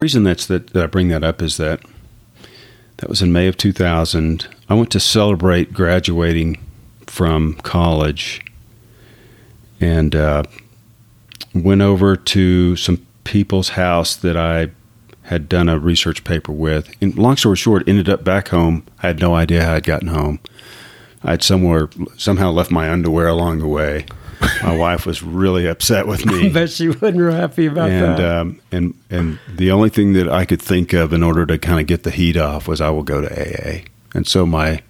reason 0.00 0.22
that's 0.22 0.46
that, 0.46 0.68
that 0.68 0.84
I 0.84 0.86
bring 0.86 1.08
that 1.08 1.24
up 1.24 1.42
is 1.42 1.56
that 1.56 1.80
that 2.98 3.08
was 3.08 3.20
in 3.20 3.32
May 3.32 3.48
of 3.48 3.56
2000. 3.56 4.46
I 4.68 4.74
went 4.74 4.92
to 4.92 5.00
celebrate 5.00 5.72
graduating 5.72 6.64
from 7.08 7.54
college 7.54 8.40
and 9.80 10.14
uh, 10.14 10.44
went 11.52 11.82
over 11.82 12.14
to 12.14 12.76
some 12.76 13.04
people's 13.24 13.70
house 13.70 14.14
that 14.14 14.36
I 14.36 14.70
had 15.22 15.48
done 15.48 15.68
a 15.68 15.80
research 15.80 16.22
paper 16.22 16.52
with. 16.52 16.94
And 17.00 17.18
long 17.18 17.36
story 17.36 17.56
short, 17.56 17.88
ended 17.88 18.08
up 18.08 18.22
back 18.22 18.48
home. 18.48 18.86
I 19.02 19.08
had 19.08 19.18
no 19.18 19.34
idea 19.34 19.64
how 19.64 19.74
I'd 19.74 19.82
gotten 19.82 20.08
home. 20.08 20.38
I'd 21.24 21.42
somewhere 21.42 21.90
somehow 22.16 22.52
left 22.52 22.70
my 22.70 22.88
underwear 22.88 23.26
along 23.26 23.58
the 23.58 23.66
way. 23.66 24.06
My 24.62 24.76
wife 24.76 25.06
was 25.06 25.22
really 25.22 25.66
upset 25.66 26.06
with 26.06 26.24
me. 26.26 26.46
I 26.50 26.52
bet 26.52 26.70
she 26.70 26.88
wasn't 26.88 27.18
real 27.18 27.32
happy 27.32 27.66
about 27.66 27.90
and 27.90 28.18
that. 28.18 28.38
um, 28.38 28.60
and 28.70 28.94
and 29.10 29.38
the 29.48 29.70
only 29.70 29.88
thing 29.88 30.12
that 30.12 30.28
I 30.28 30.44
could 30.44 30.62
think 30.62 30.92
of 30.92 31.12
in 31.12 31.22
order 31.22 31.46
to 31.46 31.58
kind 31.58 31.80
of 31.80 31.86
get 31.86 32.02
the 32.04 32.10
heat 32.10 32.36
off 32.36 32.68
was 32.68 32.80
I 32.80 32.90
will 32.90 33.02
go 33.02 33.20
to 33.20 33.28
AA. 33.28 33.84
And 34.14 34.26
so 34.26 34.46
my 34.46 34.82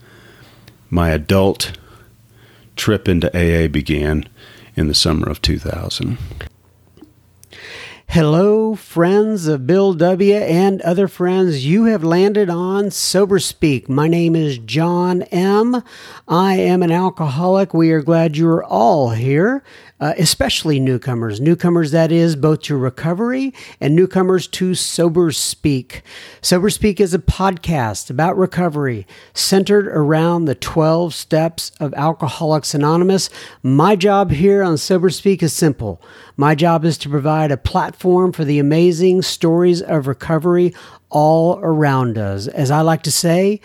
my 0.90 1.10
adult 1.10 1.78
trip 2.76 3.08
into 3.08 3.28
AA 3.34 3.68
began 3.68 4.28
in 4.76 4.88
the 4.88 4.94
summer 4.94 5.28
of 5.28 5.42
2000. 5.42 6.18
Hello, 8.10 8.74
friends 8.74 9.46
of 9.48 9.66
Bill 9.66 9.92
W. 9.92 10.34
and 10.34 10.80
other 10.80 11.08
friends. 11.08 11.66
You 11.66 11.84
have 11.84 12.02
landed 12.02 12.48
on 12.48 12.90
Sober 12.90 13.38
Speak. 13.38 13.86
My 13.86 14.08
name 14.08 14.34
is 14.34 14.56
John 14.56 15.24
M. 15.24 15.82
I 16.26 16.54
am 16.54 16.82
an 16.82 16.90
alcoholic. 16.90 17.74
We 17.74 17.90
are 17.90 18.00
glad 18.00 18.38
you 18.38 18.48
are 18.48 18.64
all 18.64 19.10
here, 19.10 19.62
uh, 20.00 20.14
especially 20.18 20.78
newcomers. 20.78 21.40
Newcomers, 21.40 21.90
that 21.90 22.12
is, 22.12 22.36
both 22.36 22.62
to 22.62 22.76
recovery 22.76 23.52
and 23.80 23.96
newcomers 23.96 24.46
to 24.46 24.74
Sober 24.74 25.32
Speak. 25.32 26.02
Sober 26.40 26.70
Speak 26.70 27.00
is 27.00 27.14
a 27.14 27.18
podcast 27.18 28.10
about 28.10 28.36
recovery 28.36 29.06
centered 29.34 29.88
around 29.88 30.44
the 30.44 30.54
12 30.54 31.14
steps 31.14 31.72
of 31.80 31.92
Alcoholics 31.94 32.74
Anonymous. 32.74 33.28
My 33.62 33.96
job 33.96 34.30
here 34.30 34.62
on 34.62 34.78
Sober 34.78 35.10
Speak 35.10 35.42
is 35.42 35.52
simple. 35.52 36.00
My 36.36 36.54
job 36.54 36.84
is 36.84 36.98
to 36.98 37.08
provide 37.08 37.50
a 37.50 37.56
platform 37.56 38.32
for 38.32 38.44
the 38.44 38.58
amazing 38.58 39.22
stories 39.22 39.82
of 39.82 40.06
recovery 40.06 40.74
all 41.10 41.58
around 41.60 42.18
us. 42.18 42.46
As 42.46 42.70
I 42.70 42.82
like 42.82 43.02
to 43.02 43.12
say, 43.12 43.60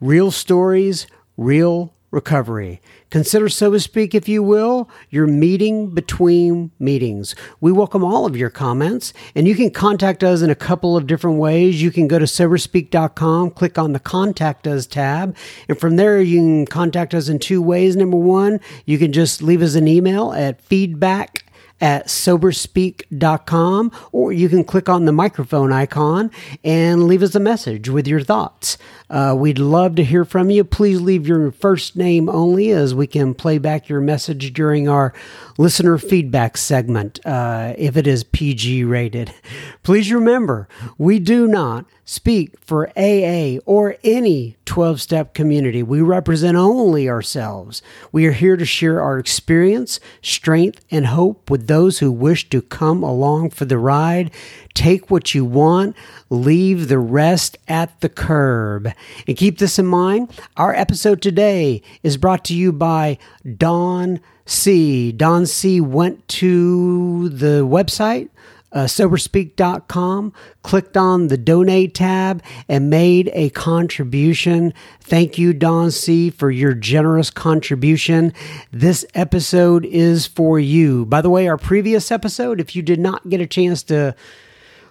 real 0.00 0.30
stories, 0.30 1.06
real 1.36 1.94
recovery. 2.10 2.80
Consider, 3.12 3.50
so 3.50 3.70
to 3.70 3.78
speak, 3.78 4.14
if 4.14 4.26
you 4.26 4.42
will, 4.42 4.88
your 5.10 5.26
meeting 5.26 5.90
between 5.90 6.70
meetings. 6.78 7.34
We 7.60 7.70
welcome 7.70 8.02
all 8.02 8.24
of 8.24 8.38
your 8.38 8.48
comments, 8.48 9.12
and 9.34 9.46
you 9.46 9.54
can 9.54 9.70
contact 9.70 10.24
us 10.24 10.40
in 10.40 10.48
a 10.48 10.54
couple 10.54 10.96
of 10.96 11.06
different 11.06 11.36
ways. 11.36 11.82
You 11.82 11.90
can 11.90 12.08
go 12.08 12.18
to 12.18 12.24
soberspeak.com, 12.24 13.50
click 13.50 13.76
on 13.76 13.92
the 13.92 14.00
Contact 14.00 14.66
Us 14.66 14.86
tab, 14.86 15.36
and 15.68 15.78
from 15.78 15.96
there 15.96 16.22
you 16.22 16.38
can 16.38 16.64
contact 16.64 17.12
us 17.12 17.28
in 17.28 17.38
two 17.38 17.60
ways. 17.60 17.96
Number 17.96 18.16
one, 18.16 18.60
you 18.86 18.96
can 18.96 19.12
just 19.12 19.42
leave 19.42 19.60
us 19.60 19.74
an 19.74 19.86
email 19.86 20.32
at 20.32 20.62
feedback 20.62 21.41
at 21.82 22.06
soberspeak.com, 22.06 23.92
or 24.12 24.32
you 24.32 24.48
can 24.48 24.62
click 24.62 24.88
on 24.88 25.04
the 25.04 25.12
microphone 25.12 25.72
icon 25.72 26.30
and 26.62 27.04
leave 27.08 27.22
us 27.22 27.34
a 27.34 27.40
message 27.40 27.88
with 27.88 28.06
your 28.06 28.20
thoughts. 28.20 28.78
Uh, 29.10 29.34
we'd 29.36 29.58
love 29.58 29.96
to 29.96 30.04
hear 30.04 30.24
from 30.24 30.48
you. 30.48 30.62
Please 30.62 31.00
leave 31.00 31.26
your 31.26 31.50
first 31.50 31.96
name 31.96 32.28
only 32.28 32.70
as 32.70 32.94
we 32.94 33.06
can 33.06 33.34
play 33.34 33.58
back 33.58 33.88
your 33.88 34.00
message 34.00 34.52
during 34.52 34.88
our 34.88 35.12
listener 35.58 35.98
feedback 35.98 36.56
segment 36.56 37.18
uh, 37.26 37.74
if 37.76 37.96
it 37.96 38.06
is 38.06 38.24
PG 38.24 38.84
rated. 38.84 39.34
Please 39.82 40.12
remember, 40.12 40.68
we 40.96 41.18
do 41.18 41.48
not 41.48 41.84
speak 42.12 42.54
for 42.60 42.90
AA 42.90 43.56
or 43.64 43.96
any 44.04 44.54
12 44.66 45.00
step 45.00 45.32
community. 45.32 45.82
We 45.82 46.02
represent 46.02 46.58
only 46.58 47.08
ourselves. 47.08 47.80
We 48.12 48.26
are 48.26 48.32
here 48.32 48.58
to 48.58 48.66
share 48.66 49.00
our 49.00 49.18
experience, 49.18 49.98
strength, 50.20 50.84
and 50.90 51.06
hope 51.06 51.50
with 51.50 51.68
those 51.68 52.00
who 52.00 52.12
wish 52.12 52.50
to 52.50 52.60
come 52.60 53.02
along 53.02 53.50
for 53.50 53.64
the 53.64 53.78
ride. 53.78 54.30
Take 54.74 55.10
what 55.10 55.34
you 55.34 55.46
want, 55.46 55.96
leave 56.28 56.88
the 56.88 56.98
rest 56.98 57.56
at 57.66 57.98
the 58.02 58.10
curb. 58.10 58.92
And 59.26 59.36
keep 59.36 59.58
this 59.58 59.78
in 59.78 59.86
mind 59.86 60.30
our 60.58 60.74
episode 60.74 61.22
today 61.22 61.80
is 62.02 62.18
brought 62.18 62.44
to 62.46 62.54
you 62.54 62.72
by 62.72 63.16
Don 63.56 64.20
C. 64.44 65.12
Don 65.12 65.46
C 65.46 65.80
went 65.80 66.28
to 66.28 67.30
the 67.30 67.66
website 67.66 68.28
uh, 68.72 68.84
soberspeak.com, 68.84 70.32
clicked 70.62 70.96
on 70.96 71.28
the 71.28 71.36
donate 71.36 71.94
tab, 71.94 72.42
and 72.68 72.90
made 72.90 73.30
a 73.34 73.50
contribution. 73.50 74.72
Thank 75.00 75.38
you, 75.38 75.52
Don 75.52 75.90
C., 75.90 76.30
for 76.30 76.50
your 76.50 76.74
generous 76.74 77.30
contribution. 77.30 78.32
This 78.70 79.04
episode 79.14 79.84
is 79.84 80.26
for 80.26 80.58
you. 80.58 81.04
By 81.06 81.20
the 81.20 81.30
way, 81.30 81.48
our 81.48 81.58
previous 81.58 82.10
episode, 82.10 82.60
if 82.60 82.74
you 82.74 82.82
did 82.82 83.00
not 83.00 83.28
get 83.28 83.40
a 83.40 83.46
chance 83.46 83.82
to 83.84 84.14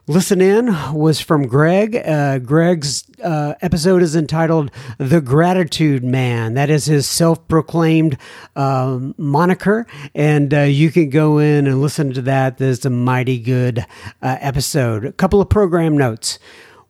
listen 0.07 0.41
in 0.41 0.75
was 0.93 1.19
from 1.19 1.47
Greg. 1.47 1.95
Uh, 1.95 2.39
Greg's 2.39 3.05
uh, 3.23 3.55
episode 3.61 4.01
is 4.01 4.15
entitled 4.15 4.71
The 4.97 5.21
Gratitude 5.21 6.03
Man. 6.03 6.53
That 6.55 6.69
is 6.69 6.85
his 6.85 7.07
self 7.07 7.47
proclaimed 7.47 8.17
um, 8.55 9.15
moniker. 9.17 9.87
And 10.13 10.53
uh, 10.53 10.61
you 10.61 10.91
can 10.91 11.09
go 11.09 11.37
in 11.37 11.67
and 11.67 11.81
listen 11.81 12.13
to 12.13 12.21
that. 12.23 12.57
There's 12.57 12.85
a 12.85 12.89
mighty 12.89 13.39
good 13.39 13.79
uh, 14.21 14.37
episode. 14.39 15.05
A 15.05 15.11
couple 15.13 15.41
of 15.41 15.49
program 15.49 15.97
notes. 15.97 16.39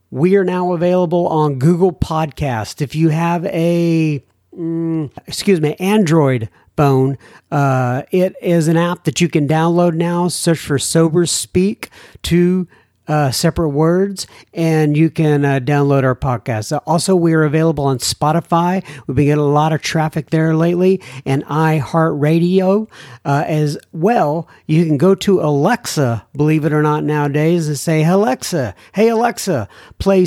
We 0.09 0.35
are 0.35 0.43
now 0.43 0.73
available 0.73 1.27
on 1.27 1.59
Google 1.59 1.93
Podcast. 1.93 2.81
If 2.81 2.95
you 2.95 3.09
have 3.09 3.45
a, 3.45 4.23
mm, 4.53 5.11
excuse 5.27 5.61
me, 5.61 5.75
Android 5.75 6.49
phone. 6.77 7.17
Uh, 7.51 8.03
it 8.11 8.35
is 8.41 8.67
an 8.67 8.77
app 8.77 9.03
that 9.03 9.21
you 9.21 9.29
can 9.29 9.47
download 9.47 9.93
now. 9.93 10.27
Search 10.27 10.59
for 10.59 10.79
Sober 10.79 11.25
Speak 11.25 11.89
to 12.23 12.67
uh, 13.11 13.29
separate 13.29 13.71
words, 13.71 14.25
and 14.53 14.95
you 14.95 15.09
can 15.09 15.43
uh, 15.43 15.59
download 15.59 16.03
our 16.05 16.15
podcast. 16.15 16.79
Also, 16.87 17.13
we 17.13 17.33
are 17.33 17.43
available 17.43 17.83
on 17.83 17.97
Spotify. 17.97 18.81
We've 19.05 19.17
been 19.17 19.25
getting 19.25 19.43
a 19.43 19.47
lot 19.47 19.73
of 19.73 19.81
traffic 19.81 20.29
there 20.29 20.55
lately, 20.55 21.01
and 21.25 21.43
iHeartRadio 21.45 22.89
uh, 23.25 23.43
as 23.45 23.77
well. 23.91 24.47
You 24.65 24.85
can 24.85 24.97
go 24.97 25.13
to 25.15 25.41
Alexa, 25.41 26.25
believe 26.33 26.63
it 26.63 26.71
or 26.71 26.81
not, 26.81 27.03
nowadays, 27.03 27.67
and 27.67 27.77
say, 27.77 28.05
Alexa, 28.05 28.75
hey 28.93 29.09
Alexa, 29.09 29.67
play 29.99 30.25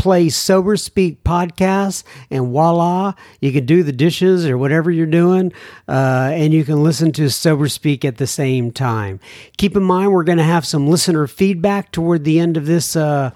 play 0.00 0.30
Sober 0.30 0.78
Speak 0.78 1.22
podcast, 1.24 2.04
and 2.30 2.46
voila, 2.46 3.12
you 3.38 3.52
can 3.52 3.66
do 3.66 3.82
the 3.82 3.92
dishes 3.92 4.46
or 4.46 4.56
whatever 4.56 4.90
you're 4.90 5.04
doing, 5.04 5.52
uh, 5.86 6.30
and 6.32 6.54
you 6.54 6.64
can 6.64 6.82
listen 6.82 7.12
to 7.12 7.28
Sober 7.28 7.68
Speak 7.68 8.02
at 8.02 8.16
the 8.16 8.26
same 8.26 8.72
time. 8.72 9.20
Keep 9.58 9.76
in 9.76 9.82
mind, 9.82 10.12
we're 10.12 10.24
going 10.24 10.38
to 10.38 10.44
have 10.44 10.66
some 10.66 10.88
listener 10.88 11.26
feedback 11.26 11.92
toward 11.92 12.24
the 12.24 12.40
end 12.40 12.56
of 12.56 12.64
this. 12.64 12.96
Uh, 12.96 13.30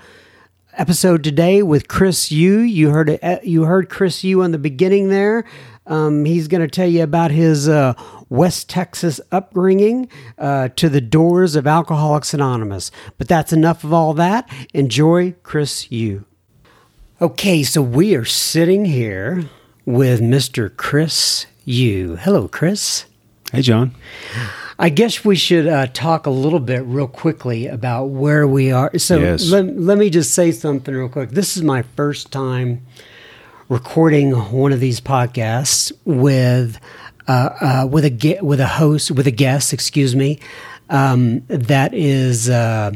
episode 0.77 1.23
today 1.23 1.63
with 1.63 1.87
Chris 1.87 2.33
U. 2.33 2.59
You 2.59 2.91
heard 2.91 3.09
it, 3.09 3.23
uh, 3.23 3.39
you 3.45 3.63
heard 3.63 3.89
Chris 3.89 4.25
U 4.25 4.43
on 4.43 4.51
the 4.51 4.59
beginning 4.59 5.09
there. 5.09 5.45
Um, 5.87 6.25
he's 6.25 6.49
going 6.49 6.63
to 6.63 6.67
tell 6.67 6.89
you 6.89 7.05
about 7.05 7.31
his 7.31 7.69
uh, 7.69 7.95
West 8.29 8.69
Texas 8.69 9.21
upbringing 9.31 10.09
uh, 10.37 10.71
to 10.75 10.89
the 10.89 11.01
doors 11.01 11.55
of 11.55 11.69
Alcoholics 11.69 12.35
Anonymous. 12.35 12.91
But 13.19 13.29
that's 13.29 13.53
enough 13.53 13.85
of 13.85 13.93
all 13.93 14.15
that. 14.15 14.51
Enjoy 14.73 15.37
Chris 15.45 15.93
U. 15.93 16.25
Okay, 17.25 17.63
so 17.63 17.81
we 17.81 18.15
are 18.17 18.27
sitting 18.27 18.85
here 18.85 19.49
with 19.87 20.21
Mr. 20.21 20.69
Chris 20.77 21.47
U. 21.65 22.17
Hello, 22.17 22.49
Chris. 22.49 23.07
Hey, 23.51 23.63
John. 23.63 23.95
I 24.79 24.91
guess 24.91 25.25
we 25.25 25.35
should 25.35 25.67
uh, 25.67 25.87
talk 25.87 26.27
a 26.27 26.31
little 26.31 26.61
bit 26.61 26.85
real 26.85 27.07
quickly 27.09 27.67
about 27.67 28.11
where 28.11 28.47
we 28.47 28.73
are. 28.73 28.99
So 28.99 29.17
Yes. 29.21 29.49
let, 29.49 29.65
let 29.75 29.97
me 29.97 30.11
just 30.11 30.35
say 30.35 30.53
something 30.53 30.95
real 30.95 31.09
quick. 31.09 31.31
This 31.31 31.57
is 31.57 31.63
my 31.63 31.81
first 31.97 32.31
time 32.31 32.83
recording 33.71 34.33
one 34.33 34.75
of 34.75 34.81
these 34.81 35.01
podcasts 35.01 35.93
with 36.05 36.79
uh, 37.27 37.31
uh, 37.59 37.89
with 37.91 38.05
a 38.05 38.39
with 38.43 38.61
a 38.61 38.67
host 38.67 39.11
with 39.11 39.27
a 39.27 39.31
guest, 39.31 39.73
excuse 39.73 40.15
me, 40.15 40.41
um, 40.91 41.41
that 41.49 41.95
is 41.95 42.51
uh, 42.51 42.93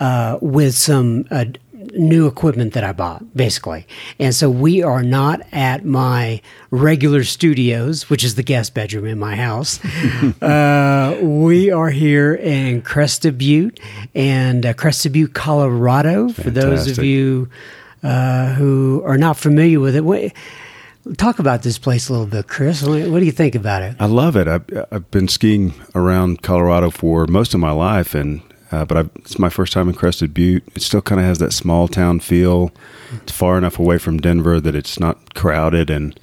uh, 0.00 0.38
with 0.40 0.74
some 0.74 1.26
uh, 1.30 1.44
new 1.92 2.26
equipment 2.26 2.72
that 2.74 2.84
I 2.84 2.92
bought, 2.92 3.36
basically. 3.36 3.86
And 4.18 4.34
so 4.34 4.50
we 4.50 4.82
are 4.82 5.02
not 5.02 5.40
at 5.52 5.84
my 5.84 6.40
regular 6.70 7.24
studios, 7.24 8.08
which 8.08 8.24
is 8.24 8.34
the 8.34 8.42
guest 8.42 8.74
bedroom 8.74 9.06
in 9.06 9.18
my 9.18 9.36
house. 9.36 9.84
uh, 10.42 11.18
we 11.22 11.70
are 11.70 11.90
here 11.90 12.34
in 12.34 12.82
Crested 12.82 13.38
Butte 13.38 13.78
and 14.14 14.66
uh, 14.66 14.74
Crested 14.74 15.12
Butte, 15.12 15.34
Colorado. 15.34 16.30
For 16.30 16.50
those 16.50 16.86
of 16.86 17.04
you 17.04 17.48
uh, 18.02 18.54
who 18.54 19.02
are 19.04 19.18
not 19.18 19.36
familiar 19.36 19.80
with 19.80 19.94
it, 19.94 20.04
what, 20.04 20.32
talk 21.16 21.38
about 21.38 21.62
this 21.62 21.78
place 21.78 22.08
a 22.08 22.12
little 22.12 22.26
bit, 22.26 22.48
Chris. 22.48 22.82
What, 22.82 23.08
what 23.08 23.20
do 23.20 23.26
you 23.26 23.32
think 23.32 23.54
about 23.54 23.82
it? 23.82 23.96
I 23.98 24.06
love 24.06 24.36
it. 24.36 24.48
I've, 24.48 24.64
I've 24.90 25.10
been 25.10 25.28
skiing 25.28 25.74
around 25.94 26.42
Colorado 26.42 26.90
for 26.90 27.26
most 27.26 27.54
of 27.54 27.60
my 27.60 27.72
life 27.72 28.14
and 28.14 28.42
uh, 28.72 28.84
but 28.86 28.96
I've, 28.96 29.10
it's 29.16 29.38
my 29.38 29.50
first 29.50 29.72
time 29.72 29.88
in 29.88 29.94
Crested 29.94 30.32
Butte. 30.34 30.64
It 30.74 30.82
still 30.82 31.02
kind 31.02 31.20
of 31.20 31.26
has 31.26 31.38
that 31.38 31.52
small 31.52 31.86
town 31.88 32.18
feel. 32.20 32.72
It's 33.22 33.32
far 33.32 33.58
enough 33.58 33.78
away 33.78 33.98
from 33.98 34.18
Denver 34.18 34.58
that 34.60 34.74
it's 34.74 34.98
not 34.98 35.34
crowded, 35.34 35.90
and 35.90 36.18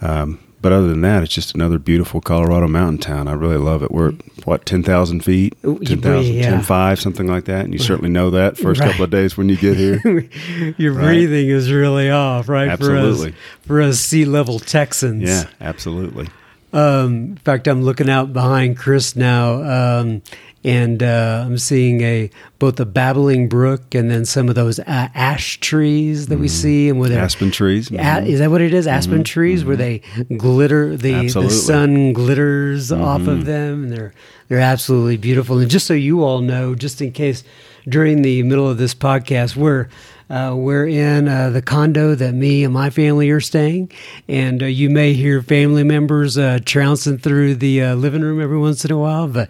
um, 0.00 0.38
but 0.60 0.72
other 0.72 0.88
than 0.88 1.02
that, 1.02 1.22
it's 1.22 1.32
just 1.32 1.54
another 1.54 1.78
beautiful 1.78 2.20
Colorado 2.20 2.66
mountain 2.66 2.98
town. 2.98 3.28
I 3.28 3.32
really 3.32 3.58
love 3.58 3.82
it. 3.82 3.90
We're 3.92 4.12
what 4.44 4.64
ten 4.66 4.82
thousand 4.82 5.20
feet, 5.24 5.54
Ooh, 5.64 5.78
10,000, 5.78 6.00
breathe, 6.00 6.34
yeah. 6.34 6.50
10,500, 6.50 6.96
something 6.96 7.26
like 7.28 7.44
that. 7.44 7.64
And 7.64 7.72
you 7.72 7.78
certainly 7.78 8.10
know 8.10 8.30
that 8.30 8.56
first 8.56 8.80
Right. 8.80 8.88
couple 8.90 9.04
of 9.04 9.10
days 9.10 9.36
when 9.36 9.48
you 9.48 9.56
get 9.56 9.76
here. 9.76 10.00
Your 10.78 10.94
Right. 10.94 11.04
breathing 11.04 11.48
is 11.50 11.70
really 11.70 12.10
off, 12.10 12.48
right? 12.48 12.68
Absolutely. 12.68 13.32
For 13.32 13.36
us, 13.36 13.66
for 13.66 13.80
us 13.82 14.00
sea 14.00 14.24
level 14.24 14.58
Texans. 14.58 15.22
yeah, 15.28 15.44
absolutely. 15.60 16.28
Um, 16.78 17.14
in 17.14 17.36
fact, 17.38 17.66
I'm 17.66 17.82
looking 17.82 18.08
out 18.10 18.32
behind 18.32 18.76
Chris 18.76 19.16
now, 19.16 19.62
um, 19.62 20.22
and 20.64 21.02
uh, 21.02 21.44
I'm 21.46 21.58
seeing 21.58 22.00
a 22.02 22.30
both 22.58 22.78
a 22.80 22.84
babbling 22.86 23.48
brook 23.48 23.94
and 23.94 24.10
then 24.10 24.24
some 24.24 24.48
of 24.48 24.54
those 24.54 24.78
uh, 24.80 25.08
ash 25.14 25.58
trees 25.60 26.26
that 26.26 26.38
we 26.38 26.48
see, 26.48 26.88
and 26.88 27.02
they're- 27.04 27.18
Aspen 27.18 27.50
trees. 27.50 27.90
A- 27.90 27.94
mhm. 27.94 28.26
is 28.26 28.38
that 28.40 28.50
what 28.50 28.60
it 28.60 28.74
is? 28.74 28.86
Aspen 28.86 29.24
trees 29.24 29.64
where 29.64 29.76
they 29.76 30.02
glitter, 30.36 30.96
the, 30.96 31.12
the 31.42 31.50
sun 31.50 32.12
glitters 32.12 32.90
off 32.92 33.26
of 33.26 33.44
them, 33.44 33.84
and 33.84 33.92
they're 33.92 34.12
they're 34.48 34.58
absolutely 34.60 35.16
beautiful. 35.16 35.58
And 35.58 35.70
just 35.70 35.86
so 35.86 35.94
you 35.94 36.24
all 36.24 36.40
know, 36.40 36.74
just 36.74 37.00
in 37.02 37.12
case 37.12 37.44
during 37.88 38.22
the 38.22 38.42
middle 38.42 38.68
of 38.68 38.78
this 38.78 38.94
podcast, 38.94 39.56
we're 39.56 39.88
uh, 40.30 40.54
we're 40.56 40.86
in 40.86 41.28
uh, 41.28 41.50
the 41.50 41.62
condo 41.62 42.14
that 42.14 42.32
me 42.34 42.64
and 42.64 42.72
my 42.74 42.90
family 42.90 43.30
are 43.30 43.40
staying, 43.40 43.90
and 44.28 44.62
uh, 44.62 44.66
you 44.66 44.90
may 44.90 45.12
hear 45.14 45.42
family 45.42 45.84
members 45.84 46.36
uh, 46.36 46.58
trouncing 46.64 47.18
through 47.18 47.54
the 47.56 47.82
uh, 47.82 47.94
living 47.94 48.22
room 48.22 48.40
every 48.40 48.58
once 48.58 48.84
in 48.84 48.92
a 48.92 48.98
while, 48.98 49.28
but. 49.28 49.48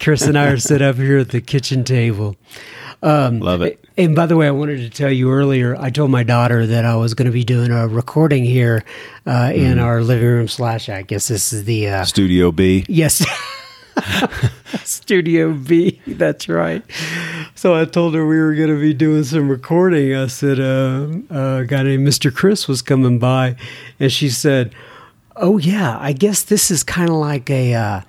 Chris 0.00 0.22
and 0.26 0.36
I 0.36 0.48
are 0.48 0.58
set 0.58 0.82
up 0.82 0.96
here 0.96 1.18
at 1.18 1.30
the 1.30 1.40
kitchen 1.40 1.82
table. 1.82 2.36
Um, 3.02 3.40
Love 3.40 3.62
it. 3.62 3.82
and 3.96 4.14
by 4.14 4.26
the 4.26 4.36
way, 4.36 4.46
I 4.48 4.50
wanted 4.50 4.78
to 4.78 4.90
tell 4.90 5.10
you 5.10 5.30
earlier. 5.30 5.76
I 5.76 5.88
told 5.88 6.10
my 6.10 6.24
daughter 6.24 6.66
that 6.66 6.84
I 6.84 6.96
was 6.96 7.14
going 7.14 7.26
to 7.26 7.32
be 7.32 7.44
doing 7.44 7.70
a 7.70 7.86
recording 7.88 8.44
here 8.44 8.84
uh, 9.24 9.52
in 9.54 9.78
our 9.78 10.02
living 10.02 10.26
room 10.26 10.48
slash. 10.48 10.90
I 10.90 11.02
guess 11.02 11.28
this 11.28 11.54
is 11.54 11.64
the 11.64 11.88
uh, 11.88 12.04
Studio 12.04 12.50
B. 12.52 12.84
yes, 12.88 13.24
Studio 14.84 15.52
B. 15.52 16.00
That's 16.06 16.48
right. 16.48 16.82
So 17.54 17.74
I 17.74 17.84
told 17.84 18.14
her 18.14 18.26
we 18.26 18.38
were 18.38 18.54
going 18.54 18.68
to 18.68 18.80
be 18.80 18.94
doing 18.94 19.24
some 19.24 19.48
recording. 19.48 20.14
I 20.14 20.26
said 20.26 20.58
uh, 20.60 21.08
a 21.30 21.64
guy 21.64 21.82
named 21.82 22.06
Mr. 22.06 22.34
Chris 22.34 22.68
was 22.68 22.82
coming 22.82 23.18
by, 23.18 23.56
and 24.00 24.12
she 24.12 24.28
said, 24.28 24.74
"Oh 25.36 25.58
yeah, 25.58 25.98
I 25.98 26.12
guess 26.12 26.42
this 26.42 26.70
is 26.70 26.82
kind 26.82 27.10
of 27.10 27.16
like 27.16 27.50
a." 27.50 27.74
Uh, 27.74 28.00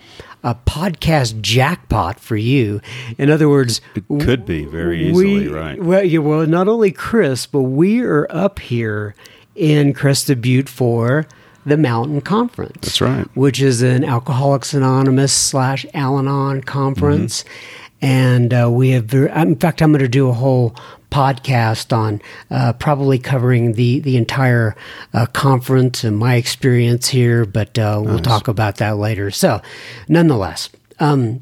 a 0.44 0.54
podcast 0.54 1.42
jackpot 1.42 2.20
for 2.20 2.38
you. 2.38 2.80
In 3.18 3.32
other 3.32 3.50
words, 3.50 3.82
It 3.96 4.04
could 4.22 4.46
be 4.46 4.64
very 4.64 5.10
easily, 5.10 5.48
we, 5.48 5.48
right? 5.48 5.82
Well, 5.82 6.04
yeah, 6.04 6.20
well, 6.20 6.46
not 6.46 6.68
only 6.68 6.92
Chris, 6.92 7.48
but 7.48 7.64
we 7.64 8.02
are 8.02 8.28
up 8.30 8.60
here 8.60 9.16
in 9.56 9.92
Crested 9.92 10.42
Butte 10.42 10.70
for 10.70 11.26
the 11.66 11.78
Mountain 11.78 12.22
Conference. 12.22 12.78
That's 12.82 13.02
right. 13.02 13.28
Which 13.36 13.62
is 13.62 13.82
an 13.82 14.04
Alcoholics 14.04 14.74
Anonymous 14.74 15.34
slash 15.34 15.86
Al-Anon 15.94 16.62
conference. 16.62 17.44
Mm-hmm. 17.44 18.06
And 18.06 18.54
uh, 18.54 18.70
we 18.72 18.90
have, 18.90 19.06
ver- 19.06 19.28
in 19.28 19.56
fact, 19.56 19.82
I'm 19.82 19.92
going 19.92 20.02
to 20.02 20.08
do 20.08 20.30
a 20.30 20.34
whole 20.34 20.76
podcast 21.10 21.96
on 21.96 22.22
uh, 22.52 22.74
probably 22.74 23.18
covering 23.18 23.74
the 23.74 24.00
the 24.02 24.18
entire 24.18 24.76
uh, 25.14 25.26
conference 25.28 26.04
and 26.04 26.18
my 26.18 26.36
experience 26.36 27.08
here, 27.08 27.46
but 27.46 27.80
uh, 27.80 28.02
we'll 28.04 28.20
talk 28.20 28.50
about 28.50 28.78
that 28.78 28.98
later. 28.98 29.32
So, 29.32 29.62
nonetheless, 30.10 30.70
um, 31.00 31.42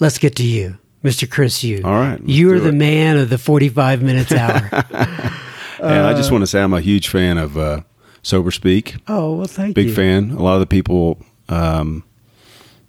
let's 0.00 0.16
get 0.16 0.36
to 0.36 0.42
you, 0.42 0.78
Mr. 1.04 1.30
Chris. 1.30 1.62
You, 1.62 1.82
All 1.84 1.92
right, 1.92 2.18
you 2.24 2.50
are 2.54 2.58
the 2.58 2.70
it. 2.70 2.74
man 2.74 3.18
of 3.18 3.28
the 3.28 3.38
45 3.38 4.02
minutes 4.02 4.32
hour. 4.32 4.70
and 4.72 6.06
I 6.06 6.14
just 6.14 6.32
want 6.32 6.42
to 6.42 6.46
say 6.46 6.62
I'm 6.62 6.72
a 6.72 6.80
huge 6.80 7.08
fan 7.08 7.36
of 7.36 7.58
uh, 7.58 7.82
Sober 8.26 8.50
Speak. 8.50 8.96
oh 9.06 9.36
well, 9.36 9.46
thank 9.46 9.76
Big 9.76 9.86
you. 9.86 9.90
Big 9.92 9.96
fan. 9.96 10.30
A 10.32 10.42
lot 10.42 10.54
of 10.54 10.60
the 10.60 10.66
people 10.66 11.18
um, 11.48 12.02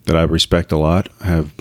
that 0.06 0.16
I 0.16 0.24
respect 0.24 0.72
a 0.72 0.78
lot 0.78 1.10
have 1.22 1.54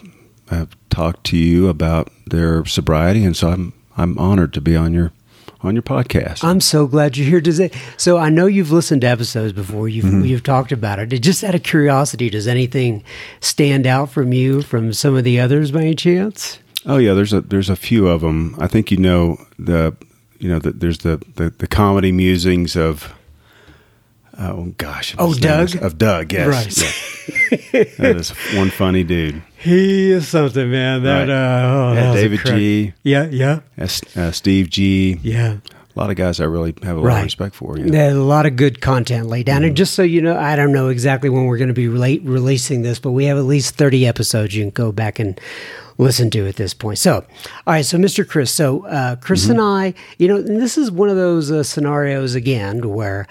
have 0.48 0.74
talked 0.88 1.24
to 1.24 1.36
you 1.36 1.68
about 1.68 2.10
their 2.26 2.64
sobriety, 2.64 3.22
and 3.22 3.36
so 3.36 3.50
I'm 3.50 3.74
I'm 3.98 4.16
honored 4.18 4.54
to 4.54 4.62
be 4.62 4.74
on 4.74 4.94
your 4.94 5.12
on 5.60 5.74
your 5.74 5.82
podcast. 5.82 6.42
I'm 6.42 6.62
so 6.62 6.86
glad 6.86 7.18
you're 7.18 7.28
here. 7.28 7.42
It? 7.44 7.74
So 7.98 8.16
I 8.16 8.30
know 8.30 8.46
you've 8.46 8.72
listened 8.72 9.02
to 9.02 9.08
episodes 9.08 9.52
before. 9.52 9.90
You've 9.90 10.06
Mm-hmm. 10.06 10.24
you've 10.24 10.42
talked 10.42 10.72
about 10.72 10.98
it. 10.98 11.08
Just 11.20 11.44
out 11.44 11.54
of 11.54 11.62
curiosity, 11.62 12.30
does 12.30 12.48
anything 12.48 13.04
stand 13.40 13.86
out 13.86 14.08
from 14.10 14.32
you 14.32 14.62
from 14.62 14.94
some 14.94 15.14
of 15.16 15.24
the 15.24 15.38
others 15.38 15.70
by 15.70 15.80
any 15.82 15.94
chance? 15.94 16.60
Oh 16.86 16.96
yeah, 16.96 17.12
there's 17.12 17.34
a 17.34 17.42
there's 17.42 17.68
a 17.68 17.76
few 17.76 18.08
of 18.08 18.22
them. 18.22 18.56
I 18.58 18.68
think 18.68 18.90
you 18.90 18.96
know 18.96 19.36
the 19.58 19.94
you 20.38 20.48
know 20.48 20.60
the, 20.60 20.70
there's 20.70 20.98
the, 21.00 21.20
the 21.34 21.50
the 21.50 21.66
comedy 21.66 22.10
musings 22.12 22.74
of 22.74 23.12
oh 24.38 24.74
gosh 24.78 25.14
Oh, 25.18 25.28
his 25.28 25.40
name 25.42 25.60
is- 25.60 25.72
Doug? 25.72 25.82
of 25.82 25.98
Doug 25.98 26.32
yes 26.32 26.48
Right. 26.48 26.78
yeah. 27.72 27.84
that 27.98 28.16
is 28.16 28.30
one 28.56 28.70
funny 28.70 29.04
dude 29.04 29.42
He 29.58 30.10
is 30.10 30.28
something, 30.28 30.70
man. 30.70 31.02
That 31.02 31.28
Right. 31.28 31.30
uh, 31.30 31.62
oh, 31.74 31.92
Yeah, 31.94 32.00
that 32.12 32.16
a 32.18 32.20
David 32.22 32.40
G. 32.44 32.92
Yeah, 33.02 33.26
yeah, 33.30 33.60
uh, 34.16 34.30
Steve 34.32 34.70
G 34.70 35.18
yeah. 35.22 35.56
a 35.58 35.98
lot 35.98 36.10
of 36.10 36.16
guys 36.16 36.40
I 36.40 36.44
really 36.44 36.74
have 36.82 36.96
a 36.96 37.00
lot 37.00 37.06
Right. 37.06 37.18
of 37.18 37.24
respect 37.24 37.54
for 37.54 37.78
yeah. 37.78 37.86
There's 37.86 38.14
a 38.16 38.20
lot 38.22 38.46
of 38.46 38.56
good 38.56 38.80
content 38.80 39.26
laid 39.28 39.46
down. 39.46 39.64
And 39.64 39.76
just 39.76 39.94
so 39.94 40.02
you 40.02 40.20
know, 40.22 40.36
I 40.38 40.54
don't 40.56 40.72
know 40.72 40.88
exactly 40.88 41.28
when 41.30 41.46
we're 41.46 41.58
going 41.58 41.68
to 41.68 41.74
be 41.74 41.88
late 41.88 42.22
releasing 42.24 42.82
this, 42.82 42.98
but 42.98 43.12
we 43.12 43.24
have 43.26 43.38
at 43.38 43.44
least 43.44 43.74
30 43.76 44.06
episodes 44.06 44.54
you 44.54 44.62
can 44.64 44.70
go 44.70 44.92
back 44.92 45.18
and 45.18 45.40
listen 45.98 46.28
to 46.30 46.46
at 46.46 46.56
this 46.56 46.74
point. 46.74 46.98
So, 46.98 47.14
all 47.14 47.24
right. 47.66 47.84
So, 47.84 47.96
Mr. 47.96 48.28
Chris, 48.28 48.50
so 48.52 48.84
uh, 48.86 49.16
Chris 49.16 49.48
and 49.48 49.58
I, 49.60 49.94
you 50.18 50.28
know, 50.28 50.36
and 50.36 50.60
this 50.60 50.76
is 50.76 50.90
one 50.90 51.08
of 51.08 51.16
those 51.16 51.50
uh, 51.50 51.62
scenarios 51.62 52.34
again 52.34 52.90
where 52.90 53.26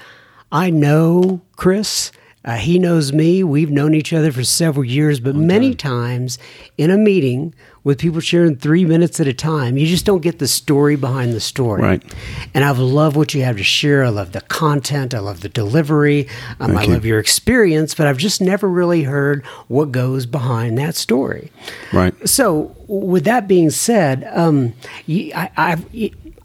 I 0.56 0.69
know 0.69 1.42
Chris. 1.57 2.13
Uh, 2.46 2.56
he 2.56 2.80
knows 2.80 3.12
me. 3.12 3.44
We've 3.44 3.69
known 3.69 3.94
each 3.94 4.13
other 4.13 4.31
for 4.31 4.46
several 4.46 4.86
years, 4.86 5.19
but 5.19 5.36
many 5.36 5.75
times 5.75 6.38
in 6.78 6.92
a 6.92 6.98
meeting 6.98 7.54
with 7.84 8.00
people 8.00 8.22
sharing 8.22 8.56
three 8.56 8.86
minutes 8.86 9.19
at 9.19 9.28
a 9.28 9.34
time, 9.34 9.78
you 9.78 9.86
just 9.86 10.06
don't 10.06 10.22
get 10.22 10.40
the 10.40 10.48
story 10.48 10.96
behind 10.96 11.34
the 11.34 11.42
story. 11.42 11.81
Right. 11.81 12.16
And 12.54 12.63
I 12.63 12.72
love 12.72 13.18
what 13.18 13.34
you 13.34 13.44
have 13.44 13.57
to 13.57 13.63
share. 13.63 14.06
I 14.06 14.10
love 14.10 14.31
the 14.31 14.42
content. 14.42 15.13
I 15.13 15.19
love 15.19 15.42
the 15.42 15.50
delivery. 15.50 16.30
Um, 16.62 16.78
I 16.78 16.84
you. 16.84 16.94
love 16.94 17.04
your 17.04 17.19
experience, 17.19 17.94
but 17.94 18.08
I've 18.08 18.18
just 18.18 18.40
never 18.40 18.69
really 18.69 19.04
heard 19.04 19.44
what 19.68 19.92
goes 19.92 20.25
behind 20.25 20.78
that 20.78 20.96
story. 20.96 21.51
right 21.92 22.13
So, 22.28 22.75
with 22.88 23.25
that 23.25 23.48
being 23.48 23.72
said, 23.72 24.25
um, 24.31 24.74
you, 25.06 25.34
I, 25.36 25.51
I've. 25.58 25.86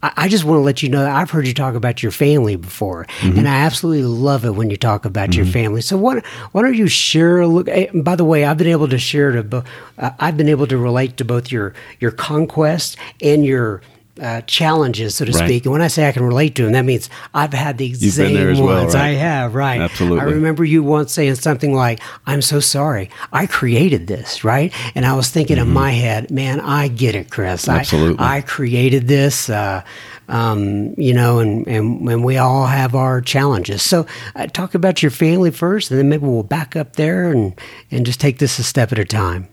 I 0.03 0.11
I 0.17 0.27
just 0.27 0.43
want 0.43 0.57
to 0.59 0.61
let 0.63 0.81
you 0.83 0.89
know 0.89 1.01
that 1.01 1.15
I've 1.15 1.29
heard 1.31 1.45
you 1.47 1.53
talk 1.53 1.75
about 1.75 2.01
your 2.03 2.11
family 2.11 2.55
before, 2.55 3.05
and 3.21 3.47
I 3.47 3.55
absolutely 3.61 4.03
love 4.03 4.45
it 4.45 4.51
when 4.55 4.69
you 4.69 4.77
talk 4.77 5.05
about 5.05 5.35
your 5.35 5.45
family. 5.45 5.81
So, 5.81 5.97
why, 5.97 6.21
why 6.51 6.61
don't 6.61 6.75
you 6.75 6.87
share 6.87 7.39
a 7.41 7.47
look? 7.47 7.67
eh, 7.67 7.87
By 7.93 8.15
the 8.15 8.25
way, 8.25 8.45
I've 8.45 8.57
been 8.57 8.67
able 8.67 8.87
to 8.89 8.97
share 8.97 9.31
to, 9.31 9.63
uh, 9.97 10.11
I've 10.19 10.37
been 10.37 10.49
able 10.49 10.67
to 10.67 10.77
relate 10.77 11.17
to 11.17 11.25
both 11.25 11.51
your 11.51 11.73
your 11.99 12.11
conquest 12.11 12.97
and 13.21 13.45
your 13.45 13.81
uh, 14.21 14.41
challenges, 14.41 15.15
so 15.15 15.25
to 15.25 15.31
Right. 15.31 15.45
speak. 15.47 15.65
And 15.65 15.71
when 15.71 15.81
I 15.81 15.87
say 15.87 16.07
I 16.07 16.11
can 16.11 16.23
relate 16.23 16.55
to 16.55 16.63
them, 16.63 16.73
that 16.73 16.83
means 16.85 17.09
I've 17.33 17.53
had 17.53 17.77
the 17.77 17.91
been 17.91 18.11
same 18.11 18.35
as 18.35 18.59
well, 18.59 18.81
ones. 18.83 18.93
right? 18.95 19.03
I 19.11 19.13
have, 19.13 19.55
right? 19.55 19.79
Absolutely. 19.81 20.19
I 20.19 20.23
remember 20.23 20.65
you 20.65 20.83
once 20.83 21.13
saying 21.13 21.35
something 21.35 21.73
like, 21.73 21.99
"I'm 22.27 22.41
so 22.41 22.59
sorry, 22.59 23.09
I 23.31 23.45
created 23.45 24.07
this," 24.07 24.43
right? 24.43 24.73
And 24.95 25.05
I 25.05 25.13
was 25.13 25.29
thinking 25.29 25.57
in 25.57 25.69
my 25.69 25.91
head, 25.91 26.29
"Man, 26.31 26.59
I 26.59 26.87
get 26.89 27.15
it, 27.15 27.29
Chris. 27.29 27.67
I- 27.67 27.71
Mm-hmm. 27.71 27.79
Absolutely. 27.79 28.25
I, 28.25 28.41
created 28.41 29.07
this." 29.07 29.49
Uh, 29.49 29.81
um, 30.29 30.93
you 30.97 31.13
know, 31.13 31.39
and, 31.39 31.67
and 31.67 32.07
and 32.07 32.23
we 32.23 32.37
all 32.37 32.65
have 32.65 32.95
our 32.95 33.19
challenges. 33.21 33.81
So, 33.81 34.05
uh, 34.35 34.47
talk 34.47 34.73
about 34.75 35.01
your 35.03 35.11
family 35.11 35.51
first, 35.51 35.91
and 35.91 35.99
then 35.99 36.07
maybe 36.09 36.25
we'll 36.25 36.43
back 36.43 36.75
up 36.75 36.95
there 36.95 37.31
and 37.31 37.53
and 37.91 38.05
just 38.05 38.19
take 38.21 38.37
this 38.39 38.57
a 38.59 38.63
step 38.63 38.91
at 38.93 38.99
a 38.99 39.03
time. 39.05 39.47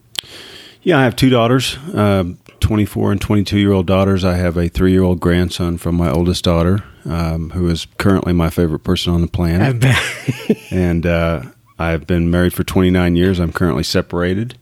Yeah 0.89 0.99
I 0.99 1.05
have 1.05 1.15
two 1.17 1.29
daughters 1.31 1.77
um, 1.95 2.39
24 2.61 3.13
and 3.13 3.21
22 3.21 3.59
year 3.59 3.73
old 3.73 3.87
daughters 3.87 4.25
I 4.25 4.35
have 4.37 4.57
a 4.57 4.69
three 4.69 4.93
year 4.93 5.03
old 5.03 5.21
grandson 5.21 5.77
from 5.79 5.97
my 5.97 6.11
oldest 6.11 6.45
daughter 6.45 6.83
um, 7.05 7.51
who 7.51 7.69
is 7.69 7.87
currently 7.99 8.33
my 8.33 8.49
favorite 8.51 8.81
person 8.81 9.13
on 9.13 9.21
the 9.21 9.29
planet 9.29 9.85
and 10.71 11.05
uh, 11.07 11.43
I've 11.79 12.07
been 12.07 12.31
married 12.31 12.53
for 12.53 12.65
29 12.65 13.15
years. 13.17 13.39
I'm 13.39 13.53
currently 13.53 13.85
separated, 13.85 14.59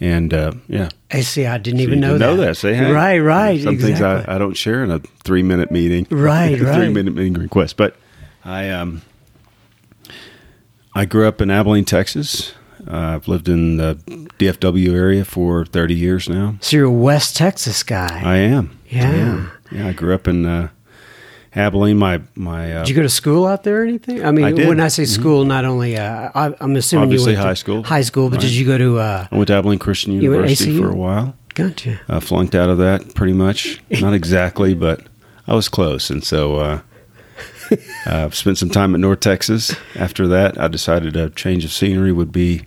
and 0.00 0.34
uh, 0.34 0.52
yeah, 0.66 0.88
I 1.12 1.20
see. 1.20 1.46
I 1.46 1.56
didn't 1.58 1.78
So 1.78 1.82
even 1.84 1.94
you 1.94 2.00
know 2.00 2.18
didn't 2.18 2.18
that. 2.20 2.26
know 2.36 2.36
that. 2.46 2.56
Say, 2.56 2.74
hey, 2.74 2.90
right, 2.90 3.18
right. 3.20 3.62
Some 3.62 3.74
exactly. 3.74 3.94
things 3.94 4.26
I, 4.28 4.34
I 4.34 4.38
don't 4.38 4.54
share 4.56 4.82
in 4.82 4.90
a 4.90 4.98
three 5.22 5.44
minute 5.44 5.70
meeting. 5.70 6.04
Right, 6.10 6.56
three 6.58 6.66
right. 6.66 6.88
minute 6.90 7.14
meeting 7.14 7.34
request. 7.34 7.76
But 7.76 7.94
I 8.44 8.70
um 8.70 9.02
I 10.96 11.04
grew 11.04 11.28
up 11.28 11.40
in 11.40 11.48
Abilene, 11.48 11.84
Texas. 11.84 12.54
Uh, 12.86 12.96
I've 13.16 13.28
lived 13.28 13.48
in 13.48 13.76
the 13.76 13.94
DFW 14.38 14.92
area 14.94 15.24
for 15.24 15.64
30 15.64 15.94
years 15.94 16.28
now. 16.28 16.56
so 16.60 16.76
you're 16.76 16.86
a 16.86 16.90
West 16.90 17.36
Texas 17.36 17.82
guy. 17.82 18.20
I 18.24 18.36
am. 18.38 18.78
Yeah. 18.88 19.08
I 19.08 19.14
am. 19.14 19.50
Yeah, 19.70 19.88
I 19.88 19.92
grew 19.92 20.14
up 20.14 20.26
in 20.28 20.44
uh, 20.44 20.68
Abilene. 21.54 21.96
My 21.98 22.20
my 22.34 22.74
uh, 22.74 22.78
Did 22.80 22.90
you 22.90 22.96
go 22.96 23.02
to 23.02 23.08
school 23.08 23.46
out 23.46 23.62
there 23.62 23.82
or 23.82 23.84
anything? 23.84 24.24
I 24.24 24.30
mean, 24.30 24.44
I. 24.44 24.52
Mm-hmm. 24.52 24.68
when 24.68 24.80
I 24.80 24.88
say 24.88 25.04
school, 25.04 25.44
not 25.44 25.64
only 25.64 25.96
uh, 25.96 26.30
I, 26.34 26.54
I'm 26.60 26.74
assuming 26.76 27.04
Obviously 27.04 27.32
you 27.32 27.38
went 27.38 27.42
to 27.42 27.48
high 27.48 27.54
school. 27.54 27.82
high 27.84 28.00
school, 28.02 28.28
but 28.30 28.36
Right. 28.36 28.42
did 28.42 28.52
you 28.52 28.66
go 28.66 28.78
to? 28.78 28.98
Uh, 28.98 29.26
I 29.30 29.34
went 29.36 29.46
to 29.48 29.54
Abilene 29.54 29.78
Christian 29.78 30.12
University 30.12 30.76
for 30.78 30.90
a 30.90 30.94
while. 30.96 31.34
Gotcha. 31.54 32.00
uh, 32.08 32.20
flunked 32.20 32.54
out 32.54 32.70
of 32.70 32.78
that 32.78 33.14
pretty 33.14 33.34
much. 33.34 33.80
Not 34.00 34.14
exactly, 34.14 34.74
but 34.74 35.06
I 35.46 35.54
was 35.54 35.68
close. 35.68 36.08
And 36.10 36.24
so 36.24 36.56
uh, 36.56 36.80
uh, 38.06 38.30
spent 38.30 38.56
some 38.58 38.70
time 38.70 38.94
at 38.94 39.00
North 39.00 39.20
Texas. 39.20 39.74
After 39.94 40.26
that, 40.28 40.58
I 40.58 40.68
decided 40.68 41.16
a 41.16 41.28
change 41.30 41.64
of 41.64 41.72
scenery 41.72 42.12
would 42.12 42.32
be 42.32 42.62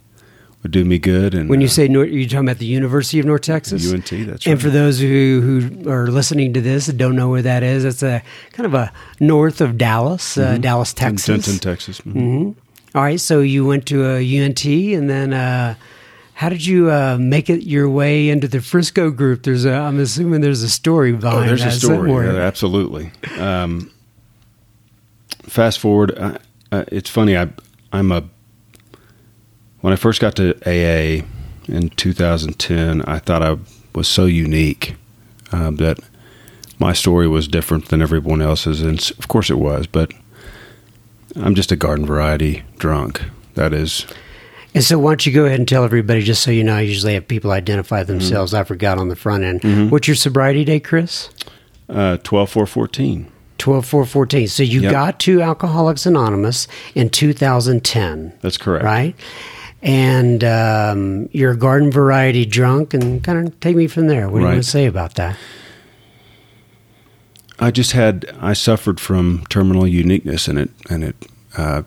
would 0.66 0.72
do 0.72 0.84
me 0.84 0.98
good. 0.98 1.36
And 1.36 1.48
When 1.48 1.62
you 1.62 1.68
uh, 1.68 1.70
say 1.70 1.88
North, 1.88 2.10
you're 2.10 2.28
talking 2.28 2.48
about 2.48 2.58
the 2.58 2.66
University 2.66 3.20
of 3.20 3.26
North 3.28 3.44
Texas? 3.44 3.94
UNT, 3.94 4.04
that's 4.10 4.48
right. 4.48 4.48
And 4.48 4.60
for 4.60 4.72
those 4.72 5.00
who, 5.00 5.42
who 5.42 5.88
are 5.92 6.08
listening 6.08 6.54
to 6.54 6.62
this 6.62 6.88
and 6.88 6.98
don't 6.98 7.16
know 7.16 7.30
where 7.30 7.44
that 7.44 7.62
is, 7.62 7.86
it's 7.86 8.02
a 8.02 8.24
kind 8.54 8.66
of 8.66 8.74
a 8.74 8.92
north 9.20 9.62
of 9.62 9.78
Dallas, 9.78 10.38
uh, 10.40 10.58
Dallas, 10.58 10.92
Mm-hmm. 10.96 11.06
in 11.08 11.12
Texas. 11.18 11.46
Denton, 11.46 11.60
Texas. 11.60 12.02
Mhm. 12.02 12.56
All 12.96 13.04
right, 13.04 13.20
so 13.20 13.42
you 13.42 13.64
went 13.64 13.86
to 13.88 14.06
a 14.06 14.18
UNT, 14.44 14.66
and 14.66 15.08
then 15.08 15.34
uh, 15.34 15.76
how 16.34 16.50
did 16.50 16.66
you 16.66 16.90
uh, 16.90 17.18
make 17.20 17.48
it 17.50 17.62
your 17.64 17.88
way 17.88 18.30
into 18.30 18.48
the 18.48 18.60
Frisco 18.60 19.12
group? 19.12 19.44
There's 19.44 19.66
a, 19.66 19.74
I'm 19.74 20.00
assuming 20.00 20.42
there's 20.42 20.64
a 20.64 20.70
story 20.70 21.14
Oh, 21.14 21.18
behind 21.18 21.50
there's 21.50 21.64
a 21.64 21.70
story. 21.72 22.12
Yeah, 22.12 22.38
absolutely. 22.42 23.12
Um, 23.38 23.92
fast 25.44 25.78
forward, 25.80 26.18
uh, 26.18 26.38
uh, 26.72 26.86
it's 26.92 27.10
funny. 27.10 27.38
I 27.38 27.50
I'm 27.94 28.12
a 28.12 28.24
when 29.86 29.94
I 29.94 29.98
first 29.98 30.20
got 30.20 30.36
to 30.38 30.56
AA 30.66 31.24
in 31.68 31.90
2010, 31.92 33.04
I 33.04 33.20
thought 33.20 33.44
I 33.44 33.58
was 33.94 34.08
so 34.08 34.26
unique 34.26 34.96
um, 35.52 35.76
that 35.76 36.00
my 36.80 36.92
story 36.92 37.28
was 37.28 37.48
different 37.48 37.90
than 37.90 38.02
everyone 38.02 38.42
else's, 38.42 38.82
and 38.82 39.00
of 39.20 39.28
course 39.28 39.52
it 39.52 39.60
was. 39.60 39.86
But 39.86 40.12
I'm 41.36 41.54
just 41.54 41.72
a 41.72 41.76
garden 41.76 42.04
variety 42.08 42.64
drunk. 42.80 43.22
That 43.54 43.74
is, 43.74 44.08
And 44.74 44.84
so, 44.84 44.98
why 44.98 45.12
don't 45.12 45.26
you 45.28 45.32
go 45.32 45.46
ahead 45.46 45.60
and 45.60 45.68
tell 45.68 45.84
everybody, 45.84 46.24
just 46.24 46.42
so 46.42 46.50
you 46.50 46.64
know, 46.64 46.76
I 46.78 46.82
usually 46.82 47.14
have 47.14 47.28
people 47.28 47.52
identify 47.52 48.02
Mm-hmm. 48.02 48.12
themselves. 48.12 48.56
I 48.56 48.64
forgot 48.64 48.98
on 48.98 49.10
the 49.10 49.16
front 49.16 49.44
end. 49.44 49.92
What's 49.92 50.08
your 50.08 50.16
sobriety 50.16 50.66
date, 50.66 50.84
Chris? 50.84 51.30
uh, 51.90 52.18
12 52.24 52.50
4 52.50 52.66
14. 52.66 53.28
12 53.60 53.86
4 53.86 54.06
14. 54.06 54.48
So, 54.48 54.64
you 54.64 54.82
Yep. 54.82 54.92
got 54.92 55.20
to 55.20 55.42
Alcoholics 55.44 56.08
Anonymous 56.08 56.68
in 56.96 57.12
2010, 57.12 58.34
That's 58.42 58.58
correct. 58.58 58.84
right? 58.84 59.16
And 59.86 60.44
um, 60.44 61.30
you're 61.32 61.52
a 61.52 61.56
garden 61.58 61.92
variety 61.92 62.44
drunk, 62.44 62.94
and 62.96 63.24
kind 63.24 63.48
of 63.48 63.60
take 63.60 63.76
me 63.76 63.86
from 63.86 64.08
there. 64.08 64.28
What 64.28 64.40
do 64.40 64.46
you 64.46 64.52
want 64.52 64.64
to 64.64 64.70
say 64.70 64.88
about 64.88 65.14
that? 65.16 65.38
I 67.60 67.70
just 67.72 67.92
had 67.94 68.26
I 68.42 68.54
suffered 68.54 69.00
from 69.00 69.46
terminal 69.48 69.88
uniqueness, 69.88 70.48
and 70.48 70.58
it 70.58 70.72
and 70.90 71.04
it 71.04 71.16
uh, 71.56 71.84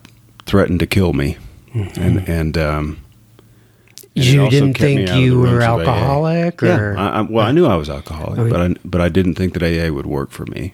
threatened 0.47 0.79
to 0.81 0.87
kill 0.87 1.13
me, 1.13 1.39
and 1.75 2.27
and 2.29 2.57
um, 2.57 2.99
and 4.15 4.25
You 4.25 4.49
didn't 4.49 4.75
think 4.75 5.11
you 5.15 5.41
were 5.41 5.49
rooms 5.59 5.65
of 5.65 5.69
AA. 5.71 5.79
alcoholic, 5.81 6.63
Yeah, 6.63 6.95
I, 6.97 7.09
I, 7.19 7.21
well, 7.23 7.47
I 7.47 7.51
knew 7.51 7.67
I 7.67 7.75
was 7.77 7.91
alcoholic, 7.91 8.39
Okay. 8.39 8.49
but 8.51 8.61
I 8.61 8.75
but 8.85 9.01
I 9.01 9.09
didn't 9.09 9.35
think 9.35 9.55
that 9.55 9.63
AA 9.65 9.93
would 9.93 10.07
work 10.07 10.31
for 10.31 10.47
me. 10.47 10.73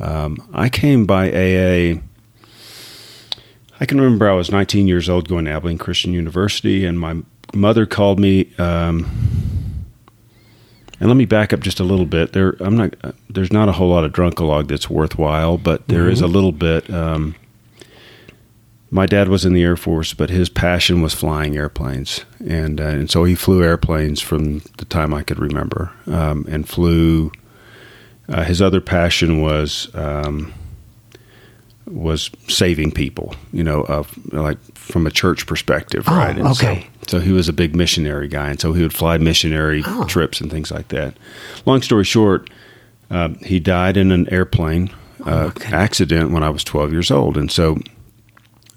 Um, 0.00 0.38
I 0.54 0.70
came 0.70 1.04
by 1.04 1.28
AA. 1.30 2.00
I 3.82 3.84
can 3.84 4.00
remember 4.00 4.30
I 4.30 4.34
was 4.34 4.52
19 4.52 4.86
years 4.86 5.08
old, 5.08 5.28
going 5.28 5.46
to 5.46 5.50
Abilene 5.50 5.76
Christian 5.76 6.12
University, 6.12 6.84
and 6.84 7.00
my 7.00 7.16
mother 7.52 7.84
called 7.84 8.20
me. 8.20 8.48
Um, 8.56 9.10
and 11.00 11.08
let 11.08 11.16
me 11.16 11.24
back 11.24 11.52
up 11.52 11.58
just 11.58 11.80
a 11.80 11.84
little 11.84 12.06
bit. 12.06 12.32
There, 12.32 12.54
I'm 12.60 12.76
not. 12.76 12.94
uh, 13.02 13.10
There's 13.28 13.52
not 13.52 13.68
a 13.68 13.72
whole 13.72 13.88
lot 13.88 14.04
of 14.04 14.12
drunkalog 14.12 14.68
that's 14.68 14.88
worthwhile, 14.88 15.58
but 15.58 15.88
there 15.88 16.08
is 16.08 16.20
a 16.20 16.28
little 16.28 16.52
bit. 16.52 16.88
Um, 16.90 17.34
my 18.92 19.04
dad 19.04 19.26
was 19.26 19.44
in 19.44 19.52
the 19.52 19.64
Air 19.64 19.76
Force, 19.76 20.14
but 20.14 20.30
his 20.30 20.48
passion 20.48 21.02
was 21.02 21.12
flying 21.12 21.56
airplanes, 21.56 22.24
and 22.38 22.80
uh, 22.80 22.84
and 22.84 23.10
so 23.10 23.24
he 23.24 23.34
flew 23.34 23.64
airplanes 23.64 24.20
from 24.20 24.60
the 24.78 24.84
time 24.84 25.12
I 25.12 25.24
could 25.24 25.40
remember, 25.40 25.90
um, 26.06 26.46
and 26.48 26.68
flew. 26.68 27.32
Uh, 28.28 28.44
his 28.44 28.62
other 28.62 28.80
passion 28.80 29.40
was 29.40 29.92
um, 29.92 30.54
was 31.86 32.30
saving 32.48 32.92
people, 32.92 33.34
you 33.52 33.64
know, 33.64 33.82
of 33.82 34.16
like 34.32 34.58
from 34.74 35.06
a 35.06 35.10
church 35.10 35.46
perspective, 35.46 36.04
Oh, 36.06 36.16
right? 36.16 36.36
And 36.38 36.46
okay. 36.48 36.86
So, 37.08 37.18
he 37.18 37.32
was 37.32 37.48
a 37.48 37.52
big 37.52 37.74
missionary 37.74 38.28
guy, 38.28 38.50
and 38.50 38.60
so 38.60 38.72
he 38.72 38.82
would 38.82 38.94
fly 38.94 39.18
missionary 39.18 39.82
Oh. 39.84 40.04
trips 40.04 40.40
and 40.40 40.50
things 40.50 40.70
like 40.70 40.88
that. 40.88 41.16
Long 41.66 41.82
story 41.82 42.04
short, 42.04 42.48
um, 43.10 43.34
he 43.36 43.58
died 43.58 43.96
in 43.96 44.12
an 44.12 44.28
airplane 44.32 44.90
uh, 45.26 45.48
goodness. 45.48 45.72
accident 45.72 46.30
when 46.30 46.42
I 46.44 46.50
was 46.50 46.62
12 46.64 46.92
years 46.92 47.10
old, 47.10 47.36
and 47.36 47.50
so 47.50 47.78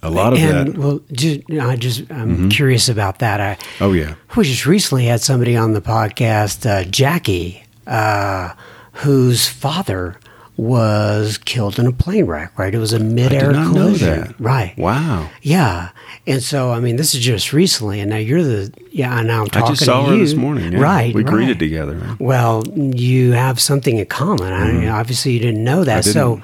a 0.04 0.10
lot 0.10 0.34
of 0.34 0.40
and 0.40 0.50
that. 0.50 0.68
Mm-hmm. 0.74 0.82
well, 0.82 1.00
just, 1.12 1.40
I 1.52 1.76
just 1.76 2.12
I'm 2.12 2.50
curious 2.50 2.90
about 2.90 3.20
that. 3.20 3.40
I 3.40 3.58
Oh 3.80 3.94
yeah, 3.94 4.16
we 4.36 4.44
just 4.44 4.66
recently 4.66 5.06
had 5.06 5.22
somebody 5.22 5.56
on 5.56 5.74
the 5.74 5.82
podcast, 5.82 6.66
uh, 6.70 6.84
Jackie, 6.90 7.64
uh, 7.88 8.54
whose 8.94 9.48
father 9.48 10.20
was 10.58 11.38
killed 11.38 11.78
in 11.80 11.86
a 11.86 11.92
plane 11.92 12.26
wreck. 12.26 12.58
Right, 12.58 12.74
it 12.74 12.78
was 12.78 12.94
a 12.94 13.00
midair 13.00 13.52
did 13.52 13.54
not 13.54 13.74
know 13.74 13.82
collision. 13.86 14.36
Right. 14.40 14.78
Wow. 14.78 15.30
Yeah, 15.42 15.90
and 16.26 16.42
so 16.42 16.72
I 16.72 16.80
mean, 16.80 16.96
this 16.96 17.14
is 17.14 17.22
just 17.22 17.54
recently, 17.54 18.00
and 18.00 18.10
now 18.10 18.18
you're 18.18 18.44
the 18.44 18.74
yeah. 18.92 19.18
and 19.18 19.28
Now 19.28 19.42
I'm 19.42 19.48
talking 19.48 19.52
to 19.52 19.60
you. 19.60 19.66
I 19.66 19.70
just 19.72 19.86
saw 19.86 20.06
her 20.08 20.16
you. 20.16 20.22
this 20.22 20.34
morning. 20.34 20.74
yeah. 20.74 20.80
Right. 20.80 21.14
we 21.14 21.24
right. 21.24 21.32
greeted 21.32 21.60
together. 21.60 21.96
right? 21.96 22.20
Well, 22.20 22.64
you 22.68 23.34
have 23.34 23.60
something 23.60 23.98
in 23.98 24.06
common. 24.06 24.54
I 24.54 24.72
mean, 24.72 24.88
obviously, 24.88 25.34
you 25.34 25.40
didn't 25.40 25.64
know 25.64 25.84
that. 25.84 26.04
Mm-hmm. 26.04 26.10
I 26.10 26.14
So, 26.14 26.42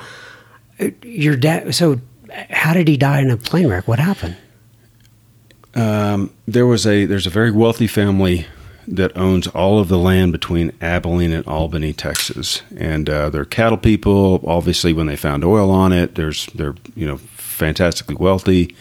uh, 0.80 0.90
your 1.04 1.36
dad. 1.36 1.74
So, 1.74 2.02
how 2.50 2.74
did 2.74 2.88
he 2.88 2.98
die 2.98 3.22
in 3.22 3.30
a 3.30 3.38
plane 3.38 3.68
wreck? 3.68 3.88
What 3.88 4.00
happened? 4.00 4.36
Um, 5.74 6.34
there 6.48 6.66
was 6.66 6.86
a 6.86 7.06
there's 7.06 7.28
a 7.28 7.30
very 7.30 7.52
wealthy 7.52 7.88
family 7.88 8.46
that 8.92 9.16
owns 9.16 9.48
all 9.48 9.80
of 9.80 9.88
the 9.88 9.98
land 9.98 10.34
between 10.34 10.74
Abilene 10.82 11.32
and 11.32 11.48
Albany, 11.48 11.94
Texas, 11.94 12.62
and 12.76 13.10
uh, 13.10 13.30
they're 13.30 13.46
cattle 13.46 13.78
people. 13.78 14.44
Obviously, 14.46 14.94
when 14.94 15.08
they 15.08 15.16
found 15.16 15.44
oil 15.46 15.72
on 15.72 15.94
it, 15.94 16.16
there's 16.16 16.48
they're 16.48 16.76
you 16.96 17.08
know 17.08 17.18
fantastically 17.18 18.16
wealthy. 18.16 18.76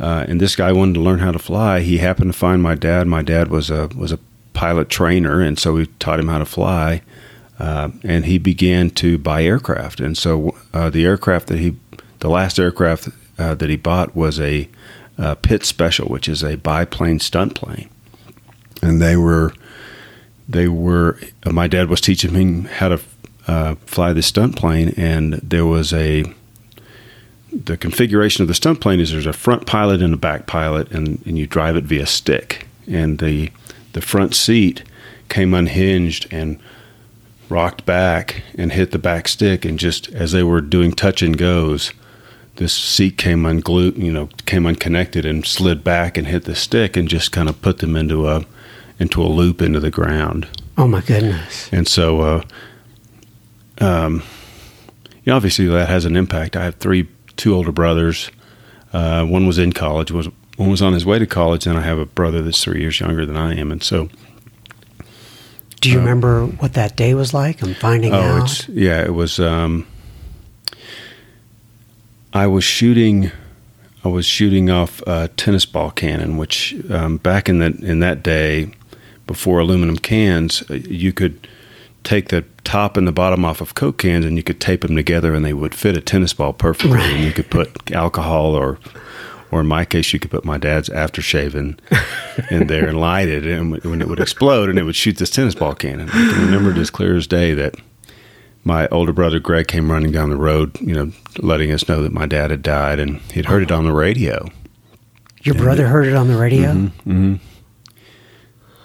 Uh, 0.00 0.24
and 0.28 0.40
this 0.40 0.54
guy 0.54 0.70
wanted 0.72 0.94
to 0.94 1.00
learn 1.00 1.18
how 1.18 1.32
to 1.32 1.38
fly. 1.38 1.80
He 1.80 1.98
happened 1.98 2.32
to 2.32 2.38
find 2.38 2.62
my 2.62 2.76
dad. 2.76 3.08
My 3.08 3.22
dad 3.22 3.48
was 3.48 3.70
a 3.70 3.88
was 3.88 4.12
a 4.12 4.20
pilot 4.52 4.88
trainer, 4.88 5.40
and 5.40 5.58
so 5.58 5.72
we 5.74 5.86
taught 5.98 6.20
him 6.20 6.28
how 6.28 6.38
to 6.38 6.46
fly. 6.46 7.02
Uh, 7.58 7.90
and 8.04 8.24
he 8.24 8.38
began 8.38 8.88
to 8.88 9.18
buy 9.18 9.42
aircraft. 9.42 9.98
And 9.98 10.16
so 10.16 10.56
uh, 10.72 10.90
the 10.90 11.04
aircraft 11.04 11.48
that 11.48 11.58
he, 11.58 11.76
the 12.20 12.30
last 12.30 12.56
aircraft 12.56 13.08
uh, 13.36 13.56
that 13.56 13.68
he 13.68 13.76
bought 13.76 14.14
was 14.14 14.38
a 14.38 14.68
uh, 15.18 15.34
Pitts 15.34 15.66
Special, 15.66 16.08
which 16.08 16.28
is 16.28 16.44
a 16.44 16.56
biplane 16.56 17.18
stunt 17.18 17.56
plane. 17.56 17.90
And 18.82 19.00
they 19.00 19.16
were, 19.16 19.52
they 20.48 20.68
were. 20.68 21.18
Uh, 21.44 21.52
my 21.52 21.66
dad 21.66 21.88
was 21.88 22.00
teaching 22.00 22.34
him 22.34 22.64
how 22.64 22.88
to 22.88 23.00
uh, 23.46 23.74
fly 23.86 24.12
the 24.12 24.22
stunt 24.22 24.56
plane, 24.56 24.94
and 24.96 25.34
there 25.34 25.66
was 25.66 25.92
a. 25.92 26.24
The 27.50 27.76
configuration 27.76 28.42
of 28.42 28.48
the 28.48 28.54
stunt 28.54 28.80
plane 28.80 29.00
is 29.00 29.10
there's 29.10 29.26
a 29.26 29.32
front 29.32 29.66
pilot 29.66 30.02
and 30.02 30.14
a 30.14 30.18
back 30.18 30.46
pilot, 30.46 30.90
and, 30.90 31.20
and 31.26 31.38
you 31.38 31.46
drive 31.46 31.76
it 31.76 31.84
via 31.84 32.06
stick. 32.06 32.66
And 32.86 33.18
the 33.18 33.50
the 33.92 34.00
front 34.00 34.34
seat 34.34 34.84
came 35.28 35.54
unhinged 35.54 36.26
and 36.30 36.58
rocked 37.48 37.86
back 37.86 38.42
and 38.56 38.72
hit 38.72 38.90
the 38.90 38.98
back 38.98 39.26
stick 39.28 39.64
and 39.64 39.78
just 39.78 40.08
as 40.12 40.32
they 40.32 40.42
were 40.42 40.60
doing 40.60 40.92
touch 40.92 41.22
and 41.22 41.38
goes 41.38 41.92
this 42.56 42.72
seat 42.74 43.16
came 43.16 43.46
unglued 43.46 43.96
you 43.96 44.12
know 44.12 44.28
came 44.44 44.66
unconnected 44.66 45.24
and 45.24 45.46
slid 45.46 45.82
back 45.82 46.18
and 46.18 46.26
hit 46.26 46.44
the 46.44 46.54
stick 46.54 46.96
and 46.96 47.08
just 47.08 47.32
kind 47.32 47.48
of 47.48 47.60
put 47.62 47.78
them 47.78 47.96
into 47.96 48.28
a 48.28 48.44
into 48.98 49.22
a 49.22 49.26
loop 49.28 49.62
into 49.62 49.80
the 49.80 49.90
ground 49.90 50.48
Oh 50.76 50.86
my 50.88 51.00
goodness! 51.00 51.68
and 51.72 51.86
so 51.88 52.20
uh 52.20 52.42
um 53.80 54.22
you 55.24 55.30
know, 55.32 55.36
obviously 55.36 55.66
that 55.66 55.88
has 55.88 56.04
an 56.04 56.16
impact 56.16 56.56
i 56.56 56.64
have 56.64 56.76
three 56.76 57.08
two 57.36 57.54
older 57.54 57.72
brothers 57.72 58.30
uh 58.92 59.24
one 59.24 59.46
was 59.46 59.58
in 59.58 59.72
college 59.72 60.10
was 60.10 60.28
one 60.56 60.70
was 60.70 60.82
on 60.82 60.92
his 60.92 61.04
way 61.06 61.18
to 61.18 61.26
college 61.26 61.66
and 61.66 61.78
i 61.78 61.82
have 61.82 61.98
a 61.98 62.06
brother 62.06 62.42
that's 62.42 62.62
three 62.64 62.80
years 62.80 62.98
younger 63.00 63.24
than 63.26 63.36
i 63.36 63.54
am 63.54 63.70
and 63.70 63.82
so 63.82 64.08
Do 65.80 65.90
you 65.90 65.98
remember 66.00 66.44
what 66.46 66.72
that 66.74 66.96
day 66.96 67.14
was 67.14 67.32
like? 67.32 67.62
I'm 67.62 67.74
finding 67.74 68.12
Oh, 68.12 68.18
out. 68.20 68.42
it's 68.50 68.68
yeah. 68.68 69.00
It 69.04 69.14
was. 69.14 69.38
Um, 69.38 69.86
I 72.32 72.48
was 72.48 72.64
shooting. 72.64 73.30
I 74.04 74.08
was 74.08 74.26
shooting 74.26 74.70
off 74.70 75.02
a 75.06 75.28
tennis 75.36 75.66
ball 75.66 75.92
cannon, 75.92 76.36
which 76.36 76.74
um, 76.90 77.18
back 77.18 77.48
in 77.48 77.60
that 77.60 77.76
in 77.76 78.00
that 78.00 78.24
day, 78.24 78.72
before 79.28 79.60
aluminum 79.60 79.96
cans, 79.96 80.68
uh, 80.68 80.74
you 80.74 81.12
could 81.12 81.46
take 82.02 82.28
the 82.28 82.44
top 82.64 82.96
and 82.96 83.06
the 83.06 83.12
bottom 83.12 83.44
off 83.44 83.60
of 83.60 83.74
Coke 83.74 83.98
cans, 83.98 84.24
and 84.24 84.36
you 84.36 84.42
could 84.42 84.60
tape 84.60 84.80
them 84.80 84.96
together, 84.96 85.34
and 85.34 85.44
they 85.44 85.52
would 85.52 85.74
fit 85.74 85.96
a 85.96 86.00
tennis 86.00 86.34
ball 86.34 86.52
perfectly. 86.52 86.96
Right. 86.96 87.14
And 87.14 87.24
you 87.24 87.32
could 87.32 87.50
put 87.50 87.92
alcohol, 87.92 88.56
or 88.56 88.78
or 89.50 89.60
in 89.60 89.66
my 89.66 89.84
case, 89.84 90.12
you 90.12 90.18
could 90.18 90.30
put 90.30 90.44
my 90.44 90.58
dad's 90.58 90.88
aftershave 90.88 91.54
in, 91.54 91.78
in 92.50 92.66
there 92.66 92.86
and 92.86 93.00
light 93.00 93.28
it, 93.28 93.46
and 93.46 93.82
when 93.82 94.02
it 94.02 94.08
would 94.08 94.20
explode, 94.20 94.68
and 94.68 94.78
it 94.78 94.82
would 94.82 94.96
shoot 94.96 95.16
this 95.16 95.30
tennis 95.30 95.54
ball 95.54 95.74
cannon. 95.74 96.08
I 96.08 96.12
can 96.32 96.44
remember 96.46 96.72
it 96.72 96.78
as 96.78 96.90
clear 96.90 97.16
as 97.16 97.26
day 97.26 97.54
that 97.54 97.76
my 98.64 98.88
older 98.88 99.12
brother 99.12 99.38
Greg 99.38 99.66
came 99.68 99.90
running 99.90 100.12
down 100.12 100.28
the 100.28 100.36
road, 100.36 100.78
you 100.80 100.94
know, 100.94 101.12
letting 101.38 101.70
us 101.70 101.88
know 101.88 102.02
that 102.02 102.12
my 102.12 102.26
dad 102.26 102.50
had 102.50 102.62
died, 102.62 102.98
and 102.98 103.20
he'd 103.32 103.46
heard 103.46 103.62
it 103.62 103.72
on 103.72 103.84
the 103.84 103.92
radio. 103.92 104.50
Your 105.42 105.54
brother 105.54 105.86
heard 105.86 106.06
it 106.06 106.14
on 106.14 106.28
the 106.28 106.36
radio. 106.36 106.72
Mm-hmm. 106.72 107.36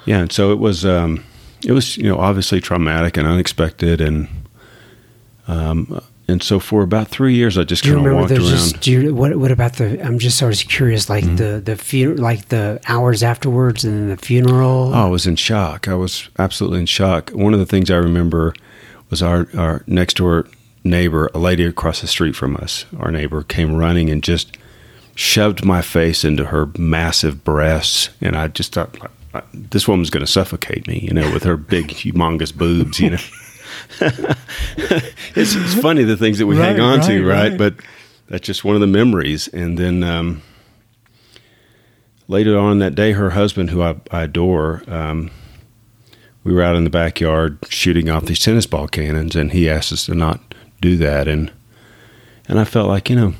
Yeah, 0.05 0.19
and 0.19 0.31
so 0.31 0.51
it 0.51 0.60
was. 0.60 0.86
Um, 0.86 1.24
it 1.65 1.72
was 1.72 1.95
you 1.98 2.03
know 2.10 2.17
obviously 2.17 2.60
traumatic 2.60 3.15
and 3.17 3.25
unexpected, 3.27 4.01
and 4.01 4.27
um, 5.48 6.01
and 6.27 6.41
so 6.41 6.60
for 6.60 6.83
about 6.83 7.07
three 7.10 7.33
years, 7.36 7.57
I 7.57 7.63
just 7.63 7.83
kind 7.83 7.95
of 7.95 8.03
remember 8.03 8.22
walked 8.22 8.31
around. 8.31 8.41
just 8.50 8.81
do 8.81 8.91
you, 8.91 9.13
what 9.15 9.36
what 9.38 9.51
about 9.51 9.74
the 9.74 10.01
I'm 10.03 10.19
just 10.19 10.41
always 10.41 10.63
curious 10.63 11.10
like 11.10 11.24
Mm-hmm. 11.24 11.36
the 11.38 11.62
the 11.62 11.75
fu- 11.75 12.15
like 12.15 12.50
the 12.50 12.79
hours 12.88 13.24
afterwards 13.24 13.83
and 13.86 13.93
then 13.93 14.10
the 14.10 14.17
funeral. 14.17 14.91
Oh, 14.93 15.05
I 15.07 15.10
was 15.10 15.25
in 15.27 15.36
shock. 15.36 15.88
I 15.88 15.95
was 15.95 16.29
absolutely 16.39 16.79
in 16.79 16.86
shock. 16.86 17.29
One 17.31 17.53
of 17.53 17.60
the 17.60 17.65
things 17.65 17.89
I 17.91 17.98
remember 17.98 18.53
was 19.10 19.22
our, 19.22 19.48
our 19.57 19.83
next 19.88 20.17
door 20.17 20.48
neighbor, 20.83 21.29
a 21.33 21.38
lady 21.39 21.63
across 21.65 22.01
the 22.01 22.07
street 22.07 22.36
from 22.36 22.57
us, 22.57 22.86
our 23.00 23.12
neighbor, 23.12 23.43
came 23.43 23.75
running 23.75 24.10
and 24.10 24.24
just 24.24 24.57
shoved 25.15 25.63
my 25.63 25.81
face 25.81 26.24
into 26.25 26.45
her 26.45 26.69
massive 26.77 27.43
breasts. 27.43 28.10
And 28.22 28.36
I 28.36 28.48
just 28.48 28.74
thought, 28.74 28.98
"I- 29.01 29.07
this 29.53 29.87
woman's 29.87 30.09
going 30.09 30.25
to 30.25 30.31
suffocate 30.31 30.87
me, 30.87 30.99
you 30.99 31.13
know, 31.13 31.31
with 31.33 31.43
her 31.43 31.57
big, 31.57 31.87
humongous 31.89 32.55
boobs, 32.55 32.99
you 32.99 33.11
know. 33.11 33.17
it's, 35.35 35.55
it's 35.55 35.73
funny 35.75 36.03
the 36.03 36.17
things 36.17 36.37
that 36.39 36.47
we 36.47 36.55
hang 36.57 36.77
Right, 36.77 36.99
on 36.99 37.01
to, 37.07 37.25
right, 37.25 37.35
right? 37.35 37.49
right. 37.49 37.57
But 37.57 37.75
that's 38.27 38.45
just 38.45 38.63
one 38.63 38.75
of 38.75 38.81
the 38.81 38.87
memories. 38.87 39.47
And 39.49 39.77
then, 39.77 40.03
um, 40.03 40.41
later 42.27 42.57
on 42.57 42.79
that 42.79 42.95
day, 42.95 43.11
her 43.13 43.31
husband, 43.31 43.69
who 43.69 43.81
I, 43.81 43.95
I 44.11 44.23
adore, 44.23 44.83
um, 44.87 45.31
we 46.43 46.53
were 46.53 46.61
out 46.61 46.75
in 46.75 46.83
the 46.83 46.89
backyard 46.89 47.57
shooting 47.69 48.09
off 48.09 48.25
these 48.25 48.39
tennis 48.39 48.65
ball 48.65 48.87
cannons, 48.87 49.35
and 49.35 49.51
he 49.51 49.69
asked 49.69 49.91
us 49.93 50.05
to 50.07 50.13
not 50.15 50.39
do 50.81 50.97
that. 50.97 51.27
And 51.27 51.51
and 52.47 52.59
I 52.59 52.65
felt 52.65 52.89
like 52.89 53.09
you 53.09 53.15
know, 53.15 53.33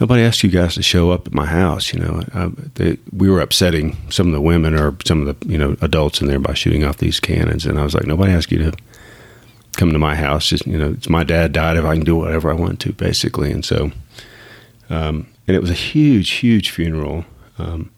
nobody 0.00 0.22
asked 0.22 0.42
you 0.42 0.50
guys 0.50 0.74
to 0.74 0.82
show 0.82 1.10
up 1.10 1.26
at 1.26 1.34
my 1.34 1.46
house. 1.46 1.92
You 1.92 2.00
know, 2.00 2.22
I, 2.34 2.50
they, 2.74 2.98
we 3.12 3.30
were 3.30 3.40
upsetting 3.40 3.96
some 4.10 4.26
of 4.28 4.32
the 4.32 4.40
women 4.40 4.74
or 4.74 4.96
some 5.04 5.26
of 5.26 5.40
the 5.40 5.48
you 5.48 5.58
know 5.58 5.76
adults 5.80 6.20
in 6.20 6.28
there 6.28 6.38
by 6.38 6.54
shooting 6.54 6.84
off 6.84 6.98
these 6.98 7.20
cannons, 7.20 7.66
and 7.66 7.78
I 7.78 7.84
was 7.84 7.94
like, 7.94 8.06
nobody 8.06 8.32
asked 8.32 8.52
you 8.52 8.58
to 8.58 8.72
come 9.76 9.92
to 9.92 9.98
my 9.98 10.14
house. 10.14 10.48
Just 10.48 10.66
you 10.66 10.78
know, 10.78 10.92
it's 10.92 11.08
my 11.08 11.24
dad 11.24 11.52
died. 11.52 11.76
If 11.76 11.84
I 11.84 11.94
can 11.94 12.04
do 12.04 12.16
whatever 12.16 12.50
I 12.50 12.54
want 12.54 12.80
to, 12.80 12.92
basically. 12.92 13.50
And 13.52 13.64
so, 13.64 13.92
um, 14.90 15.26
and 15.46 15.56
it 15.56 15.60
was 15.60 15.70
a 15.70 15.74
huge, 15.74 16.30
huge 16.30 16.70
funeral. 16.70 17.24
Um, 17.58 17.90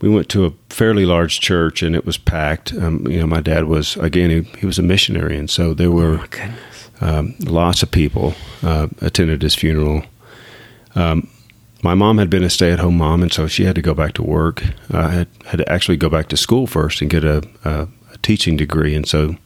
we 0.00 0.08
went 0.08 0.30
to 0.30 0.46
a 0.46 0.52
fairly 0.70 1.04
large 1.04 1.40
church, 1.40 1.82
and 1.82 1.94
it 1.94 2.06
was 2.06 2.16
packed. 2.16 2.72
Um, 2.72 3.06
you 3.06 3.18
know, 3.20 3.26
my 3.26 3.40
dad 3.40 3.64
was 3.64 3.96
again 3.96 4.30
he, 4.30 4.58
he 4.58 4.66
was 4.66 4.78
a 4.78 4.82
missionary, 4.82 5.36
and 5.36 5.50
so 5.50 5.74
there 5.74 5.90
were 5.90 6.20
Oh, 7.02 7.18
um, 7.18 7.34
lots 7.40 7.82
of 7.82 7.90
people 7.90 8.34
uh, 8.62 8.88
attended 9.00 9.42
his 9.42 9.54
funeral. 9.54 10.04
Um, 10.94 11.28
my 11.82 11.94
mom 11.94 12.18
had 12.18 12.28
been 12.28 12.44
a 12.44 12.50
stay-at-home 12.50 12.96
mom, 12.96 13.22
and 13.22 13.32
so 13.32 13.46
she 13.46 13.64
had 13.64 13.74
to 13.74 13.82
go 13.82 13.94
back 13.94 14.12
to 14.14 14.22
work. 14.22 14.62
Uh, 14.92 15.08
had 15.08 15.28
had 15.46 15.56
to 15.58 15.72
actually 15.72 15.96
go 15.96 16.08
back 16.08 16.28
to 16.28 16.36
school 16.36 16.66
first 16.66 17.00
and 17.00 17.10
get 17.10 17.24
a, 17.24 17.48
a, 17.64 17.88
a 18.12 18.18
teaching 18.22 18.56
degree, 18.56 18.94
and 18.94 19.08
so 19.08 19.36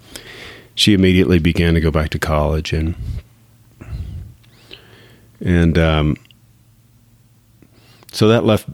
she 0.74 0.94
immediately 0.94 1.38
began 1.38 1.74
to 1.74 1.80
go 1.80 1.90
back 1.90 2.10
to 2.10 2.18
college, 2.18 2.72
and 2.72 2.94
and 5.40 5.78
um, 5.78 6.16
so 8.10 8.28
that 8.28 8.44
left 8.44 8.68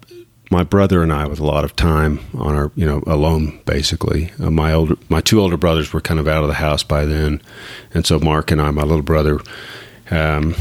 my 0.50 0.64
brother 0.64 1.02
and 1.02 1.12
I 1.12 1.26
with 1.26 1.38
a 1.38 1.46
lot 1.46 1.64
of 1.64 1.76
time 1.76 2.18
on 2.34 2.54
our, 2.56 2.72
you 2.74 2.84
know, 2.84 3.02
alone 3.06 3.60
basically. 3.66 4.32
Uh, 4.40 4.50
my 4.50 4.72
older, 4.72 4.96
my 5.08 5.20
two 5.20 5.40
older 5.40 5.56
brothers 5.56 5.92
were 5.92 6.00
kind 6.00 6.18
of 6.18 6.26
out 6.26 6.42
of 6.42 6.48
the 6.48 6.54
house 6.54 6.82
by 6.82 7.04
then, 7.04 7.40
and 7.94 8.04
so 8.04 8.18
Mark 8.18 8.50
and 8.50 8.60
I, 8.60 8.70
my 8.70 8.82
little 8.82 9.02
brother, 9.02 9.38
um, 10.10 10.54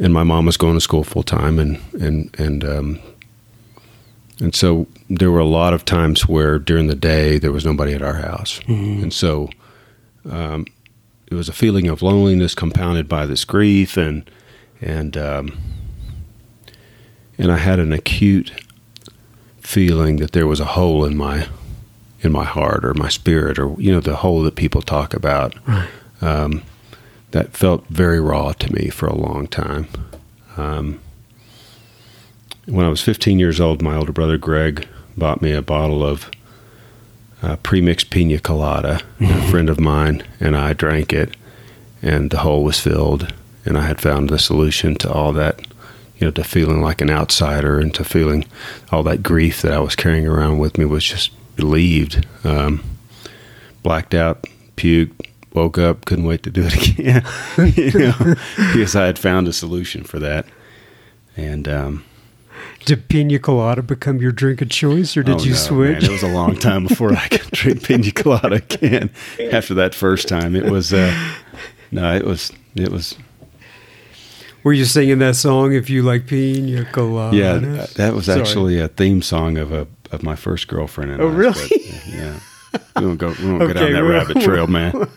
and 0.00 0.12
my 0.12 0.22
mom 0.22 0.46
was 0.46 0.56
going 0.56 0.74
to 0.74 0.80
school 0.80 1.04
full 1.04 1.22
time, 1.22 1.58
and 1.58 1.78
and 2.00 2.34
and 2.38 2.64
um, 2.64 2.98
and 4.40 4.54
so 4.54 4.86
there 5.08 5.30
were 5.30 5.40
a 5.40 5.46
lot 5.46 5.72
of 5.74 5.84
times 5.84 6.28
where 6.28 6.58
during 6.58 6.86
the 6.86 6.94
day 6.94 7.38
there 7.38 7.52
was 7.52 7.64
nobody 7.64 7.92
at 7.94 8.02
our 8.02 8.14
house, 8.14 8.60
and 9.02 9.12
so 9.12 9.48
um, 10.30 10.66
it 11.30 11.34
was 11.34 11.48
a 11.48 11.52
feeling 11.52 11.88
of 11.88 12.02
loneliness 12.02 12.54
compounded 12.54 13.08
by 13.08 13.26
this 13.26 13.44
grief, 13.44 13.96
and 13.96 14.28
and 14.80 15.16
um, 15.16 15.58
and 17.38 17.52
I 17.52 17.58
had 17.58 17.78
an 17.78 17.92
acute 17.92 18.52
feeling 19.60 20.16
that 20.16 20.32
there 20.32 20.46
was 20.46 20.60
a 20.60 20.64
hole 20.66 21.04
in 21.04 21.16
my 21.16 21.48
in 22.20 22.32
my 22.32 22.44
heart 22.44 22.84
or 22.84 22.94
my 22.94 23.08
spirit 23.08 23.58
or 23.58 23.74
you 23.78 23.92
know 23.92 24.00
the 24.00 24.16
hole 24.16 24.42
that 24.42 24.56
people 24.56 24.82
talk 24.82 25.14
about. 25.14 25.54
Right. 25.66 25.88
um, 26.22 26.62
that 27.34 27.52
felt 27.52 27.84
very 27.88 28.20
raw 28.20 28.52
to 28.52 28.72
me 28.72 28.88
for 28.88 29.08
a 29.08 29.16
long 29.16 29.48
time. 29.48 29.88
Um, 30.56 31.00
when 32.66 32.86
I 32.86 32.88
was 32.88 33.02
15 33.02 33.40
years 33.40 33.60
old 33.60 33.82
my 33.82 33.96
older 33.96 34.12
brother 34.12 34.38
Greg 34.38 34.86
bought 35.16 35.42
me 35.42 35.50
a 35.50 35.60
bottle 35.60 36.04
of 36.04 36.30
uh, 37.42 37.56
pre-mixed 37.56 38.10
pina 38.10 38.38
colada. 38.38 39.00
A 39.20 39.50
friend 39.50 39.68
of 39.68 39.80
mine 39.80 40.22
and 40.38 40.56
I 40.56 40.74
drank 40.74 41.12
it 41.12 41.36
and 42.00 42.30
the 42.30 42.38
hole 42.38 42.62
was 42.62 42.78
filled 42.78 43.34
and 43.64 43.76
I 43.76 43.82
had 43.82 44.00
found 44.00 44.30
the 44.30 44.38
solution 44.38 44.94
to 44.98 45.12
all 45.12 45.32
that 45.32 45.58
you 46.18 46.28
know, 46.28 46.30
to 46.30 46.44
feeling 46.44 46.82
like 46.82 47.00
an 47.00 47.10
outsider 47.10 47.80
and 47.80 47.92
to 47.96 48.04
feeling 48.04 48.44
all 48.92 49.02
that 49.02 49.24
grief 49.24 49.60
that 49.62 49.72
I 49.72 49.80
was 49.80 49.96
carrying 49.96 50.28
around 50.28 50.60
with 50.60 50.78
me 50.78 50.84
was 50.84 51.02
just 51.02 51.32
relieved. 51.56 52.24
Um, 52.44 52.84
blacked 53.82 54.14
out, 54.14 54.46
puked, 54.76 55.26
woke 55.54 55.78
up, 55.78 56.04
couldn't 56.04 56.24
wait 56.24 56.42
to 56.42 56.50
do 56.50 56.62
it 56.66 56.74
again, 56.98 57.24
you 57.76 57.98
know, 57.98 58.34
because 58.72 58.94
I 58.96 59.06
had 59.06 59.18
found 59.18 59.48
a 59.48 59.52
solution 59.52 60.04
for 60.04 60.18
that. 60.18 60.46
And 61.36 61.66
um, 61.68 62.04
Did 62.84 63.08
pina 63.08 63.38
colada 63.38 63.82
become 63.82 64.18
your 64.18 64.32
drink 64.32 64.60
of 64.62 64.68
choice, 64.70 65.16
or 65.16 65.22
did 65.22 65.40
oh, 65.40 65.44
you 65.44 65.50
no, 65.50 65.56
switch? 65.56 66.02
Man, 66.02 66.04
it 66.04 66.12
was 66.12 66.22
a 66.22 66.28
long 66.32 66.56
time 66.56 66.86
before 66.86 67.12
I 67.12 67.28
could 67.28 67.50
drink 67.52 67.82
pina 67.84 68.10
colada 68.12 68.56
again. 68.56 69.10
After 69.50 69.74
that 69.74 69.94
first 69.94 70.28
time, 70.28 70.54
it 70.54 70.66
was 70.70 70.92
uh, 70.92 71.12
no, 71.90 72.14
it 72.14 72.24
was 72.24 72.52
it 72.76 72.90
was 72.90 73.16
Were 74.64 74.72
you 74.72 74.84
singing 74.84 75.18
that 75.20 75.36
song? 75.36 75.72
If 75.72 75.88
you 75.90 76.02
like 76.02 76.26
pina 76.26 76.84
colada, 76.84 77.36
Yeah, 77.36 77.86
that 77.96 78.14
was 78.14 78.26
Sorry. 78.26 78.40
actually 78.40 78.78
a 78.80 78.88
theme 78.88 79.22
song 79.22 79.56
of 79.58 79.72
a 79.72 79.86
of 80.12 80.22
my 80.22 80.36
first 80.36 80.68
girlfriend. 80.68 81.10
And 81.12 81.20
Oh, 81.22 81.28
I, 81.28 81.32
really? 81.32 81.68
but, 81.68 82.06
yeah, 82.06 82.38
we 82.96 83.06
won't 83.06 83.18
go. 83.18 83.34
We 83.40 83.46
won't 83.46 83.58
go 83.60 83.64
Okay, 83.66 83.74
down 83.74 83.92
that 83.92 84.04
rabbit 84.04 84.40
trail, 84.42 84.66
man. 84.66 85.08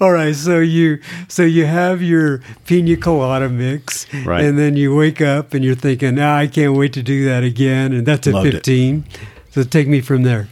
All 0.00 0.10
right, 0.12 0.34
so 0.34 0.58
you 0.58 0.98
so 1.28 1.42
you 1.44 1.64
have 1.66 2.02
your 2.02 2.40
pina 2.66 2.96
colada 2.96 3.48
mix, 3.48 4.12
Right. 4.24 4.44
And 4.44 4.58
then 4.58 4.76
you 4.76 4.94
wake 4.94 5.20
up 5.20 5.54
and 5.54 5.64
you're 5.64 5.76
thinking, 5.76 6.18
ah, 6.18 6.36
I 6.38 6.46
can't 6.48 6.74
wait 6.76 6.92
to 6.94 7.02
do 7.02 7.24
that 7.26 7.44
again, 7.44 7.92
and 7.92 8.04
that's 8.04 8.26
at 8.26 8.34
Loved 8.34 8.48
it. 8.48 8.52
15. 8.54 9.04
So 9.50 9.62
take 9.62 9.86
me 9.86 10.00
from 10.00 10.24
there. 10.24 10.48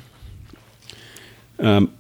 Um, 1.59 1.93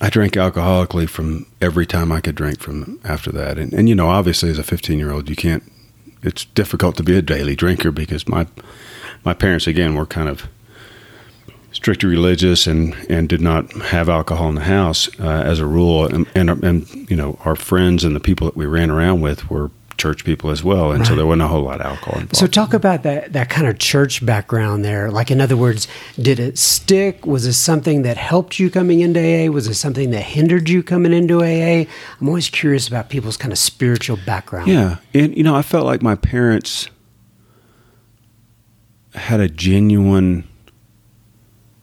I 0.00 0.08
drank 0.08 0.34
alcoholically 0.34 1.08
from 1.08 1.46
every 1.60 1.86
time 1.86 2.12
I 2.12 2.20
could 2.20 2.34
drink 2.34 2.60
from 2.60 3.00
after 3.04 3.32
that, 3.32 3.58
and 3.58 3.72
and 3.72 3.88
you 3.88 3.94
know, 3.94 4.08
obviously, 4.08 4.50
as 4.50 4.58
a 4.58 4.62
15 4.64 4.98
year 4.98 5.10
old, 5.10 5.28
you 5.28 5.36
can't. 5.36 5.62
It's 6.22 6.44
difficult 6.44 6.96
to 6.98 7.02
be 7.02 7.16
a 7.16 7.22
daily 7.22 7.56
drinker 7.56 7.90
because 7.90 8.28
my 8.28 8.46
my 9.24 9.34
parents 9.34 9.66
again 9.66 9.94
were 9.94 10.06
kind 10.06 10.28
of 10.28 10.48
strictly 11.72 12.08
religious 12.08 12.66
and 12.66 12.94
and 13.08 13.28
did 13.28 13.40
not 13.40 13.72
have 13.72 14.08
alcohol 14.08 14.48
in 14.48 14.54
the 14.54 14.62
house 14.62 15.08
uh, 15.18 15.42
as 15.44 15.58
a 15.58 15.66
rule, 15.66 16.06
and, 16.06 16.26
and 16.34 16.50
and 16.62 17.10
you 17.10 17.16
know, 17.16 17.38
our 17.44 17.56
friends 17.56 18.04
and 18.04 18.14
the 18.14 18.20
people 18.20 18.46
that 18.46 18.56
we 18.56 18.66
ran 18.66 18.90
around 18.90 19.20
with 19.20 19.50
were 19.50 19.70
church 19.98 20.24
people 20.24 20.50
as 20.50 20.64
well, 20.64 20.90
and 20.90 21.06
so 21.06 21.14
there 21.14 21.26
wasn't 21.26 21.42
a 21.42 21.46
whole 21.46 21.62
lot 21.62 21.80
of 21.80 21.86
alcohol 21.86 22.14
involved. 22.14 22.36
So 22.36 22.46
talk 22.46 22.74
about 22.74 23.02
that 23.04 23.32
that 23.34 23.50
kind 23.50 23.66
of 23.66 23.78
church 23.78 24.24
background 24.24 24.84
there. 24.84 25.10
Like 25.10 25.30
in 25.30 25.40
other 25.40 25.56
words, 25.56 25.86
did 26.20 26.40
it 26.40 26.58
stick? 26.58 27.26
Was 27.26 27.46
it 27.46 27.52
something 27.52 28.02
that 28.02 28.16
helped 28.16 28.58
you 28.58 28.70
coming 28.70 29.00
into 29.00 29.20
AA? 29.20 29.50
Was 29.50 29.68
it 29.68 29.74
something 29.74 30.10
that 30.10 30.22
hindered 30.22 30.68
you 30.68 30.82
coming 30.82 31.12
into 31.12 31.40
AA? 31.40 31.86
I'm 32.20 32.28
always 32.28 32.48
curious 32.48 32.88
about 32.88 33.10
people's 33.10 33.36
kind 33.36 33.52
of 33.52 33.58
spiritual 33.58 34.18
background. 34.26 34.68
Yeah, 34.68 34.96
and 35.14 35.36
you 35.36 35.42
know, 35.42 35.54
I 35.54 35.62
felt 35.62 35.86
like 35.86 36.02
my 36.02 36.16
parents 36.16 36.88
had 39.14 39.40
a 39.40 39.48
genuine 39.48 40.48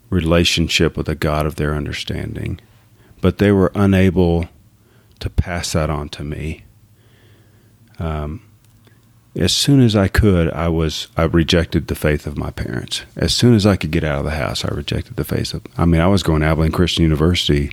relationship 0.10 0.98
with 0.98 1.08
a 1.08 1.16
God 1.16 1.46
of 1.46 1.56
their 1.56 1.76
understanding, 1.76 2.60
but 3.22 3.38
they 3.38 3.52
were 3.52 3.72
unable 3.76 4.50
to 5.20 5.30
pass 5.30 5.74
that 5.74 5.90
on 5.90 6.10
to 6.10 6.24
me. 6.24 6.64
Um, 8.00 8.42
as 9.36 9.54
soon 9.54 9.82
as 9.82 9.96
I 9.96 10.08
could, 10.08 10.52
I 10.52 10.70
was 10.70 11.08
I 11.16 11.24
rejected 11.24 11.88
the 11.88 11.96
faith 11.96 12.26
of 12.26 12.38
my 12.38 12.50
parents. 12.52 13.04
As 13.16 13.34
soon 13.34 13.54
as 13.54 13.66
I 13.66 13.76
could 13.76 13.92
get 13.92 14.04
out 14.04 14.20
of 14.20 14.26
the 14.26 14.32
house, 14.32 14.66
I 14.66 14.70
rejected 14.70 15.16
the 15.16 15.24
faith 15.24 15.54
of. 15.54 15.62
I 15.78 15.86
mean, 15.86 16.02
I 16.02 16.08
was 16.08 16.24
going 16.24 16.42
to 16.42 16.48
Abilene 16.48 16.72
Christian 16.72 17.04
University, 17.04 17.72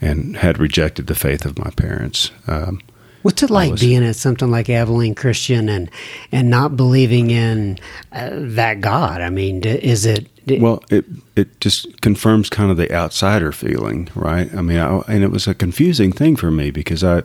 and 0.00 0.36
had 0.36 0.58
rejected 0.58 1.06
the 1.06 1.14
faith 1.14 1.44
of 1.44 1.58
my 1.58 1.70
parents. 1.70 2.32
Um, 2.48 2.80
What's 3.26 3.42
it 3.42 3.50
like 3.50 3.72
was- 3.72 3.80
being 3.80 4.04
at 4.04 4.16
something 4.16 4.50
like 4.50 4.70
Abilene 4.70 5.14
Christian 5.14 5.68
and 5.68 5.90
and 6.32 6.48
not 6.48 6.76
believing 6.76 7.30
in 7.30 7.78
uh, 8.12 8.30
that 8.32 8.80
God? 8.80 9.20
I 9.20 9.30
mean, 9.30 9.62
is 9.64 10.06
it? 10.06 10.28
d- 10.46 10.58
Well, 10.60 10.82
it 10.90 11.04
it 11.34 11.60
just 11.60 12.00
confirms 12.00 12.48
kind 12.48 12.70
of 12.70 12.76
the 12.76 12.90
outsider 12.94 13.52
feeling, 13.52 14.08
right? 14.14 14.48
I 14.54 14.62
mean, 14.62 14.78
I, 14.78 14.98
and 15.08 15.24
it 15.24 15.30
was 15.32 15.46
a 15.48 15.54
confusing 15.54 16.12
thing 16.12 16.36
for 16.36 16.50
me 16.50 16.70
because 16.70 17.02
I 17.04 17.22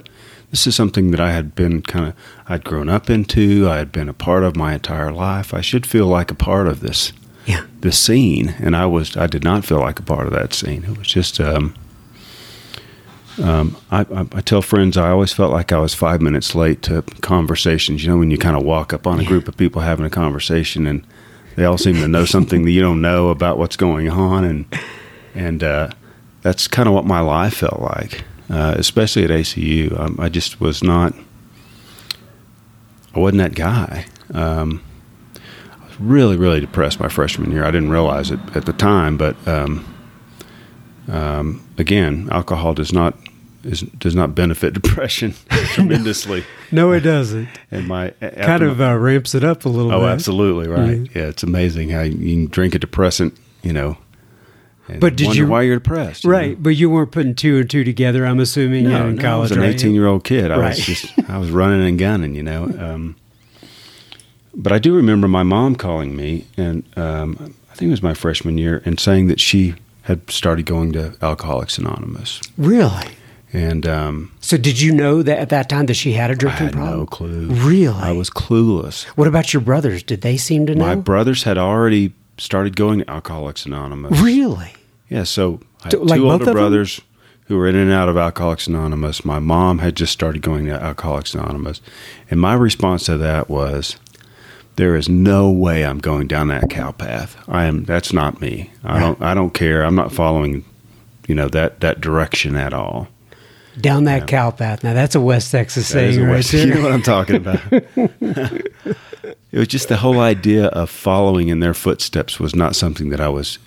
this 0.49 0.67
is 0.67 0.75
something 0.75 1.11
that 1.11 1.19
I 1.21 1.31
had 1.31 1.55
been 1.55 1.81
kind 1.81 2.07
of 2.07 2.13
I'd 2.49 2.63
grown 2.65 2.89
up 2.89 3.09
into, 3.09 3.69
I 3.69 3.77
had 3.77 3.91
been 3.91 4.09
a 4.09 4.13
part 4.13 4.43
of 4.43 4.55
my 4.55 4.73
entire 4.73 5.11
life. 5.11 5.53
I 5.53 5.61
should 5.61 5.85
feel 5.85 6.07
like 6.07 6.31
a 6.31 6.35
part 6.35 6.67
of 6.67 6.79
this 6.81 7.13
Yeah. 7.45 7.63
the 7.81 7.91
scene, 7.91 8.55
and 8.59 8.75
I 8.75 8.85
was 8.87 9.15
I 9.15 9.27
did 9.27 9.43
not 9.43 9.65
feel 9.65 9.79
like 9.79 9.99
a 9.99 10.03
part 10.03 10.25
of 10.27 10.33
that 10.33 10.53
scene. 10.53 10.83
It 10.83 10.97
was 10.97 11.07
just. 11.07 11.39
Um, 11.39 11.73
um, 13.39 13.77
I, 13.89 14.01
I, 14.01 14.27
I 14.33 14.41
tell 14.41 14.61
friends 14.61 14.97
I 14.97 15.09
always 15.09 15.31
felt 15.31 15.51
like 15.51 15.71
I 15.71 15.79
was 15.79 15.93
five 15.93 16.21
minutes 16.21 16.53
late 16.53 16.81
to 16.83 17.01
conversations. 17.21 18.03
You 18.03 18.11
know, 18.11 18.17
when 18.17 18.31
you 18.31 18.37
kind 18.37 18.57
of 18.57 18.63
walk 18.63 18.93
up 18.93 19.07
on 19.07 19.19
a 19.19 19.23
group 19.23 19.47
of 19.47 19.55
people 19.55 19.81
having 19.81 20.05
a 20.05 20.09
conversation, 20.09 20.85
and 20.87 21.05
they 21.55 21.65
all 21.65 21.77
seem 21.77 21.95
to 21.95 22.07
know 22.07 22.25
something 22.25 22.65
that 22.65 22.71
you 22.71 22.81
don't 22.81 23.01
know 23.01 23.29
about 23.29 23.57
what's 23.57 23.77
going 23.77 24.09
on, 24.09 24.43
and 24.43 24.65
and 25.33 25.63
uh, 25.63 25.89
that's 26.41 26.67
kind 26.67 26.87
of 26.87 26.93
what 26.93 27.05
my 27.05 27.21
life 27.21 27.55
felt 27.55 27.79
like, 27.79 28.23
uh, 28.49 28.75
especially 28.77 29.23
at 29.23 29.29
ACU. 29.29 30.19
I, 30.19 30.25
I 30.25 30.29
just 30.29 30.59
was 30.59 30.83
not. 30.83 31.13
I 33.13 33.19
wasn't 33.19 33.39
that 33.39 33.55
guy. 33.55 34.05
Um, 34.33 34.81
I 35.35 35.85
was 35.85 35.99
really, 35.99 36.37
really 36.37 36.59
depressed 36.59 36.99
my 36.99 37.09
freshman 37.09 37.51
year. 37.51 37.65
I 37.65 37.71
didn't 37.71 37.91
realize 37.91 38.31
it 38.31 38.39
at 38.55 38.65
the 38.65 38.73
time, 38.73 39.17
but 39.17 39.35
um, 39.47 39.85
um, 41.07 41.61
again, 41.77 42.29
alcohol 42.31 42.73
does 42.73 42.93
not 42.93 43.17
is, 43.63 43.81
does 43.81 44.15
not 44.15 44.33
benefit 44.33 44.73
depression 44.81 45.33
tremendously. 45.49 46.43
No, 46.71 46.91
it 46.93 47.01
doesn't. 47.01 47.47
And 47.69 47.87
my 47.87 48.09
kind 48.19 48.63
of 48.63 48.81
uh, 48.81 48.95
ramps 48.97 49.35
it 49.35 49.43
up 49.43 49.65
a 49.65 49.69
little 49.69 49.91
bit. 49.91 49.97
oh, 49.97 50.01
bit. 50.01 50.09
absolutely 50.09 50.67
right. 50.67 51.07
Yeah, 51.15 51.27
it's 51.27 51.43
amazing 51.43 51.89
how 51.89 52.01
you 52.01 52.17
can 52.17 52.45
drink 52.47 52.73
a 52.75 52.79
depressant, 52.79 53.37
you 53.61 53.71
know. 53.73 53.97
and 54.87 54.99
But 54.99 55.15
did 55.15 55.35
you- 55.35 55.45
why 55.47 55.61
you're 55.61 55.75
depressed? 55.77 56.23
you 56.23 56.31
Right, 56.31 56.61
but 56.61 56.71
you 56.71 56.89
weren't 56.89 57.11
putting 57.11 57.35
two 57.35 57.57
and 57.59 57.69
two 57.69 57.83
together. 57.83 58.25
I'm 58.25 58.39
assuming 58.39 58.85
know? 58.85 59.03
No, 59.03 59.07
in 59.09 59.15
no, 59.17 59.21
I 59.21 59.23
college. 59.25 59.49
was 59.49 59.57
an 59.57 59.63
right? 59.63 59.75
18 59.75 59.93
year 59.93 60.07
old 60.07 60.23
kid. 60.23 60.49
I 60.49 60.57
Right. 60.57 60.69
was 60.75 60.85
just 60.85 61.13
I 61.29 61.37
was 61.37 61.51
running 61.51 61.85
and 61.87 61.99
gunning, 61.99 62.33
you 62.35 62.43
know. 62.43 62.63
Um, 62.79 63.15
but 64.55 64.71
I 64.73 64.79
do 64.79 64.93
remember 64.95 65.27
my 65.27 65.43
mom 65.43 65.75
calling 65.75 66.15
me, 66.15 66.45
and 66.57 66.83
um, 66.97 67.53
I 67.71 67.75
think 67.75 67.89
it 67.89 67.91
was 67.91 68.03
my 68.03 68.13
freshman 68.13 68.57
year, 68.57 68.81
and 68.85 68.99
saying 68.99 69.27
that 69.27 69.39
she 69.39 69.75
had 70.03 70.29
started 70.31 70.65
going 70.65 70.91
to 70.93 71.13
Alcoholics 71.21 71.77
Anonymous. 71.77 72.41
Really? 72.57 73.07
And 73.53 73.85
um, 73.85 74.31
So 74.39 74.57
did 74.57 74.79
you 74.79 74.93
know 74.93 75.21
that 75.23 75.37
at 75.37 75.49
that 75.49 75.67
time 75.69 75.85
that 75.87 75.95
she 75.95 76.13
had 76.13 76.31
a 76.31 76.35
drinking 76.35 76.67
had 76.67 76.73
problem? 76.73 76.99
no 76.99 77.05
clue. 77.05 77.47
Really? 77.49 77.93
I 78.01 78.11
was 78.13 78.29
clueless. 78.29 79.03
What 79.17 79.27
about 79.27 79.53
your 79.53 79.61
brothers? 79.61 80.03
Did 80.03 80.21
they 80.21 80.37
seem 80.37 80.65
to 80.67 80.75
know? 80.75 80.85
My 80.85 80.95
brothers 80.95 81.43
had 81.43 81.57
already 81.57 82.13
started 82.37 82.75
going 82.75 82.99
to 82.99 83.09
Alcoholics 83.09 83.65
Anonymous. 83.65 84.19
really? 84.21 84.73
Yeah, 85.09 85.23
so 85.23 85.59
I 85.83 85.89
So, 85.89 85.99
had 85.99 86.09
like 86.09 86.17
two 86.19 86.31
older 86.31 86.43
of 86.43 86.45
them? 86.45 86.53
brothers 86.53 87.01
who 87.47 87.57
were 87.57 87.67
in 87.67 87.75
and 87.75 87.91
out 87.91 88.07
of 88.07 88.15
Alcoholics 88.15 88.67
Anonymous. 88.67 89.25
My 89.25 89.39
mom 89.39 89.79
had 89.79 89.97
just 89.97 90.13
started 90.13 90.41
going 90.41 90.65
to 90.67 90.71
Alcoholics 90.81 91.33
Anonymous, 91.33 91.81
and 92.29 92.39
my 92.39 92.53
response 92.53 93.05
to 93.07 93.17
that 93.17 93.49
was, 93.49 93.97
"There 94.75 94.95
is 94.95 95.07
no 95.09 95.49
way 95.51 95.85
I'm 95.85 95.99
going 95.99 96.27
down 96.27 96.47
that 96.49 96.69
cow 96.69 96.91
path. 96.91 97.37
I 97.47 97.65
am. 97.65 97.83
That's 97.85 98.13
not 98.13 98.41
me. 98.41 98.71
I 98.83 98.93
Right. 98.93 98.99
don't. 98.99 99.21
I 99.21 99.33
don't 99.33 99.53
care. 99.53 99.83
I'm 99.83 99.95
not 99.95 100.11
following, 100.11 100.63
you 101.27 101.35
know, 101.35 101.47
that 101.49 101.79
that 101.81 102.01
direction 102.01 102.55
at 102.55 102.73
all." 102.73 103.07
Down 103.79 104.03
that 104.03 104.27
cow 104.27 104.51
path. 104.51 104.83
Now 104.83 104.93
that's 104.93 105.15
a 105.15 105.21
West 105.21 105.49
Texas 105.51 105.87
That 105.89 105.93
saying 106.13 106.21
right 106.23 106.31
West- 106.31 106.51
there. 106.51 106.67
You 106.67 106.73
know 106.73 106.81
what 106.83 106.91
I'm 106.91 107.01
talking 107.01 107.35
about. 107.37 107.59
it 107.71 108.95
was 109.53 109.67
just 109.67 109.87
the 109.87 109.97
whole 109.97 110.19
idea 110.19 110.65
of 110.67 110.89
following 110.89 111.47
in 111.49 111.59
their 111.59 111.73
footsteps 111.73 112.39
was 112.39 112.55
not 112.55 112.75
something 112.75 113.09
that 113.09 113.19
I 113.21 113.29
was 113.29 113.59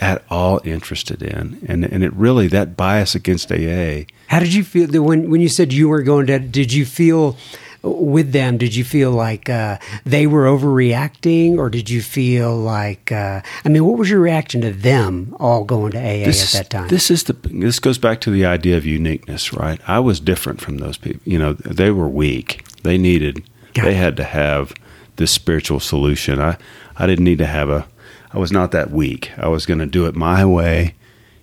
at 0.00 0.22
all 0.30 0.60
interested 0.64 1.22
in, 1.22 1.58
and 1.66 1.84
and 1.84 2.02
it 2.02 2.12
really 2.14 2.46
that 2.48 2.76
bias 2.76 3.14
against 3.14 3.50
AA. 3.52 4.04
How 4.28 4.38
did 4.40 4.54
you 4.54 4.64
feel 4.64 4.86
that 4.86 5.02
when 5.02 5.28
when 5.30 5.40
you 5.40 5.48
said 5.48 5.72
you 5.72 5.88
were 5.88 6.02
going 6.02 6.26
to? 6.28 6.38
Did 6.38 6.72
you 6.72 6.86
feel 6.86 7.36
with 7.82 8.32
them? 8.32 8.58
Did 8.58 8.74
you 8.74 8.84
feel 8.84 9.10
like 9.12 9.48
uh, 9.48 9.78
they 10.04 10.26
were 10.26 10.44
overreacting, 10.46 11.56
or 11.58 11.70
did 11.70 11.88
you 11.90 12.02
feel 12.02 12.56
like? 12.56 13.10
Uh, 13.12 13.40
I 13.64 13.68
mean, 13.68 13.84
what 13.84 13.98
was 13.98 14.10
your 14.10 14.20
reaction 14.20 14.60
to 14.62 14.70
them 14.70 15.34
all 15.40 15.64
going 15.64 15.92
to 15.92 15.98
AA 15.98 16.24
This 16.24 16.40
at 16.42 16.44
is- 16.44 16.52
that 16.52 16.70
time? 16.70 16.88
This 16.88 17.10
is 17.10 17.24
the 17.24 17.32
this 17.44 17.78
goes 17.78 17.98
back 17.98 18.20
to 18.22 18.30
the 18.30 18.44
idea 18.46 18.76
of 18.76 18.86
uniqueness, 18.86 19.52
right? 19.52 19.80
I 19.86 19.98
was 20.00 20.20
different 20.20 20.60
from 20.60 20.78
those 20.78 20.96
people. 20.98 21.20
You 21.24 21.38
know, 21.38 21.52
they 21.54 21.90
were 21.90 22.08
weak. 22.08 22.64
They 22.82 22.98
needed. 22.98 23.42
Got 23.74 23.84
they 23.84 23.92
it. 23.94 23.96
had 23.96 24.16
to 24.16 24.24
have 24.24 24.72
this 25.16 25.30
spiritual 25.30 25.80
solution. 25.80 26.40
I 26.40 26.56
I 26.96 27.06
didn't 27.06 27.24
need 27.24 27.38
to 27.38 27.46
have 27.46 27.68
a. 27.68 27.86
I 28.32 28.38
was 28.38 28.52
not 28.52 28.70
that 28.72 28.90
weak. 28.90 29.30
I 29.38 29.48
was 29.48 29.66
going 29.66 29.80
to 29.80 29.86
do 29.86 30.06
it 30.06 30.14
my 30.14 30.44
way. 30.44 30.94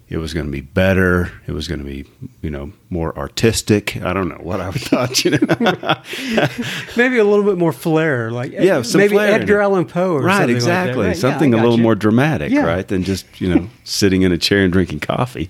It 0.10 0.20
was 0.20 0.34
going 0.34 0.46
to 0.46 0.52
be 0.52 0.62
better. 0.62 1.34
It 1.48 1.52
was 1.52 1.68
going 1.68 1.80
to 1.80 1.86
be, 1.86 2.06
you 2.42 2.50
know, 2.50 2.72
more 2.90 3.18
artistic. 3.18 3.98
I 3.98 4.14
don't 4.14 4.30
know 4.30 4.36
what 4.40 4.62
I 4.62 4.72
thought. 4.72 5.26
You 5.26 5.32
know, 5.32 5.38
maybe 6.98 7.18
a 7.18 7.26
little 7.26 7.44
bit 7.44 7.58
more 7.58 7.74
flair, 7.74 8.32
like 8.32 8.54
Yeah, 8.54 8.84
some 8.84 9.00
maybe 9.00 9.18
Edgar. 9.18 9.60
Allan 9.60 9.84
Poe, 9.86 10.14
or 10.14 10.22
right? 10.22 10.38
something 10.38 10.56
Exactly. 10.56 10.96
Like. 10.96 11.06
Right, 11.08 11.16
yeah, 11.16 11.20
Something 11.22 11.54
I 11.54 11.58
a 11.58 11.62
little 11.62 11.76
gotcha. 11.76 11.84
more 11.84 11.96
dramatic, 11.96 12.52
Yeah. 12.54 12.66
right, 12.66 12.88
than 12.88 13.04
just 13.04 13.26
you 13.42 13.54
know 13.54 13.68
sitting 13.84 14.22
in 14.22 14.32
a 14.32 14.38
chair 14.38 14.64
and 14.64 14.72
drinking 14.72 15.02
coffee. 15.02 15.50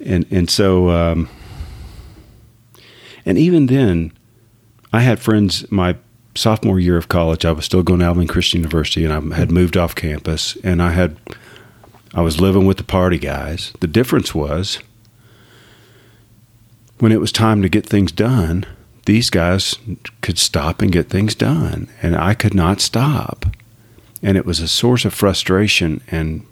and 0.00 0.26
and 0.30 0.48
so 0.50 0.90
um, 0.90 1.28
and 3.26 3.38
even 3.38 3.66
then, 3.66 4.12
I 4.92 5.00
had 5.00 5.18
friends. 5.18 5.70
My 5.70 5.96
sophomore 6.36 6.78
year 6.80 6.96
of 6.96 7.08
college, 7.08 7.44
I 7.44 7.52
was 7.52 7.64
still 7.64 7.82
going 7.82 8.00
to 8.00 8.06
Abilene 8.06 8.28
Christian 8.28 8.60
University, 8.60 9.04
and 9.04 9.12
I 9.34 9.36
had 9.36 9.50
moved 9.50 9.76
off 9.76 9.94
campus, 9.94 10.56
and 10.62 10.82
I 10.82 10.90
had 10.92 11.16
I 12.14 12.20
was 12.22 12.40
living 12.40 12.64
with 12.64 12.76
the 12.76 12.84
party 12.84 13.18
guys. 13.18 13.72
The 13.80 13.86
difference 13.88 14.34
was 14.34 14.78
when 16.98 17.12
it 17.12 17.20
was 17.20 17.32
time 17.32 17.60
to 17.62 17.68
get 17.68 17.84
things 17.86 18.12
done, 18.12 18.64
these 19.06 19.30
guys 19.30 19.74
could 20.22 20.38
stop 20.38 20.80
and 20.80 20.92
get 20.92 21.10
things 21.10 21.34
done, 21.34 21.88
and 22.02 22.16
I 22.16 22.34
could 22.34 22.54
not 22.54 22.80
stop. 22.80 23.46
And 24.22 24.36
it 24.38 24.46
was 24.46 24.60
a 24.60 24.68
source 24.68 25.04
of 25.04 25.12
frustration 25.12 26.00
and 26.10 26.46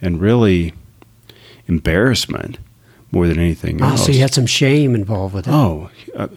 and 0.00 0.20
really 0.20 0.72
embarrassment 1.68 2.58
more 3.12 3.26
than 3.26 3.38
anything 3.38 3.82
Oh, 3.82 3.88
else. 3.90 4.06
so 4.06 4.12
you 4.12 4.20
had 4.20 4.32
some 4.32 4.46
shame 4.46 4.94
involved 4.94 5.34
with 5.34 5.46
it. 5.48 5.50
Oh, 5.52 5.90
uh, 6.16 6.28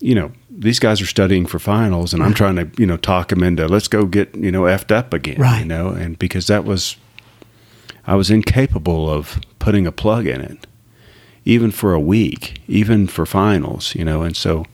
you 0.00 0.14
know, 0.14 0.32
these 0.50 0.78
guys 0.78 1.00
are 1.02 1.06
studying 1.06 1.44
for 1.46 1.58
finals, 1.58 2.14
and 2.14 2.22
I'm 2.22 2.32
trying 2.32 2.56
to, 2.56 2.70
you 2.78 2.86
know, 2.86 2.96
talk 2.96 3.28
them 3.28 3.42
into 3.42 3.66
let's 3.68 3.88
go 3.88 4.06
get, 4.06 4.34
you 4.34 4.50
know, 4.52 4.62
effed 4.62 4.92
up 4.92 5.12
again, 5.12 5.36
Right. 5.40 5.60
You 5.60 5.64
know, 5.66 5.88
and 5.88 6.18
because 6.18 6.46
that 6.46 6.64
was, 6.64 6.96
I 8.06 8.14
was 8.14 8.30
incapable 8.30 9.10
of 9.10 9.40
putting 9.58 9.86
a 9.86 9.92
plug 9.92 10.26
in 10.26 10.40
it, 10.40 10.66
even 11.44 11.70
for 11.70 11.94
a 11.94 12.00
week, 12.00 12.60
even 12.68 13.06
for 13.06 13.26
finals, 13.26 13.94
you 13.94 14.04
know, 14.04 14.22
and 14.22 14.36
so. 14.36 14.64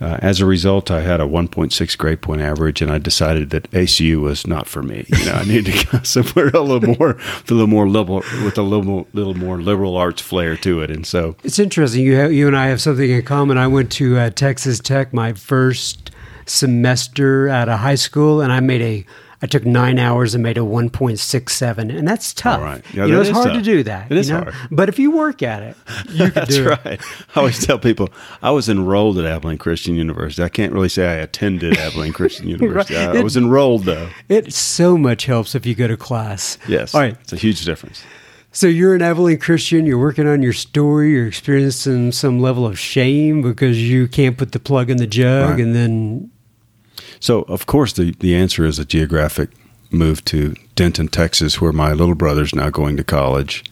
Uh, 0.00 0.18
as 0.20 0.40
a 0.40 0.44
result, 0.44 0.90
I 0.90 1.02
had 1.02 1.20
a 1.20 1.24
1.6 1.24 1.96
grade 1.96 2.20
point 2.20 2.42
average, 2.42 2.82
and 2.82 2.90
I 2.90 2.98
decided 2.98 3.50
that 3.50 3.70
ACU 3.70 4.20
was 4.20 4.44
not 4.44 4.66
for 4.66 4.82
me. 4.82 5.06
You 5.08 5.24
know, 5.24 5.32
I 5.32 5.44
needed 5.44 5.72
to 5.72 5.86
go 5.86 5.98
somewhere 6.02 6.48
a 6.48 6.60
little 6.60 6.96
more, 6.98 7.10
a 7.12 7.54
little 7.54 7.68
more 7.68 7.88
liberal, 7.88 8.24
with 8.44 8.58
a 8.58 8.62
little 8.62 8.84
more, 8.84 9.06
little 9.12 9.34
more 9.34 9.62
liberal 9.62 9.96
arts 9.96 10.20
flair 10.20 10.56
to 10.58 10.82
it. 10.82 10.90
And 10.90 11.06
so, 11.06 11.36
It's 11.44 11.60
interesting. 11.60 12.02
You 12.02 12.16
have, 12.16 12.32
you 12.32 12.48
and 12.48 12.56
I 12.56 12.66
have 12.66 12.82
something 12.82 13.08
in 13.08 13.22
common. 13.22 13.56
I 13.56 13.68
went 13.68 13.92
to 13.92 14.18
uh, 14.18 14.30
Texas 14.30 14.80
Tech 14.80 15.14
my 15.14 15.32
first 15.32 16.10
semester 16.44 17.48
out 17.48 17.68
of 17.68 17.78
high 17.78 17.94
school, 17.94 18.40
and 18.40 18.52
I 18.52 18.60
made 18.60 18.82
a. 18.82 19.06
I 19.42 19.46
took 19.46 19.64
nine 19.64 19.98
hours 19.98 20.34
and 20.34 20.42
made 20.42 20.56
a 20.58 20.64
one 20.64 20.90
point 20.90 21.18
six 21.18 21.54
seven, 21.54 21.90
and 21.90 22.06
that's 22.06 22.32
tough. 22.34 22.58
All 22.58 22.64
right. 22.64 22.82
Yeah, 22.94 23.06
you 23.06 23.12
know, 23.12 23.20
it's 23.20 23.30
hard 23.30 23.52
to 23.54 23.62
do 23.62 23.82
that. 23.84 24.10
It 24.10 24.16
is 24.18 24.30
know? 24.30 24.40
hard. 24.42 24.54
but 24.70 24.88
if 24.88 24.98
you 24.98 25.10
work 25.10 25.42
at 25.42 25.62
it, 25.62 25.76
you 26.10 26.30
can 26.30 26.44
do 26.48 26.68
it. 26.70 26.84
right. 26.84 27.00
I 27.34 27.38
always 27.38 27.64
tell 27.64 27.78
people 27.78 28.08
I 28.42 28.50
was 28.50 28.68
enrolled 28.68 29.18
at 29.18 29.24
Abilene 29.26 29.58
Christian 29.58 29.94
University. 29.96 30.42
I 30.42 30.48
can't 30.48 30.72
really 30.72 30.88
say 30.88 31.06
I 31.06 31.14
attended 31.14 31.76
Abilene 31.78 32.12
Christian 32.14 32.48
University. 32.48 32.96
I, 32.96 33.18
I 33.18 33.22
was 33.22 33.36
enrolled 33.36 33.84
though. 33.84 34.08
It 34.28 34.52
so 34.52 34.96
much 34.96 35.26
helps 35.26 35.54
if 35.54 35.66
you 35.66 35.74
go 35.74 35.86
to 35.88 35.96
class. 35.96 36.58
Yes. 36.68 36.94
All 36.94 37.00
right. 37.00 37.16
It's 37.20 37.32
a 37.32 37.36
huge 37.36 37.64
difference. 37.64 38.02
So 38.52 38.68
you're 38.68 38.94
an 38.94 39.02
Abilene 39.02 39.38
Christian. 39.40 39.84
You're 39.84 39.98
working 39.98 40.28
on 40.28 40.40
your 40.40 40.52
story. 40.52 41.10
You're 41.10 41.26
experiencing 41.26 42.12
some 42.12 42.38
level 42.38 42.64
of 42.64 42.78
shame 42.78 43.42
because 43.42 43.82
you 43.82 44.06
can't 44.06 44.38
put 44.38 44.52
the 44.52 44.60
plug 44.60 44.90
in 44.90 44.96
the 44.98 45.08
jug, 45.08 45.50
Right. 45.50 45.60
and 45.60 45.74
then 45.74 46.30
So 47.24 47.40
of 47.44 47.64
course 47.64 47.94
the, 47.94 48.10
the 48.20 48.34
answer 48.34 48.66
is 48.66 48.78
a 48.78 48.84
geographic 48.84 49.48
move 49.90 50.22
to 50.26 50.54
Denton, 50.74 51.08
Texas, 51.08 51.58
where 51.58 51.72
my 51.72 51.94
little 51.94 52.14
brother's 52.14 52.54
now 52.54 52.68
going 52.68 52.98
to 52.98 53.02
college. 53.02 53.64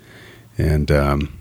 And 0.57 0.91
um, 0.91 1.39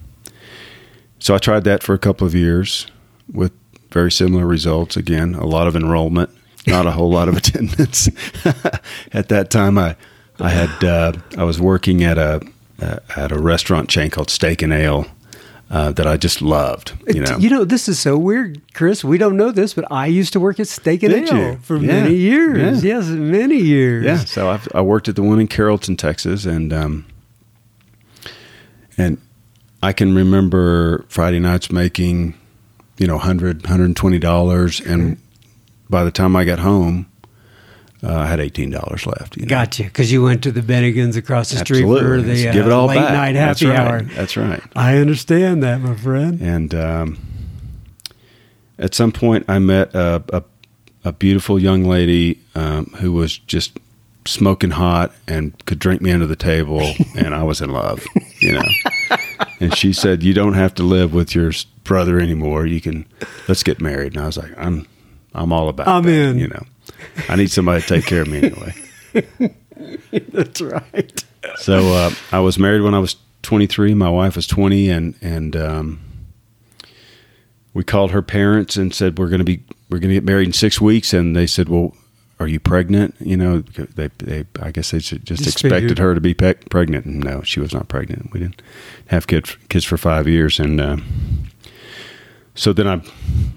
so 1.20 1.34
I 1.36 1.38
tried 1.38 1.64
that 1.64 1.84
for 1.84 1.94
a 1.94 1.98
couple 1.98 2.28
of 2.28 2.36
years 2.36 2.86
with 3.32 3.54
very 3.92 4.12
similar 4.12 4.46
results. 4.46 4.98
Again, 4.98 5.36
a 5.36 5.46
lot 5.46 5.68
of 5.68 5.76
enrollment, 5.78 6.30
not 6.68 6.86
a 6.86 6.92
whole 6.92 7.10
lot 7.10 7.30
of 7.30 7.38
attendance. 7.38 8.10
at 9.14 9.30
that 9.30 9.50
time, 9.50 9.78
I 9.78 9.96
I 10.38 10.50
had 10.50 10.84
uh, 10.84 11.14
I 11.38 11.46
was 11.46 11.62
working 11.62 12.04
at 12.04 12.18
a 12.18 12.42
uh, 12.82 13.00
at 13.16 13.32
a 13.32 13.40
restaurant 13.40 13.88
chain 13.88 14.10
called 14.10 14.30
Steak 14.30 14.62
and 14.62 14.74
Ale 14.74 15.06
uh, 15.72 15.92
that 15.94 16.06
I 16.06 16.18
just 16.18 16.42
loved. 16.42 16.92
You 17.08 17.22
know, 17.22 17.38
You 17.38 17.50
know, 17.50 17.64
this 17.64 17.88
is 17.88 17.98
so 17.98 18.18
weird, 18.18 18.62
Chris. 18.74 19.04
We 19.04 19.18
don't 19.18 19.38
know 19.38 19.52
this, 19.52 19.74
but 19.74 19.86
I 19.90 20.06
used 20.08 20.34
to 20.34 20.40
work 20.40 20.60
at 20.60 20.68
Steak 20.68 21.02
and 21.02 21.14
Did 21.14 21.30
Ale 21.34 21.38
you? 21.54 21.58
for 21.64 21.78
Yeah. 21.78 21.88
many 21.88 22.16
years. 22.16 22.84
Yeah. 22.84 22.98
Yes, 22.98 23.08
many 23.08 23.58
years. 23.58 24.06
Yeah, 24.06 24.18
so 24.18 24.50
I've, 24.50 24.68
I 24.76 24.82
worked 24.82 25.08
at 25.08 25.16
the 25.16 25.24
one 25.24 25.40
in 25.40 25.48
Carrollton, 25.48 25.96
Texas, 25.98 26.46
and 26.46 26.72
um, 26.74 27.06
and 28.98 29.18
I 29.82 29.94
can 29.94 30.14
remember 30.14 31.06
Friday 31.10 31.40
nights 31.40 31.72
making, 31.72 32.36
you 32.98 33.08
know, 33.08 33.16
100 33.16 33.64
120 33.64 34.20
dollars, 34.20 34.80
and 34.82 35.18
by 35.90 36.04
the 36.04 36.12
time 36.12 36.36
I 36.36 36.44
got 36.46 36.60
home, 36.60 37.08
uh, 38.04 38.16
I 38.16 38.26
had 38.26 38.40
eighteen 38.40 38.70
dollars 38.70 39.06
left. 39.06 39.38
You 39.38 39.44
know? 39.44 39.50
Gotcha, 39.50 39.84
because 39.84 40.12
you 40.12 40.24
went 40.24 40.44
to 40.44 40.52
the 40.52 40.62
Bennigan's 40.62 41.16
across 41.16 41.52
the 41.52 41.58
street 41.58 41.84
for 41.84 42.22
the 42.22 42.28
Let's 42.28 42.44
give 42.44 42.66
it 42.66 42.72
uh, 42.72 42.78
all 42.78 42.88
late 42.88 42.96
back. 42.96 43.12
night 43.14 43.34
That's 43.34 43.60
happy 43.60 43.70
right. 43.72 43.80
hour. 43.80 44.02
That's 44.02 44.38
right. 44.38 44.62
I 44.76 44.98
understand 44.98 45.62
that, 45.64 45.82
my 45.82 45.96
friend. 45.96 46.42
And 46.42 46.74
um, 46.74 47.20
at 48.80 48.96
some 48.96 49.12
point, 49.12 49.46
I 49.48 49.60
met 49.60 49.94
a, 49.94 50.24
a, 50.34 50.44
a 51.06 51.12
beautiful 51.12 51.60
young 51.60 51.84
lady 51.84 52.40
um, 52.56 52.86
who 52.98 53.14
was 53.14 53.38
just 53.38 53.78
smoking 54.26 54.72
hot 54.72 55.12
and 55.28 55.54
could 55.66 55.80
drink 55.80 56.02
me 56.02 56.12
under 56.12 56.28
the 56.28 56.36
table, 56.36 56.82
and 57.16 57.36
I 57.36 57.44
was 57.44 57.62
in 57.62 57.70
love, 57.70 58.04
you 58.40 58.54
know. 58.54 58.68
and 59.60 59.76
she 59.78 59.94
said, 59.94 60.24
"You 60.24 60.34
don't 60.34 60.54
have 60.54 60.74
to 60.76 60.84
live 60.84 61.14
with 61.14 61.36
your 61.36 61.52
brother 61.84 62.20
anymore. 62.20 62.66
You 62.66 62.82
can 62.82 63.06
let's 63.48 63.62
get 63.64 63.80
married." 63.80 64.14
And 64.14 64.24
I 64.24 64.26
was 64.26 64.38
like, 64.38 64.52
"I'm 64.58 64.88
I'm 65.34 65.54
all 65.54 65.70
about. 65.70 65.88
I'm 65.88 66.04
that, 66.04 66.12
in. 66.12 66.40
You 66.40 66.48
know, 66.48 66.64
I 67.30 67.36
need 67.36 67.52
somebody 67.52 67.82
to 67.82 67.88
take 67.88 68.06
care 68.06 68.22
of 68.22 68.28
me 68.28 68.38
anyway." 68.44 68.74
That's 70.32 70.62
right. 70.62 71.24
So 71.58 71.94
uh, 71.94 72.12
I 72.32 72.40
was 72.40 72.60
married 72.60 72.82
when 72.82 72.94
I 72.94 73.00
was 73.00 73.16
23. 73.44 73.94
My 73.94 74.10
wife 74.10 74.36
was 74.36 74.48
20, 74.48 74.90
and 74.90 75.16
and 75.22 75.56
um, 75.56 76.00
we 77.74 77.84
called 77.84 78.12
her 78.12 78.22
parents 78.22 78.76
and 78.76 78.94
said 78.94 79.18
we're 79.18 79.28
going 79.30 79.40
to 79.40 79.46
be 79.46 79.64
we're 79.90 80.00
going 80.00 80.10
to 80.10 80.16
get 80.16 80.24
married 80.24 80.48
in 80.48 80.54
six 80.54 80.80
weeks. 80.80 81.14
And 81.14 81.36
they 81.36 81.48
said, 81.48 81.68
"Well, 81.70 81.96
are 82.40 82.48
you 82.48 82.60
pregnant?" 82.60 83.16
You 83.20 83.38
know, 83.38 83.60
they 83.62 84.10
they 84.20 84.46
I 84.62 84.72
guess 84.72 84.92
they 84.92 85.00
just, 85.00 85.24
just 85.24 85.48
expected 85.48 85.82
figured. 85.82 86.00
her 86.00 86.16
to 86.16 86.22
be 86.22 86.34
pe- 86.34 86.54
pregnant. 86.70 87.06
And 87.06 87.24
no, 87.24 87.42
she 87.42 87.60
was 87.60 87.74
not 87.74 87.88
pregnant. 87.88 88.32
We 88.32 88.40
didn't 88.42 88.62
have 89.08 89.28
kids 89.28 89.58
kids 89.70 89.86
for 89.86 89.98
five 89.98 90.28
years, 90.28 90.60
and 90.60 90.80
uh, 90.80 90.98
so 92.56 92.74
then 92.74 92.88
I 92.88 93.02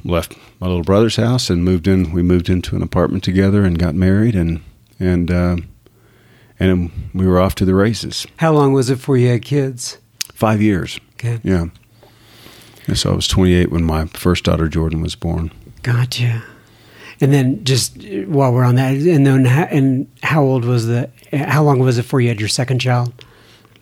left 0.04 0.36
my 0.60 0.66
little 0.66 0.82
brother's 0.82 1.16
house 1.16 1.50
and 1.50 1.64
moved 1.64 1.86
in. 1.86 2.12
We 2.12 2.22
moved 2.22 2.48
into 2.48 2.76
an 2.76 2.82
apartment 2.82 3.24
together 3.24 3.64
and 3.64 3.78
got 3.78 3.94
married, 3.94 4.34
and 4.34 4.62
and. 4.98 5.30
Uh, 5.30 5.56
and 6.60 6.90
we 7.12 7.26
were 7.26 7.40
off 7.40 7.54
to 7.56 7.64
the 7.64 7.74
races. 7.74 8.26
How 8.36 8.52
long 8.52 8.72
was 8.72 8.90
it 8.90 8.96
before 8.96 9.16
you 9.16 9.28
had 9.28 9.42
kids? 9.42 9.98
Five 10.32 10.62
years. 10.62 11.00
Okay. 11.14 11.40
Yeah. 11.42 11.66
And 12.86 12.98
so 12.98 13.12
I 13.12 13.14
was 13.14 13.26
28 13.28 13.70
when 13.70 13.84
my 13.84 14.06
first 14.06 14.44
daughter 14.44 14.68
Jordan 14.68 15.00
was 15.00 15.14
born. 15.14 15.50
Gotcha. 15.82 16.42
And 17.20 17.32
then 17.32 17.64
just 17.64 17.98
uh, 17.98 18.22
while 18.26 18.52
we're 18.52 18.64
on 18.64 18.74
that, 18.74 18.94
and 18.94 19.26
then 19.26 19.44
how, 19.44 19.64
and 19.64 20.10
how 20.22 20.42
old 20.42 20.64
was 20.64 20.86
the? 20.86 21.10
How 21.32 21.62
long 21.62 21.78
was 21.78 21.98
it 21.98 22.02
before 22.02 22.20
you 22.20 22.28
had 22.28 22.40
your 22.40 22.48
second 22.48 22.80
child? 22.80 23.12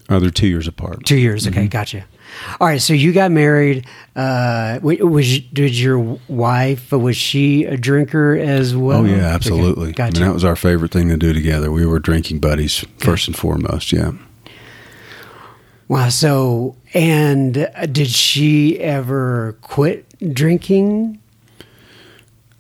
Oh, 0.09 0.21
they're 0.21 0.31
two 0.31 0.47
years 0.47 0.69
apart. 0.69 1.05
Two 1.07 1.17
years. 1.17 1.47
Okay, 1.47 1.67
gotcha. 1.67 2.05
All 2.61 2.67
right. 2.67 2.81
So 2.81 2.93
you 2.93 3.13
got 3.13 3.31
married. 3.31 3.87
Uh, 4.17 4.79
was 4.83 5.39
did 5.41 5.79
your 5.79 6.19
wife? 6.29 6.93
Was 6.93 7.17
she 7.17 7.65
a 7.65 7.77
drinker 7.77 8.37
as 8.37 8.75
well? 8.77 9.01
Oh 9.01 9.05
yeah, 9.05 9.15
Okay, 9.17 9.25
absolutely. 9.25 9.89
I 9.91 9.93
Gotcha. 9.93 10.21
mean, 10.21 10.29
that 10.29 10.35
was 10.35 10.45
our 10.45 10.57
favorite 10.57 10.91
thing 10.93 11.09
to 11.09 11.17
do 11.17 11.33
together. 11.33 11.71
We 11.71 11.87
were 11.87 11.99
drinking 11.99 12.41
buddies 12.41 12.85
first 12.99 13.27
and 13.29 13.37
foremost. 13.37 13.93
Yeah. 13.93 14.13
wow. 15.89 16.09
So 16.09 16.77
and 16.95 17.59
uh, 17.59 17.87
did 17.87 18.09
she 18.09 18.79
ever 18.81 19.57
quit 19.63 20.07
drinking? 20.35 21.19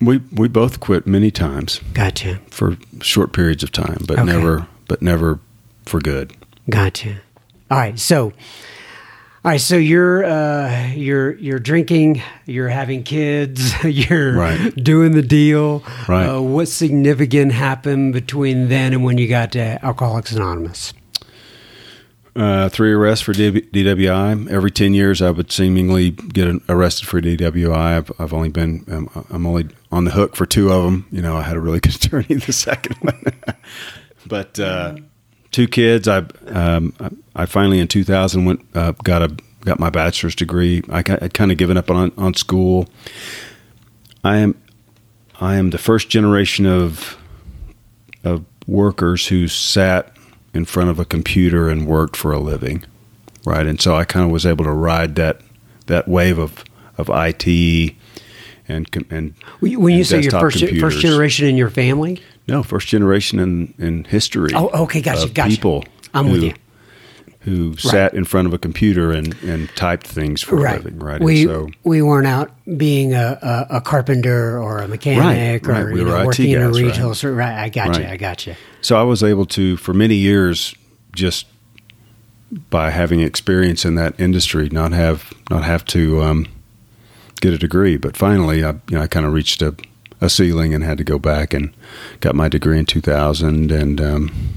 We 0.00 0.18
we 0.32 0.48
both 0.48 0.80
quit 0.80 1.06
many 1.06 1.30
times 1.30 1.80
Gotcha. 1.92 2.40
for 2.50 2.76
short 3.00 3.32
periods 3.32 3.62
of 3.62 3.70
time, 3.72 3.98
but 4.06 4.18
Okay. 4.18 4.24
never 4.24 4.66
but 4.88 5.00
never 5.02 5.38
for 5.86 6.00
good. 6.00 6.32
Gotcha. 6.68 7.20
All 7.70 7.78
right. 7.78 7.98
So, 7.98 8.32
all 9.44 9.50
right. 9.50 9.60
So 9.60 9.76
you're 9.76 10.24
uh, 10.24 10.88
you're 10.94 11.34
you're 11.36 11.58
drinking. 11.58 12.22
You're 12.46 12.68
having 12.68 13.02
kids. 13.02 13.72
You're 13.84 14.34
Right. 14.36 14.74
doing 14.76 15.12
the 15.12 15.22
deal. 15.22 15.82
Right. 16.08 16.26
Uh, 16.28 16.40
what 16.42 16.68
significant 16.68 17.52
happened 17.52 18.12
between 18.12 18.68
then 18.68 18.92
and 18.92 19.02
when 19.04 19.18
you 19.18 19.28
got 19.28 19.52
to 19.52 19.84
Alcoholics 19.84 20.32
Anonymous? 20.32 20.92
Uh, 22.34 22.66
three 22.70 22.92
arrests 22.92 23.22
for 23.22 23.34
D- 23.34 23.50
DWI. 23.60 24.48
Every 24.50 24.70
ten 24.70 24.94
years, 24.94 25.20
I 25.20 25.30
would 25.30 25.52
seemingly 25.52 26.10
get 26.12 26.48
arrested 26.68 27.06
for 27.06 27.20
DWI. 27.20 27.74
I've, 27.76 28.10
I've 28.18 28.32
only 28.32 28.48
been, 28.48 28.84
um, 28.90 29.26
I'm 29.28 29.46
only 29.46 29.68
on 29.90 30.04
the 30.06 30.12
hook 30.12 30.34
for 30.34 30.46
two 30.46 30.72
of 30.72 30.82
them. 30.84 31.06
You 31.12 31.20
know, 31.20 31.36
I 31.36 31.42
had 31.42 31.56
a 31.56 31.60
really 31.60 31.78
good 31.80 31.94
attorney 32.02 32.36
the 32.36 32.52
second 32.54 32.96
one, 33.02 33.22
but 34.26 34.58
uh, 34.58 34.96
two 35.52 35.68
kids. 35.68 36.08
I, 36.08 36.24
um, 36.46 36.94
I 37.36 37.46
finally 37.46 37.78
in 37.78 37.88
2000 37.88 38.44
went 38.44 38.66
uh, 38.74 38.92
got 39.04 39.22
a 39.22 39.36
got 39.60 39.78
my 39.78 39.90
bachelor's 39.90 40.34
degree. 40.34 40.82
I 40.90 40.98
I'd 40.98 41.34
kind 41.34 41.52
of 41.52 41.58
given 41.58 41.76
up 41.76 41.90
on 41.90 42.12
on 42.16 42.34
school. 42.34 42.88
I 44.24 44.38
am 44.38 44.60
I 45.40 45.54
am 45.56 45.70
the 45.70 45.78
first 45.78 46.08
generation 46.08 46.66
of 46.66 47.16
of 48.24 48.44
workers 48.66 49.28
who 49.28 49.48
sat 49.48 50.16
in 50.54 50.64
front 50.64 50.90
of 50.90 50.98
a 50.98 51.04
computer 51.04 51.68
and 51.68 51.86
worked 51.86 52.16
for 52.16 52.32
a 52.32 52.38
living, 52.38 52.84
right? 53.44 53.66
And 53.66 53.80
so 53.80 53.94
I 53.94 54.04
kind 54.04 54.24
of 54.24 54.30
was 54.30 54.46
able 54.46 54.64
to 54.64 54.72
ride 54.72 55.14
that 55.16 55.40
that 55.86 56.08
wave 56.08 56.38
of 56.38 56.64
of 56.98 57.08
IT 57.12 57.94
and 58.68 58.88
and 59.10 59.34
When 59.60 59.70
you 59.72 59.86
and 59.88 60.06
say 60.06 60.20
your 60.22 60.32
first 60.32 60.58
computers. 60.58 60.80
first 60.94 61.02
generation 61.02 61.46
in 61.46 61.56
your 61.56 61.70
family. 61.70 62.20
no 62.48 62.62
first 62.62 62.88
generation 62.88 63.38
in 63.38 63.74
in 63.78 64.04
history. 64.04 64.50
Oh, 64.54 64.68
okay, 64.84 65.00
gotcha, 65.00 65.28
gotcha. 65.28 65.50
People, 65.50 65.84
I'm 66.14 66.26
who, 66.26 66.32
with 66.32 66.42
you. 66.42 66.54
Who 67.40 67.76
sat 67.76 68.14
in 68.14 68.24
front 68.24 68.46
of 68.46 68.54
a 68.54 68.58
computer 68.58 69.10
and 69.10 69.34
and 69.42 69.68
typed 69.74 70.06
things 70.06 70.42
for 70.42 70.64
a 70.64 70.74
living, 70.74 70.98
right? 71.00 71.20
We 71.20 71.44
so 71.44 71.68
we 71.82 72.00
weren't 72.00 72.28
out 72.28 72.52
being 72.78 73.14
a, 73.14 73.36
a, 73.42 73.76
a 73.78 73.80
carpenter 73.80 74.62
or 74.62 74.78
a 74.78 74.86
mechanic 74.86 75.66
Right, 75.66 75.80
or. 75.82 75.92
We 75.92 75.98
you 76.00 76.06
were 76.06 76.12
know, 76.12 76.20
IT 76.20 76.26
working 76.26 76.50
in 76.50 76.62
a 76.62 76.66
guys, 76.66 76.80
right. 76.80 76.86
retail 76.86 77.14
store. 77.16 77.32
Right. 77.32 77.58
I 77.64 77.68
got 77.68 77.96
you. 77.98 78.04
Right. 78.04 78.12
I 78.12 78.16
got 78.16 78.46
you. 78.46 78.54
So 78.80 78.96
I 78.96 79.02
was 79.02 79.24
able 79.24 79.46
to, 79.46 79.76
for 79.76 79.92
many 79.92 80.14
years, 80.14 80.74
just 81.16 81.46
by 82.70 82.90
having 82.90 83.20
experience 83.20 83.84
in 83.84 83.96
that 83.96 84.18
industry, 84.20 84.68
not 84.70 84.92
have 84.92 85.32
not 85.50 85.64
have 85.64 85.84
to 85.86 86.22
um, 86.22 86.46
get 87.42 87.52
a 87.52 87.58
degree. 87.58 87.98
But 87.98 88.16
finally, 88.16 88.64
I 88.64 88.70
you 88.70 88.96
know 88.96 89.02
I 89.02 89.06
kind 89.06 89.26
of 89.26 89.34
reached 89.34 89.60
a, 89.60 89.74
a 90.22 90.30
ceiling 90.30 90.72
and 90.72 90.82
had 90.82 90.96
to 90.96 91.04
go 91.04 91.18
back 91.18 91.52
and 91.52 91.74
got 92.20 92.34
my 92.34 92.48
degree 92.48 92.78
in 92.78 92.86
2000. 92.86 93.70
And 93.70 94.00
um, 94.00 94.54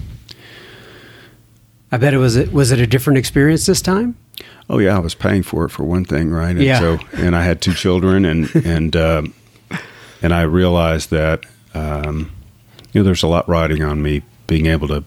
I 1.92 1.98
bet 1.98 2.14
it 2.14 2.20
was 2.20 2.38
it 2.38 2.54
was 2.54 2.72
it 2.72 2.80
a 2.80 2.88
different 2.88 3.20
experience 3.20 3.66
this 3.66 3.82
time. 3.82 4.16
oh 4.70 4.80
yeah, 4.80 4.96
I 4.96 5.00
was 5.00 5.16
paying 5.16 5.44
for 5.44 5.66
it 5.66 5.70
for 5.70 5.84
one 5.84 6.06
thing, 6.06 6.30
right? 6.30 6.52
And 6.52 6.64
Yeah. 6.64 6.80
So 6.80 7.00
and 7.14 7.36
I 7.36 7.44
had 7.44 7.62
two 7.62 7.74
children, 7.74 8.24
and 8.24 8.56
and 8.66 8.96
um, 8.96 9.34
and 10.22 10.34
I 10.34 10.44
realized 10.44 11.10
that 11.10 11.46
um, 11.74 12.32
you 12.94 13.02
know 13.02 13.04
there's 13.04 13.24
a 13.24 13.28
lot 13.28 13.50
riding 13.50 13.84
on 13.84 14.02
me 14.02 14.22
being 14.48 14.68
able 14.68 14.88
to 14.88 15.04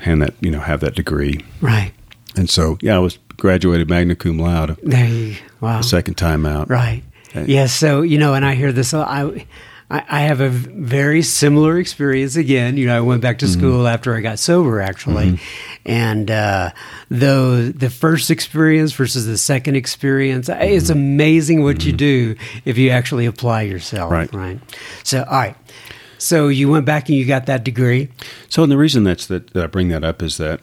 hand 0.00 0.22
that 0.22 0.34
you 0.40 0.50
know 0.50 0.60
have 0.60 0.80
that 0.80 0.94
degree. 0.94 1.44
Right. 1.60 1.92
And 2.36 2.48
so, 2.48 2.78
yeah, 2.80 2.94
I 2.94 3.00
was 3.00 3.18
graduated 3.40 3.88
magna 3.88 4.14
cum 4.14 4.38
laude 4.38 4.76
There 4.84 5.08
you 5.08 5.36
wow. 5.60 5.78
the 5.78 5.82
second 5.84 6.14
time 6.14 6.46
out. 6.46 6.70
Right. 6.70 7.02
Yes. 7.34 7.72
So 7.74 8.02
you 8.02 8.18
know, 8.18 8.34
and 8.34 8.44
I 8.44 8.54
hear 8.54 8.70
this. 8.72 8.94
I, 8.94 9.46
I 9.90 10.04
I 10.08 10.20
have 10.20 10.40
a 10.40 10.48
very 10.48 11.22
similar 11.22 11.78
experience 11.78 12.36
again. 12.36 12.76
You 12.76 12.86
know, 12.86 12.96
I 12.96 13.00
went 13.00 13.22
back 13.22 13.38
to 13.40 13.46
Mm-hmm. 13.46 13.58
school 13.60 13.88
after 13.88 14.14
I 14.16 14.20
got 14.20 14.38
sober, 14.38 14.80
actually, 14.80 15.40
and 15.84 16.30
uh, 16.30 16.70
though 17.08 17.66
the 17.70 17.90
first 17.90 18.30
experience 18.30 18.92
versus 18.92 19.26
the 19.26 19.36
second 19.38 19.74
experience, 19.76 20.48
it's 20.48 20.90
Mm-hmm. 20.90 20.92
amazing 20.92 21.62
what 21.64 21.84
you 21.84 21.92
do 21.92 22.36
if 22.64 22.78
you 22.78 22.90
actually 22.90 23.26
apply 23.26 23.62
yourself. 23.62 24.12
Right. 24.12 24.32
Right. 24.32 24.60
So, 25.02 25.24
all 25.24 25.38
right. 25.38 25.56
So 26.18 26.48
you 26.48 26.68
went 26.70 26.84
back 26.84 27.08
and 27.08 27.16
you 27.18 27.24
got 27.24 27.46
that 27.46 27.64
degree. 27.64 28.10
So, 28.48 28.62
and 28.62 28.70
the 28.70 28.76
reason 28.76 29.04
that's 29.04 29.26
that, 29.26 29.50
that 29.54 29.64
I 29.64 29.66
bring 29.66 29.88
that 29.88 30.04
up 30.04 30.22
is 30.22 30.36
that 30.36 30.60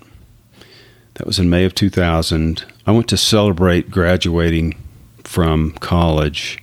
that 1.18 1.26
was 1.26 1.40
in 1.40 1.50
May 1.50 1.66
of 1.66 1.74
2000. 1.74 2.64
I 2.86 2.92
went 2.92 3.10
to 3.10 3.18
celebrate 3.18 3.90
graduating 3.90 4.80
from 5.24 5.72
college 5.74 6.62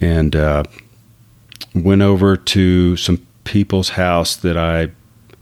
and 0.00 0.34
uh, 0.34 0.64
went 1.74 2.00
over 2.00 2.36
to 2.36 2.96
some 2.96 3.26
people's 3.44 3.90
house 3.90 4.36
that 4.36 4.56
I 4.56 4.90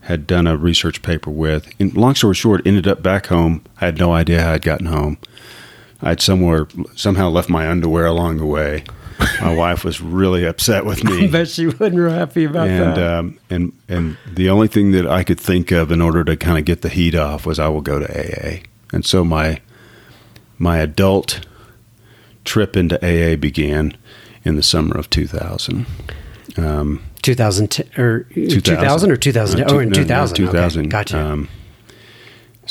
had 0.02 0.26
done 0.26 0.46
a 0.48 0.56
research 0.56 1.02
paper 1.02 1.30
with. 1.30 1.72
And 1.78 1.96
long 1.96 2.16
story 2.16 2.34
short, 2.34 2.66
ended 2.66 2.88
up 2.88 3.00
back 3.02 3.26
home. 3.26 3.64
I 3.80 3.86
had 3.86 3.98
no 3.98 4.12
idea 4.12 4.42
how 4.42 4.52
I'd 4.52 4.62
gotten 4.62 4.86
home. 4.86 5.18
I'd 6.02 6.20
somewhere 6.20 6.66
somehow 6.96 7.28
left 7.28 7.48
my 7.48 7.68
underwear 7.68 8.06
along 8.06 8.38
the 8.38 8.46
way. 8.46 8.84
My 9.40 9.54
wife 9.54 9.85
was 9.85 10.00
really 10.00 10.44
upset 10.44 10.85
with 10.85 11.02
me. 11.04 11.24
I 11.28 11.31
bet 11.31 11.48
she 11.48 11.66
wasn't 11.66 12.11
happy 12.11 12.44
about 12.44 12.68
and 12.68 12.96
that. 12.96 13.18
um, 13.18 13.38
and 13.50 13.72
and 13.88 14.16
the 14.33 14.50
only 14.50 14.68
thing 14.68 14.92
that 14.92 15.07
I 15.07 15.24
could 15.24 15.40
think 15.40 15.70
of 15.72 15.90
in 15.92 16.00
order 16.00 16.22
to 16.24 16.37
kind 16.37 16.59
of 16.59 16.64
get 16.64 16.83
the 16.83 16.88
heat 16.88 17.14
off 17.14 17.46
was 17.46 17.59
I 17.59 17.68
will 17.68 17.81
go 17.81 17.98
to 17.98 18.07
AA, 18.07 18.61
and 18.92 19.04
so 19.04 19.24
my 19.24 19.61
my 20.59 20.78
adult 20.78 21.46
trip 22.44 22.76
into 22.76 22.96
AA 23.04 23.37
began 23.37 23.96
in 24.44 24.57
the 24.57 24.62
summer 24.62 24.96
of 24.96 25.11
2000. 25.11 25.87
Um, 26.57 27.02
2000 27.22 27.81
or 27.98 28.24
2000 28.35 29.11
or 29.11 29.16
2000? 29.16 29.61
Uh, 29.61 29.64
oh, 29.68 29.78
in 29.81 29.90
no, 29.90 29.96
no, 29.98 30.02
2000. 30.02 30.37
2000. 30.37 30.81
Okay, 30.81 30.88
gotcha. 30.88 31.18
Um, 31.20 31.44
s- 31.44 31.58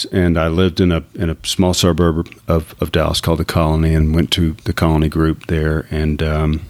and 0.06 0.38
I 0.38 0.48
lived 0.48 0.80
in 0.80 0.92
a 0.92 1.04
in 1.16 1.30
a 1.30 1.38
small 1.44 1.74
suburb 1.74 2.28
of, 2.48 2.76
of 2.82 2.92
Dallas 2.92 3.22
called 3.22 3.40
the 3.40 3.46
Colony, 3.46 3.94
and 3.94 4.14
went 4.14 4.32
to 4.32 4.54
the 4.64 4.74
Colony 4.74 5.10
group 5.10 5.48
there. 5.48 5.88
And 5.92 6.22
um, 6.22 6.62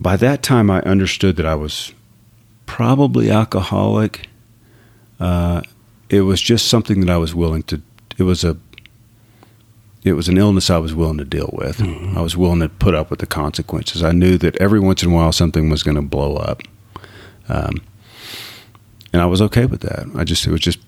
by 0.00 0.16
that 0.16 0.42
time, 0.42 0.70
I 0.70 0.80
understood 0.82 1.36
that 1.36 1.46
I 1.46 1.54
was 1.54 1.92
probably 2.66 3.30
alcoholic. 3.30 4.28
Uh, 5.20 5.62
it 6.08 6.22
was 6.22 6.40
just 6.40 6.68
something 6.68 7.00
that 7.00 7.10
I 7.10 7.16
was 7.16 7.34
willing 7.34 7.62
to. 7.64 7.80
It 8.18 8.24
was 8.24 8.44
a. 8.44 8.56
It 10.02 10.12
was 10.12 10.28
an 10.28 10.36
illness 10.36 10.68
I 10.68 10.76
was 10.76 10.94
willing 10.94 11.16
to 11.16 11.24
deal 11.24 11.48
with. 11.54 11.78
Mm-hmm. 11.78 12.18
I 12.18 12.20
was 12.20 12.36
willing 12.36 12.60
to 12.60 12.68
put 12.68 12.94
up 12.94 13.08
with 13.08 13.20
the 13.20 13.26
consequences. 13.26 14.02
I 14.02 14.12
knew 14.12 14.36
that 14.36 14.54
every 14.60 14.78
once 14.78 15.02
in 15.02 15.10
a 15.10 15.14
while 15.14 15.32
something 15.32 15.70
was 15.70 15.82
going 15.82 15.94
to 15.94 16.02
blow 16.02 16.36
up, 16.36 16.60
um, 17.48 17.80
and 19.14 19.22
I 19.22 19.26
was 19.26 19.40
okay 19.40 19.64
with 19.64 19.80
that. 19.80 20.06
I 20.14 20.24
just 20.24 20.46
it 20.46 20.50
was 20.50 20.60
just 20.60 20.78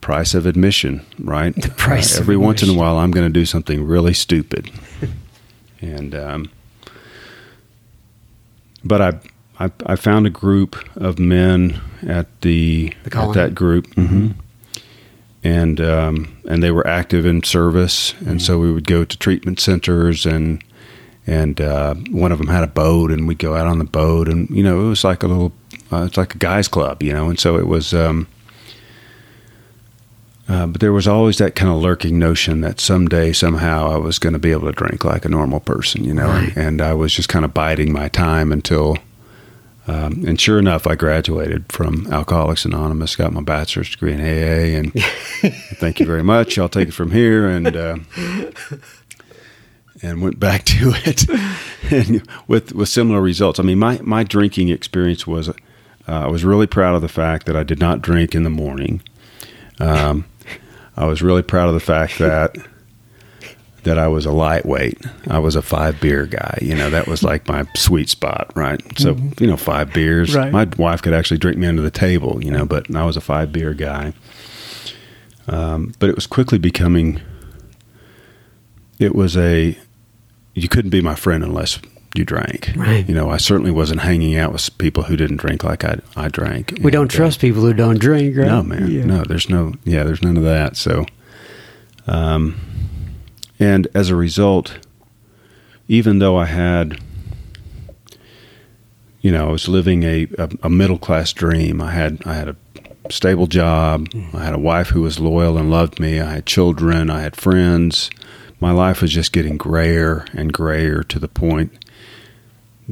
price 0.00 0.34
of 0.34 0.46
admission, 0.46 1.04
right? 1.18 1.54
The 1.54 1.68
price 1.70 2.16
Uh, 2.16 2.20
every 2.20 2.36
once 2.36 2.62
in 2.62 2.70
a 2.70 2.74
while, 2.74 2.98
I'm 2.98 3.10
going 3.10 3.26
to 3.26 3.32
do 3.32 3.44
something 3.46 3.84
really 3.84 4.14
stupid, 4.14 4.70
and 5.80 6.14
um, 6.14 6.50
but 8.84 9.00
I, 9.00 9.64
I 9.66 9.70
I 9.86 9.96
found 9.96 10.26
a 10.26 10.30
group 10.30 10.76
of 10.96 11.18
men 11.18 11.80
at 12.06 12.26
the, 12.40 12.92
The 13.04 13.18
at 13.18 13.34
that 13.34 13.54
group, 13.54 13.92
hmm 13.94 14.28
and 15.42 15.80
um, 15.80 16.36
and 16.48 16.62
they 16.62 16.70
were 16.70 16.86
active 16.86 17.24
in 17.24 17.42
service, 17.42 18.14
and 18.26 18.42
so 18.42 18.58
we 18.58 18.70
would 18.70 18.86
go 18.86 19.04
to 19.04 19.16
treatment 19.18 19.60
centers 19.60 20.26
and. 20.26 20.62
And 21.26 21.60
uh, 21.60 21.94
one 22.10 22.32
of 22.32 22.38
them 22.38 22.48
had 22.48 22.64
a 22.64 22.66
boat, 22.66 23.12
and 23.12 23.28
we'd 23.28 23.38
go 23.38 23.54
out 23.54 23.66
on 23.66 23.78
the 23.78 23.84
boat, 23.84 24.26
and 24.26 24.48
you 24.50 24.64
know 24.64 24.84
it 24.84 24.88
was 24.88 25.04
like 25.04 25.22
a 25.22 25.28
little, 25.28 25.52
uh, 25.92 26.04
it's 26.04 26.16
like 26.16 26.34
a 26.34 26.38
guys' 26.38 26.66
club, 26.66 27.02
you 27.04 27.12
know. 27.12 27.28
And 27.28 27.38
so 27.38 27.56
it 27.56 27.68
was, 27.68 27.92
um, 27.94 28.26
uh, 30.50 30.66
but 30.66 30.80
there 30.80 30.92
was 30.92 31.06
always 31.06 31.38
that 31.38 31.54
kind 31.54 31.70
of 31.70 31.80
lurking 31.80 32.18
notion 32.18 32.60
that 32.60 32.80
someday, 32.80 33.32
somehow, 33.32 33.88
I 33.88 33.98
was 33.98 34.18
going 34.18 34.32
to 34.32 34.38
be 34.40 34.50
able 34.50 34.66
to 34.66 34.72
drink 34.72 35.04
like 35.04 35.24
a 35.24 35.28
normal 35.28 35.60
person, 35.60 36.02
you 36.02 36.12
know. 36.12 36.26
Right. 36.26 36.48
And, 36.56 36.58
and 36.66 36.82
I 36.82 36.92
was 36.92 37.14
just 37.14 37.28
kind 37.28 37.44
of 37.44 37.54
biding 37.54 37.92
my 37.92 38.08
time 38.08 38.50
until, 38.50 38.96
um, 39.86 40.24
and 40.26 40.40
sure 40.40 40.58
enough, 40.58 40.88
I 40.88 40.96
graduated 40.96 41.70
from 41.70 42.12
Alcoholics 42.12 42.64
Anonymous, 42.64 43.14
got 43.14 43.32
my 43.32 43.42
bachelor's 43.42 43.90
degree 43.90 44.12
in 44.12 44.20
AA, 44.20 44.76
and 44.76 44.92
thank 45.76 46.00
you 46.00 46.06
very 46.06 46.24
much. 46.24 46.58
I'll 46.58 46.68
take 46.68 46.88
it 46.88 46.94
from 46.94 47.12
here, 47.12 47.46
and 47.48 47.76
uh, 47.76 47.98
and 50.02 50.20
went 50.20 50.40
back 50.40 50.64
to 50.64 50.92
it, 51.06 51.28
and 51.92 52.28
with 52.48 52.72
with 52.72 52.88
similar 52.88 53.20
results. 53.20 53.60
I 53.60 53.62
mean, 53.62 53.78
my 53.78 54.00
my 54.02 54.24
drinking 54.24 54.68
experience 54.68 55.28
was, 55.28 55.48
uh, 55.48 55.52
I 56.08 56.26
was 56.26 56.44
really 56.44 56.66
proud 56.66 56.96
of 56.96 57.02
the 57.02 57.08
fact 57.08 57.46
that 57.46 57.54
I 57.54 57.62
did 57.62 57.78
not 57.78 58.02
drink 58.02 58.34
in 58.34 58.42
the 58.42 58.50
morning. 58.50 59.00
Um, 59.78 60.26
I 61.00 61.06
was 61.06 61.22
really 61.22 61.42
proud 61.42 61.68
of 61.68 61.74
the 61.74 61.80
fact 61.80 62.18
that 62.18 62.56
that 63.84 63.98
I 63.98 64.08
was 64.08 64.26
a 64.26 64.30
lightweight. 64.30 64.98
I 65.28 65.38
was 65.38 65.56
a 65.56 65.62
five 65.62 65.98
beer 65.98 66.26
guy. 66.26 66.58
You 66.60 66.74
know, 66.74 66.90
that 66.90 67.06
was 67.06 67.22
like 67.22 67.48
my 67.48 67.64
sweet 67.74 68.10
spot, 68.10 68.52
right? 68.54 68.78
So, 68.98 69.16
you 69.38 69.46
know, 69.46 69.56
five 69.56 69.94
beers. 69.94 70.34
Right. 70.34 70.52
My 70.52 70.68
wife 70.76 71.00
could 71.00 71.14
actually 71.14 71.38
drink 71.38 71.56
me 71.56 71.66
under 71.66 71.80
the 71.80 71.90
table, 71.90 72.44
you 72.44 72.50
know, 72.50 72.66
but 72.66 72.94
I 72.94 73.06
was 73.06 73.16
a 73.16 73.22
five 73.22 73.50
beer 73.50 73.72
guy. 73.72 74.12
Um, 75.48 75.94
but 75.98 76.10
it 76.10 76.14
was 76.14 76.26
quickly 76.26 76.58
becoming, 76.58 77.22
it 78.98 79.14
was 79.14 79.38
a, 79.38 79.78
you 80.54 80.68
couldn't 80.68 80.90
be 80.90 81.00
my 81.00 81.14
friend 81.14 81.42
unless 81.42 81.78
you 82.14 82.24
drank. 82.24 82.72
Right. 82.76 83.08
You 83.08 83.14
know, 83.14 83.30
I 83.30 83.36
certainly 83.36 83.70
wasn't 83.70 84.00
hanging 84.00 84.36
out 84.36 84.52
with 84.52 84.76
people 84.78 85.04
who 85.04 85.16
didn't 85.16 85.36
drink 85.36 85.62
like 85.62 85.84
I, 85.84 85.98
I 86.16 86.28
drank. 86.28 86.78
We 86.82 86.90
don't 86.90 87.12
uh, 87.12 87.16
trust 87.16 87.40
people 87.40 87.62
who 87.62 87.72
don't 87.72 87.98
drink, 87.98 88.36
right? 88.36 88.46
no, 88.46 88.62
man. 88.62 88.90
Yeah. 88.90 89.04
No, 89.04 89.22
there's 89.22 89.48
no. 89.48 89.74
Yeah, 89.84 90.02
there's 90.04 90.22
none 90.22 90.36
of 90.36 90.42
that. 90.42 90.76
So, 90.76 91.06
um, 92.06 92.60
and 93.58 93.86
as 93.94 94.10
a 94.10 94.16
result, 94.16 94.78
even 95.86 96.18
though 96.18 96.36
I 96.36 96.46
had, 96.46 96.98
you 99.20 99.30
know, 99.30 99.48
I 99.48 99.52
was 99.52 99.68
living 99.68 100.02
a 100.02 100.26
a, 100.36 100.50
a 100.64 100.70
middle 100.70 100.98
class 100.98 101.32
dream. 101.32 101.80
I 101.80 101.92
had 101.92 102.22
I 102.26 102.34
had 102.34 102.48
a 102.48 102.56
stable 103.08 103.46
job. 103.46 104.08
I 104.34 104.44
had 104.44 104.54
a 104.54 104.58
wife 104.58 104.88
who 104.88 105.02
was 105.02 105.20
loyal 105.20 105.56
and 105.56 105.70
loved 105.70 106.00
me. 106.00 106.20
I 106.20 106.32
had 106.32 106.46
children. 106.46 107.08
I 107.08 107.20
had 107.20 107.36
friends. 107.36 108.10
My 108.58 108.72
life 108.72 109.00
was 109.00 109.12
just 109.12 109.32
getting 109.32 109.56
grayer 109.56 110.26
and 110.34 110.52
grayer 110.52 111.02
to 111.04 111.18
the 111.18 111.28
point 111.28 111.72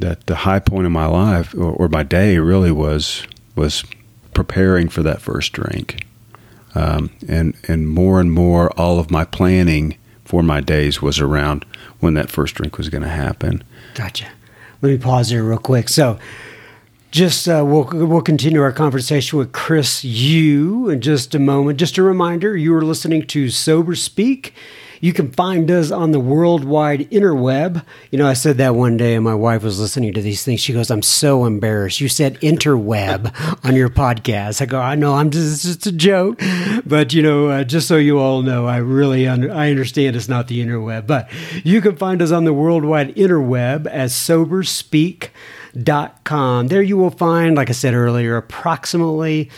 that 0.01 0.25
the 0.27 0.35
high 0.35 0.59
point 0.59 0.85
of 0.85 0.91
my 0.91 1.05
life 1.05 1.53
or, 1.53 1.71
or 1.71 1.87
my 1.87 2.03
day 2.03 2.37
really 2.37 2.71
was 2.71 3.25
was 3.55 3.83
preparing 4.33 4.89
for 4.89 5.03
that 5.03 5.21
first 5.21 5.53
drink, 5.53 6.05
um, 6.75 7.09
and 7.27 7.55
and 7.67 7.89
more 7.89 8.19
and 8.19 8.31
more 8.31 8.71
all 8.79 8.99
of 8.99 9.11
my 9.11 9.25
planning 9.25 9.97
for 10.23 10.43
my 10.43 10.61
days 10.61 11.01
was 11.01 11.19
around 11.19 11.65
when 11.99 12.13
that 12.13 12.29
first 12.29 12.55
drink 12.55 12.77
was 12.77 12.89
going 12.89 13.01
to 13.03 13.09
happen. 13.09 13.63
Gotcha. 13.95 14.27
Let 14.81 14.89
me 14.89 14.97
pause 14.97 15.29
there 15.29 15.43
real 15.43 15.57
quick. 15.57 15.89
So, 15.89 16.19
just 17.11 17.47
uh, 17.47 17.63
we'll 17.65 17.85
we'll 17.85 18.21
continue 18.21 18.61
our 18.61 18.71
conversation 18.71 19.39
with 19.39 19.51
Chris 19.51 20.03
U 20.03 20.89
in 20.89 21.01
just 21.01 21.33
a 21.33 21.39
moment. 21.39 21.79
Just 21.79 21.97
a 21.97 22.03
reminder, 22.03 22.55
you 22.55 22.73
are 22.75 22.83
listening 22.83 23.25
to 23.27 23.49
Sober 23.49 23.95
Speak. 23.95 24.53
You 25.01 25.13
can 25.13 25.31
find 25.31 25.71
us 25.71 25.91
on 25.91 26.11
the 26.11 26.19
worldwide 26.19 27.09
interweb. 27.09 27.85
You 28.11 28.19
know, 28.19 28.27
I 28.27 28.33
said 28.33 28.57
that 28.57 28.75
one 28.75 28.97
day, 28.97 29.15
and 29.15 29.23
my 29.23 29.35
wife 29.35 29.63
was 29.63 29.79
listening 29.79 30.13
to 30.13 30.21
these 30.21 30.43
things. 30.43 30.59
She 30.59 30.73
goes, 30.73 30.91
"I'm 30.91 31.01
so 31.01 31.45
embarrassed. 31.45 32.01
You 32.01 32.09
said 32.09 32.39
interweb 32.41 33.33
on 33.63 33.75
your 33.75 33.89
podcast." 33.89 34.61
I 34.61 34.65
go, 34.65 34.79
"I 34.79 34.95
know. 34.95 35.15
I'm 35.15 35.29
just 35.29 35.53
it's 35.53 35.63
just 35.63 35.87
a 35.87 35.91
joke, 35.91 36.41
but 36.85 37.13
you 37.13 37.21
know, 37.21 37.49
uh, 37.49 37.63
just 37.63 37.87
so 37.87 37.97
you 37.97 38.19
all 38.19 38.41
know, 38.41 38.67
I 38.67 38.77
really 38.77 39.27
under, 39.27 39.51
I 39.51 39.69
understand 39.69 40.15
it's 40.15 40.29
not 40.29 40.47
the 40.47 40.65
interweb, 40.65 41.07
but 41.07 41.29
you 41.63 41.81
can 41.81 41.95
find 41.95 42.21
us 42.21 42.31
on 42.31 42.45
the 42.45 42.53
worldwide 42.53 43.15
interweb 43.15 43.87
as 43.87 44.13
soberspeak.com. 44.13 46.67
There 46.67 46.81
you 46.81 46.97
will 46.97 47.09
find, 47.09 47.55
like 47.55 47.69
I 47.69 47.73
said 47.73 47.93
earlier, 47.93 48.37
approximately 48.37 49.49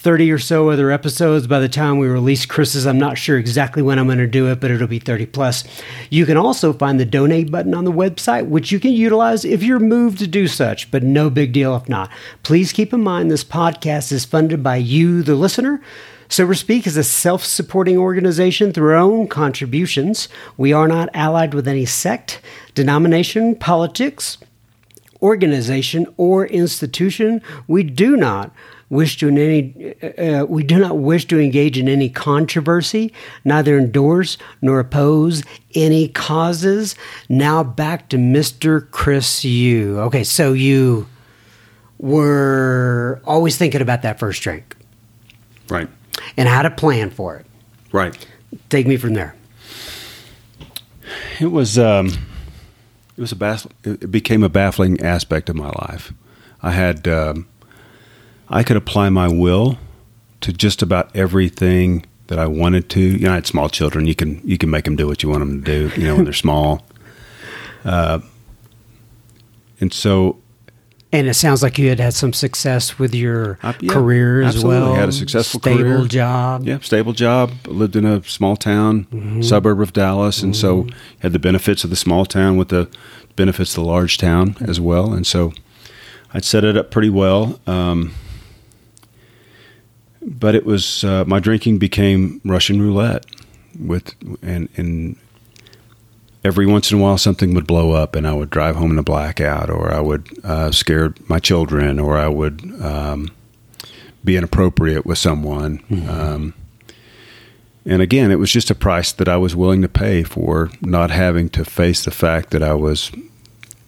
30 0.00 0.32
or 0.32 0.38
so 0.38 0.70
other 0.70 0.90
episodes 0.90 1.46
by 1.46 1.60
the 1.60 1.68
time 1.68 1.98
we 1.98 2.08
release 2.08 2.46
Chris's. 2.46 2.86
I'm 2.86 2.98
not 2.98 3.18
sure 3.18 3.36
exactly 3.36 3.82
when 3.82 3.98
I'm 3.98 4.06
going 4.06 4.16
to 4.16 4.26
do 4.26 4.50
it, 4.50 4.58
but 4.58 4.70
it'll 4.70 4.88
be 4.88 4.98
30 4.98 5.26
plus. 5.26 5.62
You 6.08 6.24
can 6.24 6.38
also 6.38 6.72
find 6.72 6.98
the 6.98 7.04
donate 7.04 7.50
button 7.50 7.74
on 7.74 7.84
the 7.84 7.92
website, 7.92 8.48
which 8.48 8.72
you 8.72 8.80
can 8.80 8.92
utilize 8.92 9.44
if 9.44 9.62
you're 9.62 9.78
moved 9.78 10.18
to 10.20 10.26
do 10.26 10.48
such, 10.48 10.90
but 10.90 11.02
no 11.02 11.28
big 11.28 11.52
deal 11.52 11.76
if 11.76 11.86
not. 11.86 12.10
Please 12.42 12.72
keep 12.72 12.94
in 12.94 13.02
mind 13.02 13.30
this 13.30 13.44
podcast 13.44 14.10
is 14.10 14.24
funded 14.24 14.62
by 14.62 14.76
you, 14.76 15.22
the 15.22 15.34
listener. 15.34 15.82
Sober 16.30 16.54
Speak 16.54 16.86
is 16.86 16.96
a 16.96 17.04
self 17.04 17.44
supporting 17.44 17.98
organization 17.98 18.72
through 18.72 18.92
our 18.92 18.96
own 18.96 19.28
contributions. 19.28 20.30
We 20.56 20.72
are 20.72 20.88
not 20.88 21.10
allied 21.12 21.52
with 21.52 21.68
any 21.68 21.84
sect, 21.84 22.40
denomination, 22.74 23.54
politics, 23.54 24.38
organization 25.20 26.06
or 26.16 26.46
institution. 26.46 27.42
We 27.68 27.82
do 27.82 28.16
not 28.16 28.50
wish 28.90 29.16
to 29.18 29.28
in 29.28 29.38
any 29.38 29.94
uh, 30.18 30.44
we 30.46 30.62
do 30.62 30.78
not 30.78 30.98
wish 30.98 31.24
to 31.26 31.40
engage 31.40 31.78
in 31.78 31.88
any 31.88 32.08
controversy, 32.10 33.12
neither 33.44 33.78
endorse 33.78 34.36
nor 34.60 34.80
oppose 34.80 35.42
any 35.74 36.08
causes. 36.08 36.94
Now 37.28 37.62
back 37.64 38.08
to 38.10 38.16
Mr. 38.18 38.90
Chris 38.90 39.44
U. 39.44 39.98
Okay, 40.00 40.24
so 40.24 40.52
you 40.52 41.06
were 41.98 43.20
always 43.24 43.56
thinking 43.56 43.80
about 43.82 44.02
that 44.02 44.18
first 44.18 44.42
drink 44.42 44.76
Right. 45.68 45.88
and 46.36 46.48
how 46.48 46.62
to 46.62 46.70
plan 46.70 47.10
for 47.10 47.36
it. 47.36 47.46
Right. 47.92 48.26
Take 48.68 48.86
me 48.86 48.96
from 48.96 49.14
there. 49.14 49.34
It 51.40 51.46
was 51.52 51.78
um, 51.78 52.08
it 53.16 53.20
was 53.20 53.32
a 53.32 53.36
baff- 53.36 53.70
it 53.84 54.10
became 54.10 54.42
a 54.42 54.48
baffling 54.48 55.00
aspect 55.00 55.48
of 55.48 55.56
my 55.56 55.68
life. 55.70 56.12
I 56.62 56.72
had 56.72 57.06
um, 57.08 57.46
I 58.50 58.62
could 58.64 58.76
apply 58.76 59.08
my 59.10 59.28
will 59.28 59.78
to 60.40 60.52
just 60.52 60.82
about 60.82 61.14
everything 61.14 62.04
that 62.26 62.38
I 62.38 62.46
wanted 62.46 62.88
to. 62.90 63.00
You 63.00 63.18
know, 63.20 63.32
I 63.32 63.34
had 63.36 63.46
small 63.46 63.68
children. 63.68 64.06
You 64.06 64.14
can 64.14 64.40
you 64.44 64.58
can 64.58 64.70
make 64.70 64.84
them 64.84 64.96
do 64.96 65.06
what 65.06 65.22
you 65.22 65.28
want 65.28 65.40
them 65.40 65.62
to 65.62 65.88
do. 65.88 66.00
You 66.00 66.08
know, 66.08 66.16
when 66.16 66.24
they're 66.24 66.32
small. 66.34 66.84
Uh, 67.82 68.20
and 69.80 69.90
so 69.90 70.36
And 71.12 71.26
it 71.26 71.32
sounds 71.32 71.62
like 71.62 71.78
you 71.78 71.88
had 71.88 71.98
had 71.98 72.12
some 72.12 72.34
success 72.34 72.98
with 72.98 73.14
your 73.14 73.58
Uh, 73.62 73.72
yeah, 73.80 73.90
career 73.90 74.42
as 74.42 74.56
absolutely. 74.56 74.80
well. 74.82 74.94
Had 74.96 75.08
a 75.08 75.12
successful 75.12 75.60
stable 75.60 75.78
career. 75.82 76.04
job. 76.06 76.66
Yeah, 76.66 76.78
stable 76.82 77.14
job. 77.14 77.52
Lived 77.66 77.96
in 77.96 78.04
a 78.04 78.22
small 78.24 78.54
town, 78.56 79.06
Mm-hmm. 79.10 79.40
suburb 79.40 79.80
of 79.80 79.94
Dallas, 79.94 80.42
and 80.42 80.54
so 80.54 80.86
had 81.20 81.32
the 81.32 81.38
benefits 81.38 81.84
of 81.84 81.90
the 81.90 81.96
small 81.96 82.26
town 82.26 82.58
with 82.58 82.68
the 82.68 82.86
benefits 83.34 83.70
of 83.78 83.82
the 83.84 83.88
large 83.90 84.18
town 84.18 84.56
as 84.60 84.78
well. 84.78 85.14
And 85.14 85.26
so 85.26 85.54
I'd 86.34 86.44
set 86.44 86.64
it 86.64 86.76
up 86.76 86.90
pretty 86.90 87.08
well. 87.10 87.58
Um, 87.66 88.12
but 90.22 90.54
it 90.54 90.64
was 90.64 91.04
uh, 91.04 91.24
my 91.26 91.40
drinking 91.40 91.78
became 91.78 92.40
Russian 92.44 92.80
roulette 92.80 93.26
with 93.78 94.14
and 94.42 94.68
and 94.76 95.16
every 96.44 96.66
once 96.66 96.90
in 96.90 96.98
a 96.98 97.02
while 97.02 97.18
something 97.18 97.54
would 97.54 97.66
blow 97.66 97.92
up 97.92 98.16
and 98.16 98.26
I 98.26 98.32
would 98.32 98.50
drive 98.50 98.76
home 98.76 98.92
in 98.92 98.98
a 98.98 99.02
blackout 99.02 99.70
or 99.70 99.92
I 99.92 100.00
would 100.00 100.28
uh, 100.44 100.70
scare 100.70 101.14
my 101.28 101.38
children 101.38 101.98
or 101.98 102.16
I 102.16 102.28
would 102.28 102.62
um, 102.82 103.30
be 104.24 104.36
inappropriate 104.36 105.04
with 105.04 105.18
someone. 105.18 105.84
Um, 106.08 106.54
and 107.84 108.02
again, 108.02 108.30
it 108.30 108.36
was 108.36 108.52
just 108.52 108.70
a 108.70 108.74
price 108.74 109.12
that 109.12 109.28
I 109.28 109.36
was 109.36 109.56
willing 109.56 109.82
to 109.82 109.88
pay 109.88 110.22
for 110.22 110.70
not 110.80 111.10
having 111.10 111.48
to 111.50 111.64
face 111.64 112.04
the 112.04 112.10
fact 112.10 112.50
that 112.50 112.62
I 112.62 112.74
was 112.74 113.10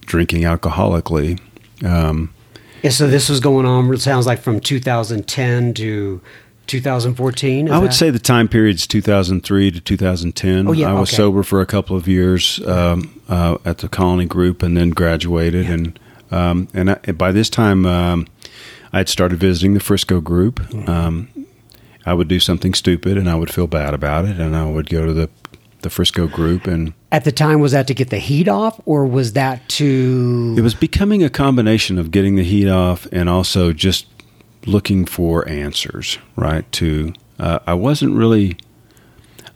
drinking 0.02 0.42
alcoholically. 0.42 1.40
Um, 1.84 2.32
Yeah, 2.82 2.90
so 2.90 3.06
this 3.06 3.28
was 3.28 3.40
going 3.40 3.64
on. 3.64 3.92
It 3.94 4.00
sounds 4.00 4.26
like 4.26 4.40
from 4.40 4.60
2010 4.60 5.74
to 5.74 6.20
2014. 6.66 7.70
I 7.70 7.78
would 7.78 7.90
that? 7.90 7.94
say 7.94 8.10
the 8.10 8.18
time 8.18 8.48
period 8.48 8.76
is 8.76 8.86
2003 8.86 9.70
to 9.70 9.80
2010. 9.80 10.68
Oh, 10.68 10.72
yeah, 10.72 10.90
I 10.90 10.98
was 10.98 11.10
okay. 11.10 11.16
sober 11.16 11.42
for 11.42 11.60
a 11.60 11.66
couple 11.66 11.96
of 11.96 12.08
years 12.08 12.60
um, 12.66 13.20
uh, 13.28 13.58
at 13.64 13.78
the 13.78 13.88
Colony 13.88 14.26
Group, 14.26 14.62
and 14.62 14.76
then 14.76 14.90
graduated. 14.90 15.66
Yeah. 15.66 15.72
And 15.72 16.00
um, 16.30 16.68
and 16.72 16.90
I, 16.90 17.12
by 17.12 17.30
this 17.30 17.50
time, 17.50 17.84
um, 17.86 18.26
I 18.92 18.98
had 18.98 19.08
started 19.08 19.38
visiting 19.38 19.74
the 19.74 19.80
Frisco 19.80 20.20
Group. 20.20 20.60
Mm-hmm. 20.60 21.42
I 22.04 22.14
would 22.14 22.26
do 22.26 22.40
something 22.40 22.74
stupid, 22.74 23.16
and 23.16 23.28
I 23.28 23.34
would 23.36 23.52
feel 23.52 23.66
bad 23.66 23.94
about 23.94 24.24
it, 24.24 24.40
and 24.40 24.56
I 24.56 24.68
would 24.68 24.88
go 24.88 25.06
to 25.06 25.12
the 25.12 25.28
the 25.82 25.90
Frisco 25.90 26.26
Group 26.26 26.66
and 26.66 26.94
at 27.10 27.24
the 27.24 27.32
time 27.32 27.60
was 27.60 27.72
that 27.72 27.86
to 27.88 27.94
get 27.94 28.10
the 28.10 28.18
heat 28.18 28.48
off 28.48 28.80
or 28.86 29.04
was 29.04 29.34
that 29.34 29.68
to 29.68 30.54
it 30.56 30.62
was 30.62 30.74
becoming 30.74 31.22
a 31.22 31.30
combination 31.30 31.98
of 31.98 32.10
getting 32.10 32.36
the 32.36 32.44
heat 32.44 32.68
off 32.68 33.06
and 33.12 33.28
also 33.28 33.72
just 33.72 34.06
looking 34.66 35.04
for 35.04 35.48
answers, 35.48 36.18
right? 36.36 36.70
To 36.72 37.12
uh, 37.38 37.58
I 37.66 37.74
wasn't 37.74 38.14
really, 38.14 38.56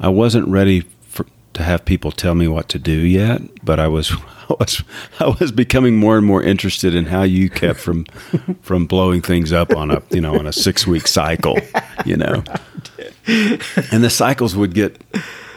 I 0.00 0.08
wasn't 0.08 0.48
ready 0.48 0.80
for, 1.02 1.26
to 1.54 1.62
have 1.62 1.84
people 1.84 2.10
tell 2.10 2.34
me 2.34 2.48
what 2.48 2.68
to 2.70 2.78
do 2.78 2.92
yet, 2.92 3.42
but 3.64 3.78
I 3.78 3.88
was, 3.88 4.12
I 4.50 4.54
was, 4.58 4.82
I 5.20 5.36
was 5.40 5.52
becoming 5.52 5.96
more 5.96 6.16
and 6.16 6.26
more 6.26 6.42
interested 6.42 6.94
in 6.94 7.06
how 7.06 7.22
you 7.22 7.48
kept 7.50 7.78
from, 7.78 8.04
from 8.62 8.86
blowing 8.86 9.22
things 9.22 9.52
up 9.52 9.74
on 9.74 9.90
a, 9.90 10.02
you 10.10 10.20
know, 10.20 10.38
on 10.38 10.46
a 10.46 10.52
six 10.52 10.86
week 10.86 11.06
cycle, 11.06 11.58
you 12.04 12.16
know, 12.16 12.42
and 13.26 14.04
the 14.04 14.10
cycles 14.10 14.56
would 14.56 14.74
get 14.74 15.00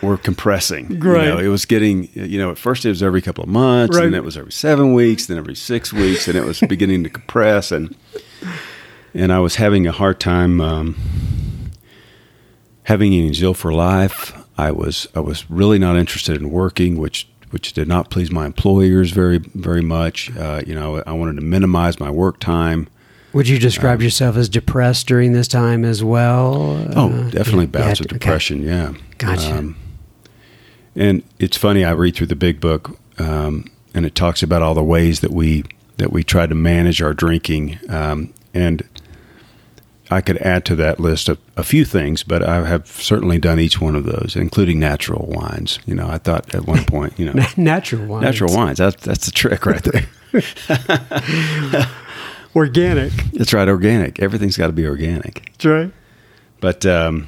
were 0.01 0.17
compressing. 0.17 0.99
Right. 0.99 1.25
You 1.25 1.29
know, 1.29 1.37
it 1.39 1.47
was 1.47 1.65
getting, 1.65 2.09
you 2.13 2.39
know, 2.39 2.51
at 2.51 2.57
first 2.57 2.85
it 2.85 2.89
was 2.89 3.03
every 3.03 3.21
couple 3.21 3.43
of 3.43 3.49
months, 3.49 3.95
right. 3.95 4.05
and 4.05 4.13
then 4.13 4.21
it 4.21 4.25
was 4.25 4.37
every 4.37 4.51
seven 4.51 4.93
weeks, 4.93 5.27
then 5.27 5.37
every 5.37 5.55
six 5.55 5.91
weeks, 5.91 6.27
and 6.27 6.37
it 6.37 6.45
was 6.45 6.59
beginning 6.61 7.03
to 7.03 7.09
compress. 7.09 7.71
And 7.71 7.95
and 9.13 9.33
I 9.33 9.39
was 9.39 9.55
having 9.55 9.87
a 9.87 9.91
hard 9.91 10.19
time 10.19 10.61
um, 10.61 10.95
having 12.83 13.13
any 13.13 13.33
zeal 13.33 13.53
for 13.53 13.73
life. 13.73 14.35
I 14.57 14.71
was 14.71 15.07
I 15.15 15.19
was 15.19 15.49
really 15.49 15.79
not 15.79 15.95
interested 15.95 16.37
in 16.37 16.49
working, 16.49 16.97
which 16.97 17.27
which 17.51 17.73
did 17.73 17.87
not 17.87 18.09
please 18.09 18.31
my 18.31 18.45
employers 18.45 19.11
very 19.11 19.39
very 19.39 19.81
much. 19.81 20.35
Uh, 20.35 20.61
you 20.65 20.75
know, 20.75 21.03
I 21.05 21.13
wanted 21.13 21.35
to 21.35 21.41
minimize 21.41 21.99
my 21.99 22.09
work 22.09 22.39
time. 22.39 22.87
Would 23.31 23.47
you 23.47 23.59
describe 23.59 23.99
um, 23.99 24.03
yourself 24.03 24.37
as 24.37 24.49
depressed 24.49 25.05
during 25.05 25.33
this 25.33 25.47
time 25.47 25.85
as 25.85 26.03
well? 26.03 26.83
Oh, 26.95 27.11
uh, 27.11 27.29
definitely 27.29 27.67
bouts 27.67 27.99
of 27.99 28.07
depression. 28.07 28.61
Okay. 28.61 28.69
Yeah, 28.69 28.93
gotcha. 29.19 29.55
Um, 29.55 29.75
and 30.99 31.23
it's 31.39 31.57
funny. 31.57 31.83
I 31.83 31.91
read 31.91 32.15
through 32.15 32.27
the 32.27 32.35
big 32.35 32.59
book, 32.59 32.99
um, 33.17 33.65
and 33.93 34.05
it 34.05 34.13
talks 34.13 34.43
about 34.43 34.61
all 34.61 34.73
the 34.73 34.83
ways 34.83 35.21
that 35.21 35.31
we 35.31 35.63
that 35.97 36.11
we 36.11 36.23
try 36.23 36.45
to 36.45 36.53
manage 36.53 37.01
our 37.01 37.13
drinking. 37.13 37.79
Um, 37.89 38.33
and 38.53 38.87
I 40.11 40.21
could 40.21 40.37
add 40.39 40.65
to 40.65 40.75
that 40.75 40.99
list 40.99 41.29
a, 41.29 41.37
a, 41.55 41.63
few 41.63 41.85
things, 41.85 42.23
but 42.23 42.41
I 42.41 42.65
have 42.65 42.87
certainly 42.87 43.37
done 43.37 43.59
each 43.59 43.79
one 43.79 43.95
of 43.95 44.05
those, 44.05 44.35
including 44.35 44.79
natural 44.79 45.27
wines. 45.27 45.77
You 45.85 45.93
know, 45.93 46.09
I 46.09 46.17
thought 46.17 46.53
at 46.55 46.65
one 46.65 46.83
point, 46.85 47.13
you 47.17 47.25
know, 47.25 47.45
natural 47.57 48.05
wines, 48.05 48.23
natural 48.23 48.53
wines. 48.53 48.79
That's 48.79 49.03
that's 49.03 49.25
the 49.25 49.31
trick 49.31 49.65
right 49.65 49.83
there. 49.83 50.07
organic. 52.55 53.13
That's 53.33 53.53
right, 53.53 53.69
organic. 53.69 54.19
Everything's 54.19 54.57
got 54.57 54.67
to 54.67 54.73
be 54.73 54.85
organic. 54.85 55.51
That's 55.53 55.65
right. 55.65 55.91
But 56.59 56.85
um, 56.85 57.27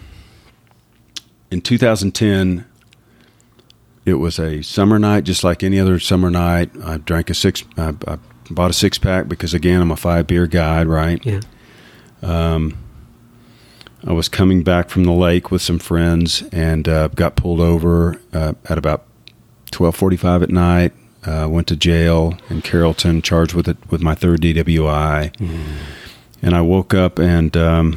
in 1.51 1.61
2010, 1.61 2.65
it 4.11 4.19
was 4.19 4.39
a 4.39 4.61
summer 4.61 4.99
night, 4.99 5.23
just 5.23 5.43
like 5.43 5.63
any 5.63 5.79
other 5.79 5.99
summer 5.99 6.29
night. 6.29 6.69
I 6.83 6.97
drank 6.97 7.29
a 7.29 7.33
six. 7.33 7.63
I, 7.77 7.95
I 8.07 8.17
bought 8.49 8.69
a 8.69 8.73
six 8.73 8.97
pack 8.97 9.27
because 9.27 9.53
again, 9.53 9.81
I'm 9.81 9.91
a 9.91 9.95
five 9.95 10.27
beer 10.27 10.47
guy, 10.47 10.83
right? 10.83 11.23
Yeah. 11.25 11.41
Um, 12.21 12.77
I 14.05 14.13
was 14.13 14.29
coming 14.29 14.63
back 14.63 14.89
from 14.89 15.03
the 15.03 15.11
lake 15.11 15.51
with 15.51 15.61
some 15.61 15.79
friends 15.79 16.43
and 16.51 16.87
uh, 16.87 17.07
got 17.09 17.35
pulled 17.35 17.59
over 17.59 18.19
uh, 18.33 18.53
at 18.65 18.77
about 18.77 19.05
twelve 19.71 19.95
forty-five 19.95 20.43
at 20.43 20.49
night. 20.49 20.93
Uh, 21.23 21.47
went 21.49 21.67
to 21.67 21.75
jail 21.75 22.35
in 22.49 22.63
Carrollton, 22.63 23.21
charged 23.21 23.53
with 23.53 23.67
it 23.67 23.77
with 23.91 24.01
my 24.01 24.15
third 24.15 24.41
DWI, 24.41 25.35
mm. 25.35 25.63
and 26.41 26.55
I 26.55 26.61
woke 26.61 26.95
up 26.95 27.19
and 27.19 27.55
um, 27.55 27.93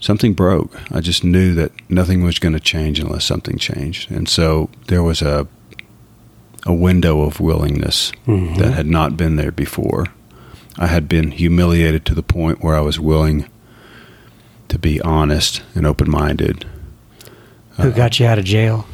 something 0.00 0.34
broke. 0.34 0.78
I 0.92 1.00
just 1.00 1.24
knew 1.24 1.54
that 1.54 1.72
nothing 1.90 2.22
was 2.22 2.38
going 2.38 2.54
to 2.54 2.60
change 2.60 2.98
unless 2.98 3.24
something 3.24 3.58
changed, 3.58 4.10
and 4.10 4.28
so 4.28 4.70
there 4.86 5.02
was 5.02 5.22
a 5.22 5.46
a 6.66 6.74
window 6.74 7.22
of 7.22 7.40
willingness 7.40 8.12
mm-hmm. 8.26 8.56
that 8.56 8.74
had 8.74 8.86
not 8.86 9.16
been 9.16 9.36
there 9.36 9.52
before. 9.52 10.06
I 10.76 10.86
had 10.86 11.08
been 11.08 11.30
humiliated 11.30 12.04
to 12.06 12.14
the 12.14 12.22
point 12.22 12.62
where 12.62 12.76
I 12.76 12.80
was 12.80 13.00
willing 13.00 13.48
to 14.68 14.78
be 14.78 15.00
honest 15.00 15.62
and 15.74 15.86
open 15.86 16.10
minded. 16.10 16.66
Who 17.78 17.88
uh, 17.88 17.94
got 17.94 18.20
you 18.20 18.26
out 18.26 18.38
of 18.38 18.44
jail? 18.44 18.86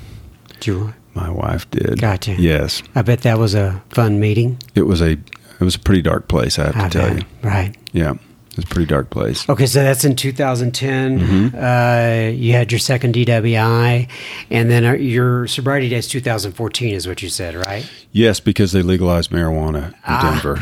Did 0.61 0.95
My 1.15 1.31
wife 1.31 1.71
did. 1.71 2.01
Got 2.01 2.27
you. 2.27 2.37
Yes. 2.37 2.83
I 2.95 3.03
bet 3.03 3.23
that 3.23 3.39
was 3.39 3.55
a 3.55 3.83
fun 3.91 4.21
meeting. 4.21 4.59
It 4.75 4.83
was 4.83 5.01
a 5.01 5.13
it 5.13 5.61
was 5.61 5.75
a 5.77 5.79
pretty 5.79 6.03
dark 6.03 6.29
place, 6.29 6.59
I 6.59 6.67
have 6.67 6.77
I 6.77 6.89
to 6.89 6.99
tell 6.99 7.09
bet. 7.09 7.19
you. 7.19 7.29
Right. 7.43 7.77
Yeah. 7.93 8.15
It's 8.57 8.65
a 8.65 8.69
pretty 8.69 8.87
dark 8.87 9.11
place. 9.11 9.49
Okay, 9.49 9.67
so 9.67 9.83
that's 9.83 10.05
in 10.05 10.15
2010. 10.15 11.19
Mm-hmm. 11.19 11.57
Uh, 11.57 12.31
you 12.31 12.53
had 12.53 12.71
your 12.71 12.79
second 12.79 13.15
DWI, 13.15 14.09
and 14.51 14.71
then 14.71 14.85
uh, 14.85 14.93
your 14.93 15.49
sobriety 15.49 15.89
day 15.89 15.97
is 15.97 16.07
2014, 16.07 16.95
is 16.95 17.09
what 17.09 17.21
you 17.21 17.29
said, 17.29 17.57
right? 17.57 17.89
Yes, 18.13 18.39
because 18.39 18.71
they 18.71 18.83
legalized 18.83 19.31
marijuana 19.31 19.89
in 19.89 19.95
ah, 20.07 20.31
Denver. 20.31 20.61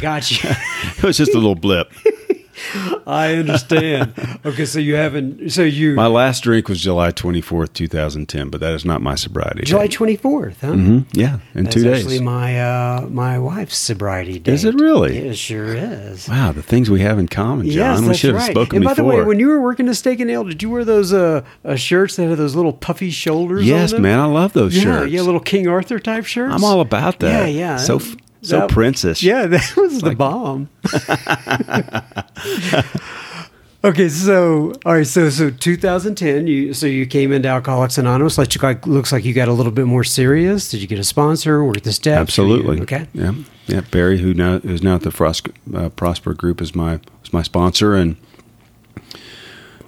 Gotcha. 0.00 0.56
it 0.96 1.02
was 1.02 1.16
just 1.16 1.32
a 1.32 1.38
little 1.38 1.56
blip. 1.56 1.92
I 3.06 3.34
understand. 3.34 4.14
Okay, 4.44 4.64
so 4.64 4.78
you 4.78 4.94
haven't. 4.94 5.50
So 5.50 5.62
you. 5.62 5.94
My 5.94 6.06
last 6.06 6.42
drink 6.42 6.68
was 6.68 6.80
July 6.80 7.10
twenty 7.10 7.40
fourth, 7.40 7.72
two 7.72 7.88
thousand 7.88 8.28
ten, 8.28 8.48
but 8.48 8.60
that 8.60 8.74
is 8.74 8.84
not 8.84 9.02
my 9.02 9.14
sobriety. 9.14 9.64
July 9.64 9.86
twenty 9.86 10.16
fourth, 10.16 10.60
huh? 10.60 10.72
Mm-hmm. 10.72 11.18
Yeah, 11.18 11.38
in 11.54 11.64
That's 11.64 11.74
two 11.74 11.84
days. 11.84 12.00
Actually, 12.00 12.20
my 12.20 12.60
uh, 12.60 13.06
my 13.10 13.38
wife's 13.38 13.76
sobriety 13.76 14.38
date. 14.38 14.52
Is 14.52 14.64
it 14.64 14.74
really? 14.74 15.16
It 15.16 15.36
sure 15.36 15.74
is. 15.74 16.28
Wow, 16.28 16.52
the 16.52 16.62
things 16.62 16.90
we 16.90 17.00
have 17.00 17.18
in 17.18 17.28
common, 17.28 17.68
John. 17.68 18.02
Yes, 18.02 18.08
we 18.08 18.14
should 18.14 18.34
have 18.34 18.42
right. 18.42 18.50
spoken 18.50 18.76
and 18.76 18.84
by 18.84 18.92
before. 18.94 19.12
the 19.12 19.18
way, 19.18 19.24
when 19.24 19.38
you 19.38 19.48
were 19.48 19.60
working 19.60 19.88
at 19.88 19.96
Steak 19.96 20.20
and 20.20 20.30
Ale, 20.30 20.44
did 20.44 20.62
you 20.62 20.70
wear 20.70 20.84
those 20.84 21.12
uh, 21.12 21.44
uh, 21.64 21.76
shirts 21.76 22.16
that 22.16 22.28
had 22.28 22.38
those 22.38 22.54
little 22.54 22.72
puffy 22.72 23.10
shoulders? 23.10 23.66
Yes, 23.66 23.92
man, 23.92 24.18
I 24.18 24.26
love 24.26 24.52
those 24.52 24.76
yeah, 24.76 24.82
shirts. 24.82 25.12
Yeah, 25.12 25.22
little 25.22 25.40
King 25.40 25.68
Arthur 25.68 25.98
type 25.98 26.24
shirts. 26.24 26.54
I'm 26.54 26.64
all 26.64 26.80
about 26.80 27.18
that. 27.20 27.48
Yeah, 27.48 27.74
yeah. 27.74 27.76
So 27.76 28.00
so 28.44 28.60
that, 28.60 28.70
princess. 28.70 29.22
Yeah, 29.22 29.46
that 29.46 29.76
was 29.76 30.00
the 30.00 30.14
bomb. 30.14 30.68
okay, 33.84 34.08
so 34.08 34.72
all 34.84 34.94
right, 34.94 35.06
so 35.06 35.30
so 35.30 35.50
2010, 35.50 36.46
you 36.46 36.74
so 36.74 36.86
you 36.86 37.06
came 37.06 37.32
into 37.32 37.48
Alcoholics 37.48 37.96
Anonymous. 37.96 38.36
Like, 38.36 38.62
like 38.62 38.86
looks 38.86 39.12
like 39.12 39.24
you 39.24 39.32
got 39.32 39.48
a 39.48 39.52
little 39.52 39.72
bit 39.72 39.86
more 39.86 40.04
serious. 40.04 40.70
Did 40.70 40.82
you 40.82 40.86
get 40.86 40.98
a 40.98 41.04
sponsor? 41.04 41.64
Work 41.64 41.80
the 41.80 41.92
steps? 41.92 42.20
Absolutely. 42.20 42.76
You, 42.76 42.82
okay. 42.82 43.06
Yeah, 43.14 43.32
yeah. 43.66 43.80
Barry, 43.90 44.18
who 44.18 44.34
now 44.34 44.58
who's 44.58 44.82
now 44.82 44.96
at 44.96 45.02
the 45.02 45.10
Frost, 45.10 45.48
uh, 45.74 45.88
Prosper 45.90 46.34
Group, 46.34 46.60
is 46.60 46.74
my 46.74 47.00
was 47.22 47.32
my 47.32 47.42
sponsor, 47.42 47.94
and 47.94 48.16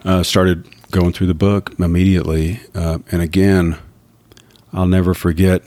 uh, 0.05 0.23
started 0.23 0.67
going 0.91 1.13
through 1.13 1.27
the 1.27 1.35
book 1.35 1.75
immediately. 1.79 2.61
Uh, 2.75 3.01
and 3.13 3.21
again, 3.21 3.77
I'll 4.73 4.87
never 4.87 5.13
forget 5.13 5.63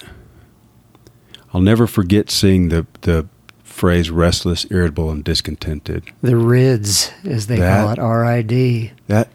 I'll 1.54 1.62
never 1.62 1.88
forget 1.88 2.30
seeing 2.30 2.70
the 2.70 2.86
the 3.02 3.28
phrase 3.64 4.10
restless, 4.10 4.66
irritable, 4.70 5.10
and 5.10 5.24
discontented. 5.24 6.04
The 6.22 6.36
RIDS, 6.36 7.12
as 7.24 7.47
they 7.47 7.58
that, 7.58 7.84
call 7.84 7.91
it, 7.93 8.00
R 8.00 8.26
I 8.26 8.41
D. 8.41 8.91
That 9.08 9.30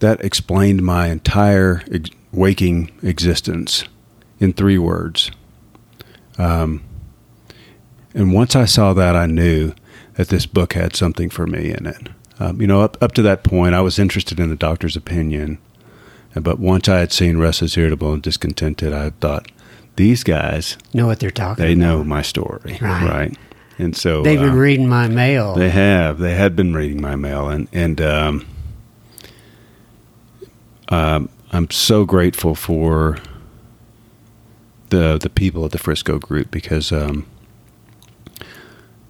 that 0.00 0.24
explained 0.24 0.82
my 0.82 1.08
entire 1.08 1.82
ex- 1.92 2.10
waking 2.32 2.90
existence 3.02 3.84
in 4.40 4.52
three 4.52 4.78
words. 4.78 5.30
Um, 6.38 6.82
and 8.14 8.32
once 8.32 8.56
I 8.56 8.64
saw 8.64 8.92
that, 8.94 9.14
I 9.14 9.26
knew 9.26 9.74
that 10.14 10.28
this 10.28 10.44
book 10.44 10.72
had 10.72 10.96
something 10.96 11.30
for 11.30 11.46
me 11.46 11.72
in 11.72 11.86
it. 11.86 12.08
Um, 12.38 12.60
you 12.60 12.66
know, 12.66 12.82
up, 12.82 13.00
up 13.02 13.12
to 13.12 13.22
that 13.22 13.44
point, 13.44 13.74
I 13.74 13.80
was 13.80 13.98
interested 13.98 14.40
in 14.40 14.50
the 14.50 14.56
doctor's 14.56 14.96
opinion. 14.96 15.58
But 16.34 16.58
once 16.58 16.88
I 16.88 16.98
had 16.98 17.12
seen 17.12 17.38
Restless, 17.38 17.76
Irritable, 17.76 18.14
and 18.14 18.22
Discontented, 18.22 18.92
I 18.92 19.10
thought, 19.10 19.50
these 19.96 20.24
guys 20.24 20.76
know 20.94 21.06
what 21.06 21.20
they're 21.20 21.30
talking 21.30 21.64
they 21.64 21.72
about. 21.72 21.82
know 21.82 22.04
my 22.04 22.22
story 22.22 22.78
right, 22.80 23.08
right? 23.08 23.38
and 23.78 23.96
so 23.96 24.22
they've 24.22 24.40
been 24.40 24.50
uh, 24.50 24.54
reading 24.54 24.88
my 24.88 25.08
mail. 25.08 25.54
they 25.54 25.70
have. 25.70 26.18
They 26.18 26.34
had 26.34 26.54
been 26.56 26.74
reading 26.74 27.00
my 27.00 27.16
mail. 27.16 27.48
And 27.48 27.68
and 27.72 28.00
um, 28.00 28.46
um, 30.88 31.28
i'm 31.52 31.70
so 31.70 32.04
grateful 32.04 32.54
for 32.54 33.18
the 34.90 35.18
the 35.18 35.30
people 35.30 35.64
at 35.64 35.72
the 35.72 35.78
frisco 35.78 36.18
group 36.18 36.50
because 36.50 36.92
um, 36.92 37.26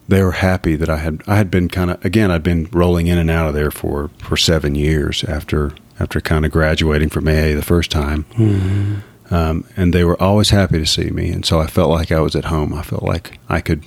they 0.09 0.23
were 0.23 0.33
happy 0.33 0.77
that 0.77 0.89
i 0.89 0.99
had 0.99 1.23
i 1.27 1.37
had 1.37 1.51
been 1.51 1.69
kind 1.69 1.91
of 1.91 2.05
again 2.05 2.31
i'd 2.31 2.43
been 2.43 2.69
rolling 2.73 3.07
in 3.09 3.19
and 3.19 3.31
out 3.31 3.49
of 3.49 3.55
there 3.55 3.71
for 3.71 4.11
for 4.19 4.37
seven 4.37 4.75
years 4.75 5.25
after 5.25 5.73
after 5.99 6.21
kind 6.21 6.45
of 6.45 6.53
graduating 6.53 7.09
from 7.09 7.29
aa 7.29 7.55
the 7.55 7.63
first 7.63 7.91
time. 7.91 8.25
Mm-hmm 8.35 9.12
um, 9.33 9.65
and 9.77 9.93
they 9.93 10.05
were 10.05 10.21
always 10.23 10.51
happy 10.51 10.79
to 10.79 10.87
see 10.87 11.11
me, 11.11 11.31
and 11.31 11.45
so 11.45 11.59
I 11.61 11.67
felt 11.67 11.91
like 11.91 12.13
I 12.13 12.21
was 12.21 12.37
at 12.37 12.45
home. 12.47 12.73
I 12.75 12.83
felt 12.83 13.03
like 13.03 13.39
I 13.49 13.61
could 13.61 13.83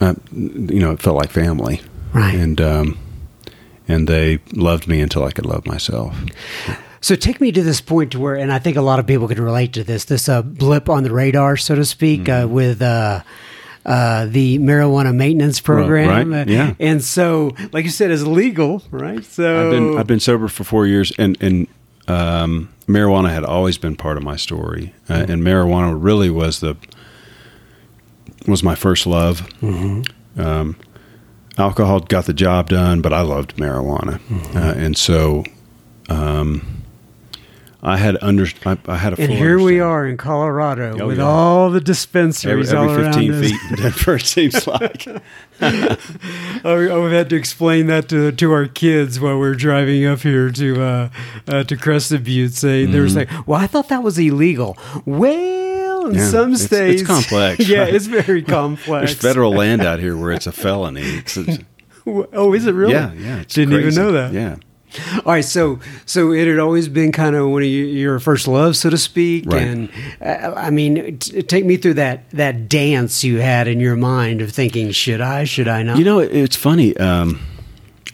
uh, 0.00 0.14
you 0.32 0.80
know, 0.80 0.92
it 0.92 1.00
felt 1.00 1.16
like 1.16 1.30
family, 1.30 1.80
Right. 2.12 2.34
And 2.34 2.60
um, 2.60 2.98
and 3.88 4.08
they 4.08 4.38
loved 4.54 4.88
me 4.88 5.00
until 5.00 5.24
I 5.24 5.30
could 5.32 5.44
love 5.46 5.66
myself. 5.66 6.16
So 7.02 7.14
take 7.14 7.40
me 7.40 7.52
to 7.52 7.62
this 7.62 7.80
point 7.80 8.12
to 8.12 8.18
where, 8.18 8.34
and 8.36 8.50
I 8.52 8.58
think 8.58 8.76
a 8.76 8.80
lot 8.82 8.98
of 8.98 9.06
people 9.06 9.28
could 9.28 9.38
relate 9.38 9.72
to 9.74 9.84
this, 9.84 10.06
this 10.06 10.28
uh, 10.28 10.40
blip 10.42 10.88
on 10.88 11.02
the 11.04 11.12
radar, 11.12 11.56
so 11.56 11.74
to 11.74 11.84
speak, 11.84 12.22
Mm-hmm. 12.22 12.44
uh, 12.44 12.52
with 12.52 12.80
uh, 12.82 13.22
uh, 13.84 14.26
the 14.26 14.58
marijuana 14.58 15.14
maintenance 15.14 15.60
program. 15.60 16.32
right, 16.32 16.40
Uh, 16.48 16.50
yeah. 16.50 16.74
And 16.80 17.04
so, 17.04 17.52
like 17.72 17.84
you 17.84 17.90
said, 17.90 18.10
it's 18.10 18.22
legal, 18.24 18.82
right? 18.90 19.22
So 19.24 19.64
I've 19.66 19.70
been 19.70 19.98
I've 19.98 20.06
been 20.06 20.20
sober 20.20 20.48
for 20.48 20.64
four 20.64 20.86
years, 20.86 21.12
and 21.18 21.36
and 21.42 21.68
um, 22.08 22.68
marijuana 22.86 23.30
had 23.30 23.44
always 23.44 23.78
been 23.78 23.96
part 23.96 24.16
of 24.16 24.22
my 24.22 24.36
story, 24.36 24.94
uh, 25.08 25.26
and 25.28 25.42
marijuana 25.42 25.96
really 26.00 26.30
was 26.30 26.60
the 26.60 26.76
was 28.46 28.62
my 28.62 28.74
first 28.74 29.06
love. 29.06 29.48
Um, 30.38 30.76
alcohol 31.58 32.00
got 32.00 32.26
the 32.26 32.34
job 32.34 32.68
done, 32.68 33.00
but 33.00 33.12
I 33.12 33.22
loved 33.22 33.56
marijuana, 33.56 34.20
uh, 34.54 34.74
and 34.78 34.96
so 34.96 35.44
um, 36.08 36.75
I 37.86 37.96
had 37.98 38.18
under 38.20 38.46
I, 38.66 38.76
I 38.88 38.96
had 38.96 39.12
a 39.12 39.20
and 39.20 39.28
full 39.28 39.36
here 39.36 39.60
we 39.60 39.78
are 39.80 40.06
in 40.06 40.16
Colorado 40.16 40.98
Oh, 41.00 41.06
with 41.06 41.18
yeah. 41.18 41.24
all 41.24 41.70
the 41.70 41.76
Every, 41.76 41.84
dispensaries 41.84 42.72
every 42.72 42.88
all 42.90 42.94
around 43.00 43.12
15 43.14 43.32
us. 43.32 43.40
feet 43.50 43.60
in 43.70 43.76
Denver, 43.76 44.14
it 44.16 44.22
seems 44.22 44.66
like. 44.74 45.06
Oh, 45.60 45.96
oh, 46.64 47.02
we've 47.04 47.12
had 47.12 47.30
to 47.30 47.36
explain 47.36 47.86
that 47.86 48.08
to 48.08 48.32
to 48.32 48.52
our 48.52 48.66
kids 48.66 49.20
while 49.20 49.38
we're 49.38 49.54
driving 49.54 50.04
up 50.04 50.20
here 50.20 50.50
to 50.50 50.82
uh, 50.82 51.08
uh, 51.48 51.64
to 51.64 51.76
Crested 51.76 52.24
Butte. 52.24 52.52
Say 52.54 52.86
they 52.86 53.00
were 53.00 53.08
saying, 53.08 53.28
"Well, 53.46 53.60
I 53.60 53.66
thought 53.66 53.88
that 53.88 54.02
was 54.02 54.18
illegal." 54.18 54.76
Well, 55.04 56.06
in 56.08 56.14
Yeah, 56.16 56.28
some 56.28 56.52
it's- 56.54 56.72
it's 56.72 57.02
complex, 57.06 57.68
yeah, 57.68 57.80
right? 57.82 57.94
it's 57.94 58.06
very 58.06 58.42
complex. 58.42 59.12
There's 59.14 59.20
federal 59.22 59.52
land 59.52 59.82
out 59.82 59.98
here 60.00 60.16
where 60.16 60.32
it's 60.32 60.46
a 60.46 60.52
felony. 60.52 61.02
It's, 61.02 61.36
it's- 61.36 61.58
Oh, 62.06 62.52
is 62.54 62.66
it 62.66 62.72
really? 62.72 62.92
Yeah, 62.92 63.12
yeah. 63.14 63.42
Didn't 63.48 63.74
even 63.80 63.94
know 63.94 64.12
that. 64.12 64.32
Yeah. 64.32 64.56
All 65.24 65.32
right, 65.32 65.44
so 65.44 65.78
so 66.04 66.32
it 66.32 66.46
had 66.46 66.58
always 66.58 66.88
been 66.88 67.12
kind 67.12 67.36
of 67.36 67.48
one 67.48 67.62
of 67.62 67.68
your, 67.68 68.18
first 68.18 68.48
loves, 68.48 68.80
so 68.80 68.90
to 68.90 68.98
speak. 68.98 69.44
Right. 69.46 69.62
And 69.62 69.90
uh, 70.20 70.54
I 70.56 70.70
mean, 70.70 71.18
t- 71.18 71.42
take 71.42 71.64
me 71.64 71.76
through 71.76 71.94
that 71.94 72.30
that 72.30 72.68
dance 72.68 73.24
you 73.24 73.38
had 73.38 73.68
in 73.68 73.80
your 73.80 73.96
mind 73.96 74.40
of 74.40 74.52
thinking, 74.52 74.90
should 74.90 75.20
I, 75.20 75.44
should 75.44 75.68
I 75.68 75.82
not? 75.82 75.98
You 75.98 76.04
know, 76.04 76.18
it's 76.18 76.56
funny. 76.56 76.96
Um, 76.96 77.40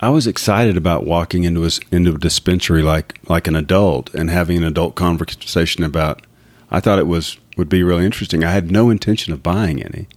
I 0.00 0.08
was 0.08 0.26
excited 0.26 0.76
about 0.76 1.04
walking 1.06 1.44
into 1.44 1.64
a, 1.64 1.70
into 1.92 2.14
a 2.14 2.18
dispensary 2.18 2.82
like 2.82 3.18
like 3.28 3.46
an 3.46 3.54
adult 3.54 4.12
and 4.14 4.30
having 4.30 4.56
an 4.56 4.64
adult 4.64 4.96
conversation 4.96 5.84
about. 5.84 6.26
I 6.70 6.80
thought 6.80 6.98
it 6.98 7.06
was 7.06 7.38
would 7.56 7.68
be 7.68 7.82
really 7.82 8.04
interesting. 8.04 8.42
I 8.42 8.50
had 8.50 8.70
no 8.70 8.90
intention 8.90 9.32
of 9.32 9.42
buying 9.42 9.82
any, 9.82 10.08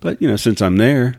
but 0.00 0.20
you 0.22 0.28
know, 0.28 0.36
since 0.36 0.62
I'm 0.62 0.76
there, 0.76 1.16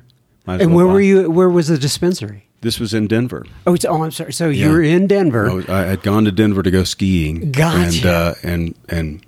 and 0.48 0.74
well 0.74 0.86
where 0.86 0.88
buy. 0.88 0.94
were 0.94 1.02
you? 1.02 1.30
Where 1.30 1.50
was 1.50 1.68
the 1.68 1.78
dispensary? 1.78 2.43
This 2.64 2.80
was 2.80 2.94
in 2.94 3.08
Denver. 3.08 3.46
Oh, 3.68 3.74
it's, 3.76 3.86
oh, 3.86 4.02
I'm 4.04 4.12
sorry. 4.12 4.34
So 4.34 4.50
Yeah. 4.50 4.66
you 4.68 4.72
were 4.72 4.82
in 4.82 5.06
Denver. 5.06 5.50
I, 5.50 5.54
was, 5.54 5.70
I 5.70 5.82
had 5.84 6.02
gone 6.02 6.26
to 6.26 6.32
Denver 6.32 6.64
to 6.64 6.72
go 6.72 6.84
skiing, 6.84 7.52
Gotcha. 7.52 7.78
and 7.98 8.06
uh, 8.06 8.34
and 8.42 8.76
and 8.90 9.26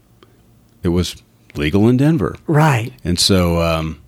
it 0.84 0.90
was 0.90 1.22
legal 1.56 1.88
in 1.90 1.98
Denver, 1.98 2.36
Right. 2.48 2.92
and 3.04 3.20
so 3.20 3.62
um, 3.62 4.02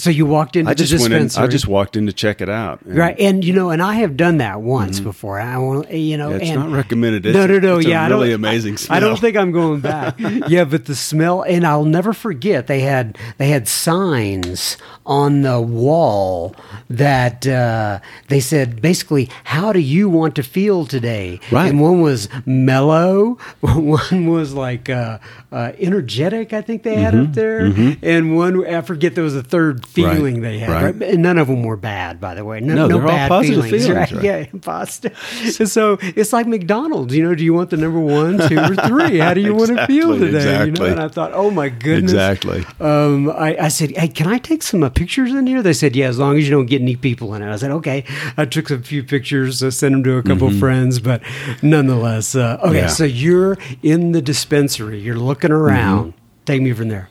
So 0.00 0.10
you 0.10 0.26
walked 0.26 0.56
into 0.56 0.70
I 0.70 0.74
just 0.74 0.92
the 0.92 1.00
went 1.00 1.12
in. 1.14 1.42
I 1.42 1.46
just 1.46 1.66
walked 1.68 1.96
in 1.96 2.06
to 2.06 2.12
check 2.12 2.40
it 2.40 2.48
out. 2.48 2.80
and- 2.82 2.96
right, 2.96 3.18
and 3.20 3.44
you 3.44 3.52
know, 3.52 3.70
and 3.70 3.82
I 3.82 3.94
have 3.94 4.16
done 4.16 4.38
that 4.38 4.60
once 4.62 5.00
before. 5.00 5.38
I 5.40 5.58
want 5.58 5.90
you 5.92 6.16
know, 6.16 6.30
Mm-hmm. 6.30 6.38
Yeah, 6.40 6.42
it's 6.42 6.50
and 6.50 6.60
not 6.60 6.76
recommended. 6.76 7.26
It's 7.26 7.34
no, 7.34 7.46
no, 7.46 7.56
a- 7.56 7.60
no. 7.60 7.78
it's 7.78 7.86
yeah, 7.86 8.04
I 8.04 8.08
really 8.08 8.28
don't, 8.28 8.34
amazing 8.36 8.74
I, 8.74 8.76
smell. 8.76 8.96
I 8.96 9.00
don't 9.00 9.18
think 9.20 9.36
I'm 9.36 9.52
going 9.52 9.80
back. 9.80 10.14
yeah, 10.48 10.64
but 10.64 10.84
the 10.86 10.94
smell, 10.94 11.42
and 11.42 11.66
I'll 11.66 11.84
never 11.84 12.12
forget. 12.12 12.66
They 12.66 12.80
had 12.80 13.18
they 13.38 13.48
had 13.48 13.68
signs 13.68 14.76
on 15.06 15.42
the 15.42 15.60
wall 15.60 16.54
that 16.88 17.46
uh, 17.46 18.00
they 18.28 18.40
said 18.40 18.80
basically, 18.80 19.28
"How 19.44 19.72
do 19.72 19.80
you 19.80 20.08
want 20.08 20.34
to 20.36 20.42
feel 20.42 20.86
today?" 20.86 21.40
Right. 21.50 21.68
And 21.70 21.80
one 21.80 22.00
was 22.00 22.28
mellow. 22.46 23.38
One 23.60 24.26
was 24.26 24.52
like 24.54 24.88
uh, 24.88 25.18
uh, 25.52 25.72
energetic. 25.78 26.52
I 26.52 26.62
think 26.62 26.82
they 26.82 26.96
had 26.96 27.10
Mm-hmm. 27.14 27.24
up 27.28 27.34
there, 27.34 27.96
and 28.02 28.36
one 28.36 28.64
I 28.66 28.80
forget 28.82 29.14
there 29.14 29.24
was 29.24 29.34
a 29.34 29.42
third 29.42 29.84
feeling 29.92 30.40
they 30.40 30.58
had. 30.58 30.68
right. 30.70 30.94
Right? 30.94 31.10
And 31.14 31.22
none 31.22 31.38
of 31.38 31.48
them 31.48 31.62
were 31.62 31.76
bad, 31.76 32.20
by 32.20 32.34
the 32.34 32.44
way. 32.44 32.60
No, 32.60 32.74
No, 32.74 32.86
no 32.86 32.88
they're 32.88 33.02
all 33.02 33.08
bad 33.08 33.28
positive 33.28 33.64
feelings. 33.64 33.86
feelings, 33.86 34.12
right? 34.12 34.12
right. 34.12 34.24
Yeah, 34.52 34.60
positive. 34.60 35.18
so 35.68 35.98
it's 36.02 36.32
like 36.32 36.46
McDonald's. 36.46 37.14
You 37.14 37.24
know, 37.24 37.34
do 37.34 37.44
you 37.44 37.54
want 37.54 37.70
the 37.70 37.76
number 37.76 38.00
one, 38.00 38.38
two, 38.48 38.58
or 38.58 38.74
three? 38.88 39.18
How 39.18 39.34
do 39.34 39.40
you 39.40 39.54
want 39.54 39.70
to 39.76 39.86
feel 39.86 40.12
Exactly, 40.12 40.30
today? 40.30 40.64
You 40.66 40.70
know, 40.72 40.84
and 40.86 41.00
I 41.00 41.08
thought, 41.08 41.32
oh 41.34 41.50
my 41.50 41.68
goodness. 41.68 42.12
Exactly. 42.12 42.64
Um, 42.80 43.30
I, 43.30 43.56
I 43.58 43.68
said, 43.68 43.90
hey, 43.96 44.08
can 44.08 44.26
I 44.26 44.38
take 44.38 44.62
some 44.62 44.82
uh, 44.82 44.88
pictures 44.90 45.32
in 45.32 45.46
here? 45.46 45.62
They 45.62 45.72
said, 45.72 45.94
yeah, 45.96 46.06
as 46.08 46.18
long 46.18 46.36
as 46.38 46.44
you 46.44 46.50
don't 46.50 46.66
get 46.66 46.80
any 46.80 46.96
people 46.96 47.34
in 47.34 47.42
it. 47.42 47.50
I 47.52 47.56
said, 47.56 47.70
okay. 47.72 48.04
I 48.36 48.44
took 48.44 48.70
a 48.70 48.78
few 48.78 49.02
pictures, 49.02 49.62
uh, 49.62 49.70
sent 49.70 49.92
them 49.92 50.04
to 50.04 50.16
a 50.18 50.22
couple 50.22 50.48
of 50.48 50.58
friends, 50.58 50.98
but 51.00 51.22
nonetheless, 51.62 52.34
uh, 52.34 52.58
okay. 52.60 52.66
Mm-hmm. 52.66 52.74
Yeah. 52.76 52.86
So 52.88 53.04
you're 53.04 53.58
in 53.82 54.12
the 54.12 54.22
dispensary. 54.22 55.00
You're 55.00 55.16
looking 55.16 55.50
around. 55.52 56.12
Mm-hmm. 56.12 56.44
Take 56.46 56.62
me 56.62 56.72
from 56.72 56.88
there. 56.88 57.08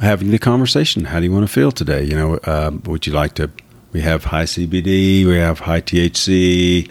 Having 0.00 0.30
the 0.30 0.38
conversation. 0.38 1.04
How 1.04 1.18
do 1.18 1.26
you 1.26 1.32
want 1.32 1.46
to 1.46 1.52
feel 1.52 1.72
today? 1.72 2.04
You 2.04 2.14
know, 2.14 2.34
uh, 2.44 2.70
would 2.84 3.06
you 3.06 3.12
like 3.12 3.34
to? 3.34 3.50
We 3.92 4.00
have 4.02 4.24
high 4.24 4.44
CBD, 4.44 5.24
we 5.26 5.36
have 5.36 5.60
high 5.60 5.80
THC, 5.80 6.90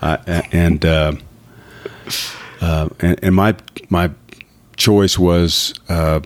uh, 0.00 0.18
and, 0.52 0.84
uh, 0.84 1.12
uh, 2.60 2.88
and 3.00 3.18
and 3.22 3.34
my 3.34 3.56
my 3.90 4.10
choice 4.76 5.18
was, 5.18 5.74
uh, 5.88 6.20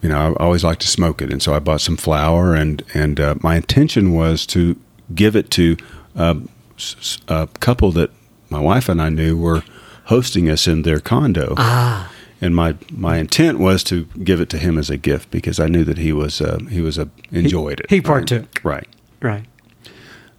you 0.00 0.08
know, 0.08 0.34
I 0.34 0.42
always 0.42 0.64
like 0.64 0.78
to 0.78 0.88
smoke 0.88 1.20
it, 1.22 1.30
and 1.30 1.42
so 1.42 1.54
I 1.54 1.58
bought 1.58 1.80
some 1.80 1.96
flower, 1.96 2.54
and 2.54 2.82
and 2.94 3.20
uh, 3.20 3.34
my 3.40 3.56
intention 3.56 4.14
was 4.14 4.46
to 4.46 4.76
give 5.14 5.36
it 5.36 5.50
to 5.52 5.76
a 6.16 7.48
couple 7.60 7.92
that 7.92 8.10
my 8.50 8.60
wife 8.60 8.88
and 8.88 9.00
I 9.00 9.10
knew 9.10 9.36
were 9.36 9.62
hosting 10.04 10.48
us 10.50 10.66
in 10.66 10.82
their 10.82 11.00
condo. 11.00 11.54
Ah. 11.56 12.11
And 12.42 12.56
my, 12.56 12.74
my 12.90 13.18
intent 13.18 13.60
was 13.60 13.84
to 13.84 14.04
give 14.24 14.40
it 14.40 14.50
to 14.50 14.58
him 14.58 14.76
as 14.76 14.90
a 14.90 14.96
gift 14.96 15.30
because 15.30 15.60
I 15.60 15.68
knew 15.68 15.84
that 15.84 15.96
he 15.96 16.12
was 16.12 16.40
uh, 16.40 16.58
he 16.68 16.80
was 16.80 16.98
a 16.98 17.08
enjoyed 17.30 17.78
it. 17.80 17.88
he 17.88 18.00
partook. 18.00 18.60
right. 18.64 18.88
Right. 19.22 19.44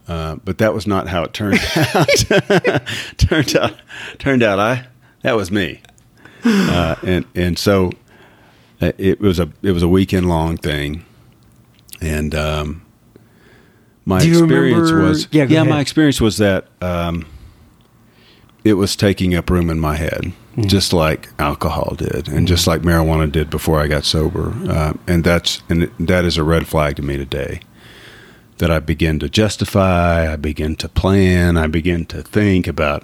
Uh, 0.06 0.36
but 0.44 0.58
that 0.58 0.74
was 0.74 0.86
not 0.86 1.08
how 1.08 1.24
it 1.24 1.32
turned 1.32 1.58
out. 1.76 2.08
turned 3.16 3.56
out, 3.56 3.74
turned 4.18 4.42
out, 4.42 4.60
I 4.60 4.86
that 5.22 5.32
was 5.32 5.50
me, 5.50 5.80
uh, 6.44 6.96
and 7.02 7.24
and 7.34 7.58
so 7.58 7.90
uh, 8.82 8.92
it 8.98 9.18
was 9.18 9.40
a 9.40 9.50
it 9.62 9.72
was 9.72 9.82
a 9.82 9.88
weekend 9.88 10.28
long 10.28 10.58
thing, 10.58 11.06
and 12.02 12.34
um, 12.34 12.82
my 14.04 14.18
experience 14.18 14.90
remember- 14.90 15.08
was 15.08 15.28
Yeah, 15.30 15.46
go 15.46 15.64
my 15.64 15.80
experience 15.80 16.20
was 16.20 16.36
that 16.36 16.66
um, 16.82 17.24
it 18.62 18.74
was 18.74 18.96
taking 18.96 19.34
up 19.34 19.48
room 19.48 19.70
in 19.70 19.80
my 19.80 19.96
head, 19.96 20.34
Mm-hmm. 20.54 20.68
just 20.68 20.92
like 20.92 21.30
alcohol 21.40 21.96
did, 21.96 22.28
and 22.28 22.46
just 22.46 22.68
like 22.68 22.82
marijuana 22.82 23.30
did 23.30 23.50
before 23.50 23.80
I 23.80 23.88
got 23.88 24.04
sober, 24.04 24.54
uh, 24.68 24.92
and 25.08 25.24
that's 25.24 25.64
and 25.68 25.90
that 25.98 26.24
is 26.24 26.36
a 26.36 26.44
red 26.44 26.68
flag 26.68 26.94
to 26.94 27.02
me 27.02 27.16
today 27.16 27.58
that 28.58 28.70
I 28.70 28.78
begin 28.78 29.18
to 29.18 29.28
justify, 29.28 30.32
I 30.32 30.36
begin 30.36 30.76
to 30.76 30.88
plan, 30.88 31.56
I 31.56 31.66
begin 31.66 32.06
to 32.06 32.22
think 32.22 32.68
about, 32.68 33.02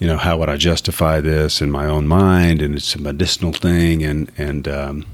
you 0.00 0.08
know, 0.08 0.16
how 0.16 0.36
would 0.38 0.48
I 0.48 0.56
justify 0.56 1.20
this 1.20 1.62
in 1.62 1.70
my 1.70 1.86
own 1.86 2.08
mind, 2.08 2.60
and 2.60 2.74
it's 2.74 2.96
a 2.96 3.00
medicinal 3.00 3.52
thing, 3.52 4.02
and 4.02 4.28
and 4.36 4.66
um, 4.66 5.06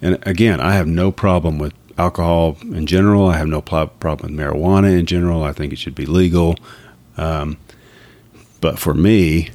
and 0.00 0.18
again, 0.26 0.62
I 0.62 0.72
have 0.72 0.86
no 0.86 1.12
problem 1.12 1.58
with 1.58 1.74
alcohol 1.98 2.56
in 2.62 2.86
general. 2.86 3.26
I 3.26 3.36
have 3.36 3.48
no 3.48 3.60
problem 3.60 4.34
with 4.34 4.40
marijuana 4.40 4.98
in 4.98 5.04
general. 5.04 5.42
I 5.42 5.52
think 5.52 5.74
it 5.74 5.78
should 5.78 5.94
be 5.94 6.06
legal, 6.06 6.56
um, 7.18 7.58
but 8.62 8.78
for 8.78 8.94
me. 8.94 9.50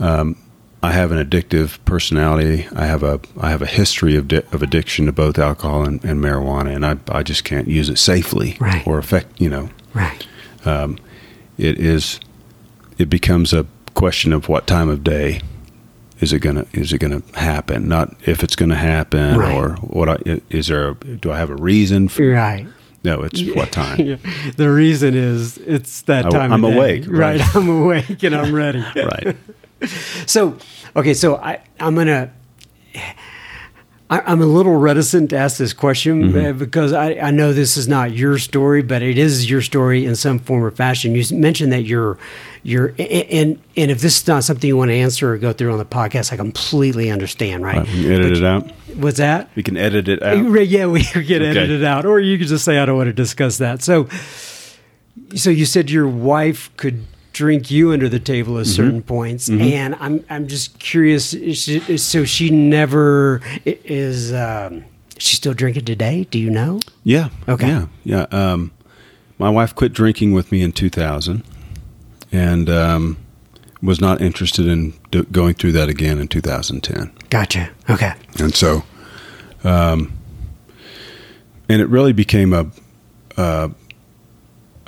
Um, 0.00 0.36
I 0.82 0.92
have 0.92 1.10
an 1.10 1.18
addictive 1.18 1.78
personality. 1.86 2.68
I 2.74 2.86
have 2.86 3.02
a 3.02 3.20
I 3.40 3.50
have 3.50 3.62
a 3.62 3.66
history 3.66 4.14
of 4.16 4.28
di- 4.28 4.42
of 4.52 4.62
addiction 4.62 5.06
to 5.06 5.12
both 5.12 5.38
alcohol 5.38 5.82
and, 5.84 6.02
and 6.04 6.20
marijuana, 6.22 6.74
and 6.74 6.86
I 6.86 6.98
I 7.10 7.22
just 7.24 7.42
can't 7.44 7.66
use 7.68 7.88
it 7.88 7.98
safely 7.98 8.56
Right. 8.60 8.86
or 8.86 8.98
affect. 8.98 9.40
You 9.40 9.50
know, 9.50 9.70
Right. 9.94 10.24
it 11.58 11.78
is 11.78 12.20
it 12.98 13.08
becomes 13.10 13.52
a 13.52 13.66
question 13.94 14.32
of 14.32 14.48
what 14.48 14.66
time 14.66 14.88
of 14.88 15.02
day 15.02 15.40
is 16.20 16.32
it 16.32 16.40
gonna 16.40 16.64
is 16.72 16.92
it 16.92 16.98
gonna 16.98 17.22
happen, 17.34 17.88
not 17.88 18.14
if 18.26 18.42
it's 18.44 18.54
gonna 18.56 18.76
happen 18.76 19.36
Right. 19.36 19.52
or 19.54 19.70
what. 19.82 20.08
I, 20.08 20.40
is 20.50 20.68
there? 20.68 20.90
A, 20.90 20.94
do 20.94 21.32
I 21.32 21.38
have 21.38 21.50
a 21.50 21.56
reason? 21.56 22.08
For, 22.08 22.28
Right. 22.30 22.66
no, 23.04 23.22
it's 23.22 23.42
what 23.54 23.72
time. 23.82 24.00
Yeah. 24.00 24.16
The 24.56 24.70
reason 24.70 25.14
is 25.14 25.58
it's 25.58 26.02
that 26.02 26.26
I- 26.26 26.30
time. 26.30 26.52
I'm 26.52 26.64
of 26.64 26.70
day. 26.72 26.76
awake, 26.76 27.04
right? 27.08 27.40
right. 27.40 27.56
I'm 27.56 27.68
awake 27.68 28.22
and 28.22 28.34
I'm 28.36 28.54
ready. 28.54 28.84
Right. 28.96 29.36
So, 30.26 30.56
okay, 30.96 31.14
so 31.14 31.36
I 31.36 31.60
I'm 31.80 31.94
gonna. 31.94 32.30
I, 34.10 34.20
I'm 34.20 34.40
a 34.40 34.46
little 34.46 34.74
reticent 34.76 35.30
to 35.30 35.36
ask 35.36 35.58
this 35.58 35.74
question 35.74 36.32
Mm-hmm. 36.32 36.46
uh, 36.46 36.52
because 36.54 36.94
I, 36.94 37.12
I 37.16 37.30
know 37.30 37.52
this 37.52 37.76
is 37.76 37.86
not 37.88 38.12
your 38.12 38.38
story, 38.38 38.80
but 38.82 39.02
it 39.02 39.18
is 39.18 39.50
your 39.50 39.60
story 39.60 40.06
in 40.06 40.16
some 40.16 40.38
form 40.38 40.64
or 40.64 40.70
fashion. 40.70 41.14
You 41.14 41.22
mentioned 41.36 41.72
that 41.74 41.82
you're, 41.82 42.16
you're, 42.62 42.94
and 42.98 43.60
and 43.76 43.90
if 43.90 44.00
this 44.00 44.22
is 44.22 44.26
not 44.26 44.44
something 44.44 44.66
you 44.66 44.78
want 44.78 44.88
to 44.90 44.94
answer 44.94 45.30
or 45.34 45.36
go 45.36 45.52
through 45.52 45.72
on 45.72 45.78
the 45.78 45.84
podcast, 45.84 46.32
I 46.32 46.36
completely 46.36 47.10
understand. 47.10 47.62
Right? 47.62 47.82
We 47.86 48.02
can 48.02 48.12
edit 48.12 48.32
it 48.38 48.44
out. 48.44 48.70
What's 48.96 49.18
that? 49.18 49.50
We 49.54 49.62
can 49.62 49.76
edit 49.76 50.08
it 50.08 50.22
out. 50.22 50.36
Yeah, 50.68 50.86
we 50.86 51.02
get 51.02 51.16
Okay. 51.42 51.44
edited 51.46 51.84
out, 51.84 52.06
or 52.06 52.18
you 52.18 52.38
could 52.38 52.48
just 52.48 52.64
say 52.64 52.78
I 52.78 52.86
don't 52.86 52.96
want 52.96 53.08
to 53.08 53.12
discuss 53.12 53.58
that. 53.58 53.82
So, 53.82 54.08
so 55.34 55.50
you 55.50 55.66
said 55.66 55.90
your 55.90 56.08
wife 56.08 56.74
could 56.78 57.04
drink 57.38 57.70
you 57.70 57.92
under 57.92 58.08
the 58.08 58.18
table 58.18 58.54
Mm-hmm. 58.54 58.60
at 58.62 58.66
certain 58.66 59.02
points, 59.02 59.48
and 59.48 59.94
I'm 60.00 60.24
I'm 60.28 60.48
just 60.48 60.78
curious. 60.80 61.32
is 61.34 61.58
she- 61.62 61.96
so 61.96 62.24
she 62.24 62.50
never 62.50 63.40
is. 63.64 64.32
Um, 64.32 64.84
she 65.18 65.34
still 65.36 65.54
drinking 65.54 65.84
today? 65.84 66.26
Do 66.30 66.38
you 66.38 66.50
know? 66.50 66.80
Yeah. 67.04 67.28
Okay. 67.48 67.66
Yeah. 67.68 67.86
Yeah. 68.04 68.26
Um, 68.30 68.70
my 69.38 69.50
wife 69.50 69.74
quit 69.74 69.92
drinking 69.92 70.32
with 70.32 70.52
me 70.52 70.62
in 70.62 70.70
2000 70.72 71.42
and 72.30 72.70
um, 72.70 73.16
was 73.82 74.00
not 74.00 74.20
interested 74.20 74.66
in 74.68 74.94
do- 75.10 75.24
going 75.24 75.54
through 75.54 75.72
that 75.72 75.88
again 75.88 76.18
in 76.20 76.28
2010. 76.28 77.10
Gotcha. 77.30 77.68
Okay. 77.90 78.12
And 78.38 78.54
so, 78.54 78.84
um, 79.64 80.12
and 81.68 81.82
it 81.82 81.88
really 81.88 82.12
became 82.12 82.52
a, 82.52 82.66
uh, 83.36 83.68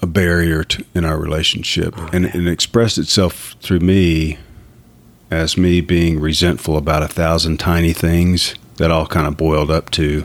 a 0.02 0.06
barrier 0.06 0.64
to, 0.64 0.84
in 0.94 1.04
our 1.04 1.18
relationship. 1.18 1.96
and, 2.12 2.24
and 2.26 2.46
it 2.46 2.50
expressed 2.50 2.98
itself 2.98 3.54
through 3.60 3.80
me 3.80 4.38
as 5.30 5.56
me 5.56 5.80
being 5.80 6.18
resentful 6.18 6.76
about 6.76 7.02
a 7.02 7.08
thousand 7.08 7.58
tiny 7.58 7.92
things 7.92 8.54
that 8.76 8.90
all 8.90 9.06
kind 9.06 9.26
of 9.26 9.36
boiled 9.36 9.70
up 9.70 9.90
to, 9.90 10.04
you 10.04 10.24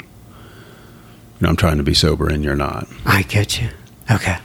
know, 1.42 1.50
I'm 1.50 1.56
trying 1.56 1.78
to 1.78 1.84
be 1.84 1.94
sober 1.94 2.28
and 2.30 2.44
you're 2.44 2.56
not. 2.56 2.88
I 3.06 3.24
get 3.24 3.62
you. 3.62 3.70
Okay. 4.10 4.38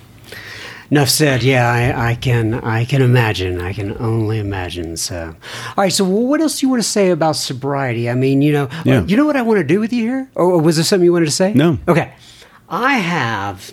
Enough 0.91 1.09
said. 1.09 1.45
Yeah, 1.45 1.70
I, 1.70 2.11
I 2.11 2.14
can. 2.16 2.55
I 2.55 2.85
can 2.85 3.01
imagine. 3.01 3.61
I 3.61 3.72
can 3.72 3.97
only 3.99 4.41
imagine. 4.41 4.97
So, 4.97 5.37
all 5.68 5.74
right. 5.85 5.93
So, 5.93 6.05
what 6.05 6.41
else 6.41 6.59
do 6.59 6.66
you 6.66 6.70
want 6.70 6.83
to 6.83 6.89
say 6.89 7.11
about 7.11 7.37
sobriety? 7.37 8.11
I 8.11 8.14
mean, 8.14 8.43
you 8.43 8.53
know, 8.53 8.68
Yeah. 8.85 9.05
you 9.05 9.16
know 9.16 9.24
what 9.24 9.37
I 9.37 9.43
want 9.43 9.59
to 9.59 9.64
do 9.64 9.78
with 9.78 9.93
you 9.93 10.03
here, 10.03 10.31
or 10.35 10.61
was 10.61 10.74
there 10.76 10.85
something 10.85 11.05
you 11.05 11.12
wanted 11.12 11.26
to 11.26 11.31
say? 11.31 11.53
No. 11.55 11.78
Okay. 11.87 12.12
I 12.68 12.95
have. 12.95 13.72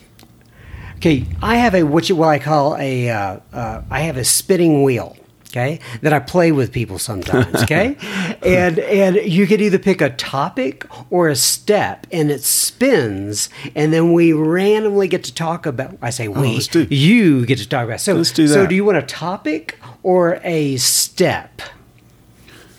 Okay, 0.98 1.26
I 1.42 1.56
have 1.58 1.76
a 1.76 1.84
what 1.84 2.10
you 2.10 2.16
what 2.16 2.30
I 2.30 2.40
call 2.40 2.76
a. 2.78 3.10
Uh, 3.10 3.40
uh, 3.54 3.82
I 3.90 4.02
have 4.02 4.18
a 4.18 4.24
spinning 4.24 4.84
wheel. 4.84 5.16
Okay, 5.50 5.80
that 6.02 6.12
I 6.12 6.20
play 6.20 6.52
with 6.52 6.72
people 6.74 7.00
sometimes. 7.00 7.62
Okay, 7.64 7.96
and 8.44 8.78
and 8.80 9.16
you 9.18 9.48
could 9.48 9.62
either 9.62 9.80
pick 9.80 10.02
a 10.02 10.10
topic 10.10 10.86
or 11.10 11.30
a 11.30 11.36
step, 11.36 12.06
and 12.12 12.30
it 12.32 12.44
spins, 12.44 13.50
and 13.76 13.94
then 13.94 14.12
we 14.14 14.34
randomly 14.34 15.08
get 15.08 15.24
to 15.26 15.34
talk 15.34 15.66
about. 15.66 15.98
I 16.02 16.10
say 16.10 16.28
we. 16.28 16.36
Oh, 16.50 16.52
let's 16.54 16.68
do- 16.68 16.88
You 16.90 17.46
get 17.46 17.60
to 17.60 17.70
talk 17.70 17.86
about. 17.86 18.02
So 18.02 18.14
Let's 18.16 18.32
do 18.32 18.48
that. 18.48 18.54
So 18.54 18.68
do 18.68 18.76
you 18.76 18.84
want 18.84 18.98
a 18.98 19.02
topic 19.04 19.78
or 20.04 20.40
a 20.44 20.76
step? 20.78 21.62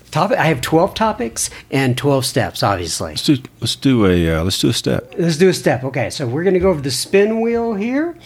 Topic. 0.09 0.39
I 0.39 0.47
have 0.47 0.61
twelve 0.61 0.95
topics 0.95 1.51
and 1.71 1.97
twelve 1.97 2.25
steps. 2.25 2.63
Obviously. 2.63 3.11
Let's 3.11 3.25
do, 3.25 3.37
let's 3.61 3.77
do 3.77 4.07
a, 4.07 4.37
uh, 4.37 4.45
let's 4.45 4.59
do 4.61 4.69
a 4.69 4.73
step. 4.73 5.15
Let's 5.19 5.37
do 5.37 5.49
a 5.49 5.55
step. 5.55 5.85
Okay, 5.85 6.11
so 6.11 6.27
we're 6.27 6.45
going 6.45 6.55
to 6.55 6.61
go 6.61 6.71
over 6.71 6.81
the 6.81 6.91
spin 6.91 7.41
wheel 7.41 7.75
here, 7.75 8.17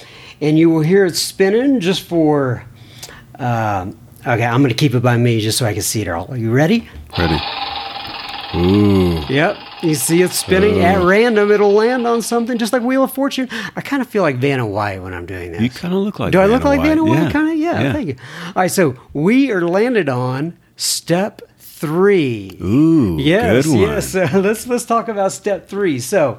and 0.41 0.59
you 0.59 0.71
will 0.71 0.83
hear 0.83 1.05
it 1.05 1.17
spinning 1.17 1.81
just 1.81 2.03
for. 2.03 2.65
Um, 3.39 3.99
okay, 4.21 4.45
I'm 4.45 4.61
going 4.61 4.69
to 4.71 4.77
keep 4.77 4.95
it 4.95 5.01
by 5.03 5.17
me 5.17 5.41
just 5.41 5.59
so 5.59 5.67
I 5.67 5.73
can 5.73 5.83
see 5.83 6.03
it 6.03 6.09
all. 6.09 6.31
Are 6.31 6.37
you 6.37 6.53
ready? 6.53 6.89
Ready? 7.19 7.41
Ooh. 8.55 9.25
Yep. 9.29 9.57
You 9.83 9.95
see 9.95 10.23
it 10.23 10.31
spinning 10.31 10.81
at 10.81 11.03
random. 11.03 11.51
It'll 11.51 11.73
land 11.73 12.07
on 12.07 12.23
something 12.23 12.59
just 12.59 12.73
like 12.73 12.83
Wheel 12.83 13.03
of 13.03 13.13
Fortune. 13.13 13.49
I 13.75 13.81
kind 13.81 14.01
of 14.03 14.09
feel 14.09 14.23
like 14.23 14.37
Vanna 14.37 14.67
White 14.67 15.03
when 15.03 15.13
I'm 15.15 15.27
doing 15.27 15.53
this. 15.53 15.61
You 15.63 15.71
kind 15.71 15.93
of 15.95 16.01
look 16.01 16.21
like 16.21 16.33
Do 16.33 16.39
I 16.39 16.47
look 16.47 16.63
Vanna 16.63 16.77
like 16.77 16.87
Vanna 16.87 17.05
White? 17.05 17.23
Yeah. 17.23 17.31
Kind 17.33 17.51
of. 17.51 17.57
Yeah, 17.57 17.93
Thank 17.93 18.09
you. 18.09 18.17
All 18.47 18.53
right. 18.57 18.71
So 18.71 18.95
we 19.13 19.51
are 19.51 19.63
landed 19.63 20.09
on 20.09 20.57
step 20.77 21.43
three. 21.83 22.57
Ooh, 22.63 23.19
Yes, 23.19 23.67
yes. 23.67 24.13
So 24.13 24.25
let's 24.39 24.67
let's 24.69 24.85
talk 24.85 25.09
about 25.09 25.33
step 25.33 25.67
three. 25.69 25.99
So, 25.99 26.39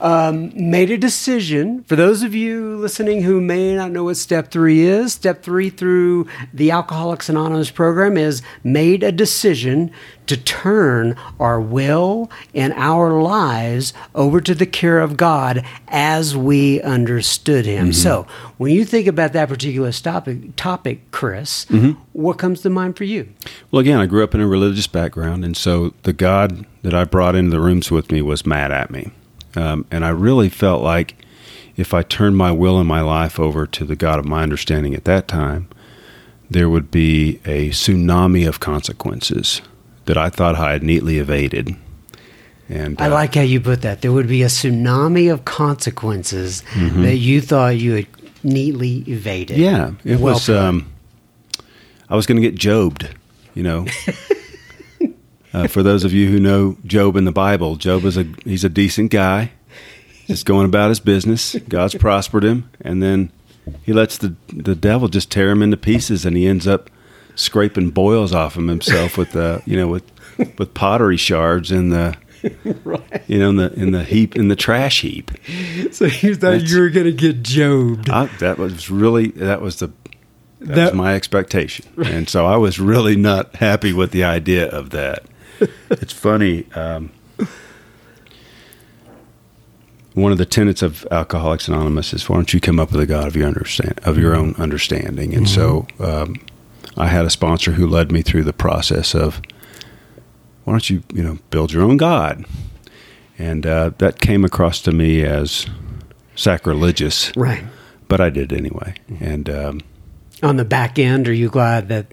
um, 0.00 0.52
made 0.54 0.90
a 0.90 0.98
decision. 0.98 1.84
For 1.84 1.96
those 1.96 2.22
of 2.22 2.34
you 2.34 2.76
listening 2.76 3.22
who 3.22 3.40
may 3.40 3.74
not 3.74 3.90
know 3.90 4.04
what 4.04 4.16
step 4.16 4.50
three 4.50 4.80
is, 4.80 5.12
step 5.12 5.42
three 5.42 5.70
through 5.70 6.26
the 6.52 6.70
Alcoholics 6.70 7.28
Anonymous 7.28 7.70
program 7.70 8.16
is 8.16 8.42
made 8.62 9.02
a 9.02 9.12
decision 9.12 9.90
to 10.26 10.36
turn 10.36 11.16
our 11.38 11.60
will 11.60 12.30
and 12.54 12.72
our 12.74 13.22
lives 13.22 13.92
over 14.14 14.40
to 14.40 14.54
the 14.54 14.66
care 14.66 14.98
of 14.98 15.16
God 15.16 15.64
as 15.88 16.36
we 16.36 16.82
understood 16.82 17.64
Him. 17.64 17.92
So, 17.92 18.26
when 18.58 18.72
you 18.72 18.84
think 18.84 19.06
about 19.06 19.32
that 19.34 19.48
particular 19.48 19.92
topic, 19.92 20.56
topic 20.56 21.10
Chris, 21.12 21.66
what 22.12 22.38
comes 22.38 22.62
to 22.62 22.70
mind 22.70 22.96
for 22.96 23.04
you? 23.04 23.28
Well, 23.70 23.80
again, 23.80 24.00
I 24.00 24.06
grew 24.06 24.24
up 24.24 24.34
in 24.34 24.40
a 24.40 24.46
religious 24.46 24.86
background, 24.86 25.44
and 25.44 25.56
so 25.56 25.94
the 26.02 26.12
God 26.12 26.66
that 26.82 26.94
I 26.94 27.04
brought 27.04 27.34
into 27.36 27.50
the 27.50 27.60
rooms 27.60 27.90
with 27.90 28.10
me 28.10 28.20
was 28.22 28.44
mad 28.44 28.72
at 28.72 28.90
me. 28.90 29.10
Um, 29.56 29.86
and 29.90 30.04
I 30.04 30.10
really 30.10 30.48
felt 30.48 30.82
like 30.82 31.16
if 31.76 31.92
I 31.94 32.02
turned 32.02 32.36
my 32.36 32.52
will 32.52 32.78
and 32.78 32.88
my 32.88 33.00
life 33.00 33.40
over 33.40 33.66
to 33.66 33.84
the 33.84 33.96
God 33.96 34.18
of 34.18 34.24
my 34.24 34.42
understanding 34.42 34.94
at 34.94 35.04
that 35.04 35.28
time, 35.28 35.68
there 36.50 36.68
would 36.68 36.90
be 36.90 37.40
a 37.44 37.70
tsunami 37.70 38.46
of 38.48 38.60
consequences 38.60 39.62
that 40.04 40.16
I 40.16 40.30
thought 40.30 40.54
I 40.54 40.72
had 40.72 40.82
neatly 40.82 41.18
evaded. 41.18 41.74
And 42.68 43.00
I 43.00 43.06
uh, 43.06 43.10
like 43.10 43.34
how 43.34 43.42
you 43.42 43.60
put 43.60 43.82
that. 43.82 44.00
There 44.02 44.12
would 44.12 44.28
be 44.28 44.42
a 44.42 44.46
tsunami 44.46 45.32
of 45.32 45.44
consequences 45.44 46.62
Mm-hmm. 46.72 47.02
that 47.02 47.16
you 47.16 47.40
thought 47.40 47.76
you 47.76 47.92
had 47.94 48.06
neatly 48.44 48.98
evaded. 49.08 49.56
Yeah, 49.58 49.92
it 50.04 50.20
Well 50.20 50.34
was. 50.34 50.48
Um, 50.48 50.92
I 52.08 52.14
was 52.14 52.26
going 52.26 52.40
to 52.40 52.48
get 52.50 52.58
Jobed, 52.58 53.08
you 53.54 53.62
know. 53.64 53.86
uh, 55.56 55.66
for 55.68 55.82
those 55.82 56.04
of 56.04 56.12
you 56.12 56.28
who 56.28 56.38
know 56.38 56.76
Job 56.84 57.16
in 57.16 57.24
the 57.24 57.32
Bible, 57.32 57.76
Job 57.76 58.04
is 58.04 58.16
a 58.16 58.24
he's 58.44 58.64
a 58.64 58.68
decent 58.68 59.10
guy, 59.10 59.52
just 60.26 60.44
going 60.46 60.66
about 60.66 60.90
his 60.90 61.00
business. 61.00 61.54
God's 61.68 61.94
prospered 61.94 62.44
him, 62.44 62.70
and 62.80 63.02
then 63.02 63.32
he 63.82 63.92
lets 63.92 64.18
the 64.18 64.34
the 64.48 64.74
devil 64.74 65.08
just 65.08 65.30
tear 65.30 65.50
him 65.50 65.62
into 65.62 65.76
pieces, 65.76 66.24
and 66.26 66.36
he 66.36 66.46
ends 66.46 66.66
up 66.66 66.90
scraping 67.34 67.90
boils 67.90 68.32
off 68.32 68.56
him 68.56 68.68
himself 68.68 69.16
with 69.18 69.32
the 69.32 69.62
you 69.66 69.76
know 69.76 69.88
with 69.88 70.04
with 70.58 70.74
pottery 70.74 71.16
shards 71.16 71.70
in 71.72 71.88
the 71.90 72.16
you 73.26 73.38
know 73.38 73.50
in 73.50 73.56
the 73.56 73.72
in 73.74 73.92
the 73.92 74.04
heap 74.04 74.36
in 74.36 74.48
the 74.48 74.56
trash 74.56 75.00
heap. 75.00 75.30
so 75.92 76.04
you 76.04 76.34
thought 76.34 76.52
That's- 76.52 76.70
you 76.70 76.80
were 76.80 76.90
going 76.90 77.06
to 77.06 77.12
get 77.12 77.42
jobed. 77.42 78.10
I, 78.10 78.26
that 78.38 78.58
was 78.58 78.90
really 78.90 79.28
that 79.28 79.60
was 79.60 79.78
the 79.78 79.88
that, 80.60 80.74
That- 80.74 80.84
was 80.92 80.94
my 80.94 81.14
expectation, 81.14 81.86
and 82.04 82.28
so 82.28 82.46
I 82.46 82.56
was 82.56 82.78
really 82.78 83.16
not 83.16 83.56
happy 83.56 83.92
with 83.92 84.10
the 84.10 84.24
idea 84.24 84.68
of 84.68 84.90
that. 84.90 85.24
it's 85.90 86.12
funny. 86.12 86.66
Um, 86.74 87.10
one 90.14 90.32
of 90.32 90.38
the 90.38 90.46
tenets 90.46 90.82
of 90.82 91.06
Alcoholics 91.10 91.68
Anonymous 91.68 92.14
is, 92.14 92.28
"Why 92.28 92.36
don't 92.36 92.52
you 92.54 92.60
come 92.60 92.80
up 92.80 92.90
with 92.90 93.00
a 93.00 93.06
God 93.06 93.26
of 93.26 93.36
your 93.36 93.46
understand 93.46 94.00
of 94.04 94.16
your 94.18 94.34
own 94.34 94.54
understanding?" 94.56 95.34
And 95.34 95.48
so, 95.48 95.86
um, 96.00 96.36
I 96.96 97.08
had 97.08 97.24
a 97.26 97.30
sponsor 97.30 97.72
who 97.72 97.86
led 97.86 98.10
me 98.10 98.22
through 98.22 98.44
the 98.44 98.52
process 98.54 99.14
of, 99.14 99.40
"Why 100.64 100.72
don't 100.72 100.88
you, 100.88 101.02
you 101.12 101.22
know, 101.22 101.38
build 101.50 101.72
your 101.72 101.82
own 101.82 101.96
God?" 101.98 102.44
And 103.38 103.66
uh, 103.66 103.90
that 103.98 104.20
came 104.20 104.44
across 104.44 104.80
to 104.82 104.92
me 104.92 105.22
as 105.22 105.66
sacrilegious 106.34 107.34
right. 107.36 107.64
but 108.08 108.20
I 108.20 108.30
did 108.30 108.52
anyway. 108.52 108.94
And 109.20 109.50
um, 109.50 109.80
On 110.42 110.56
the 110.56 110.64
back 110.64 110.98
end, 110.98 111.28
are 111.28 111.32
you 111.34 111.48
glad 111.50 111.88
that? 111.88 112.06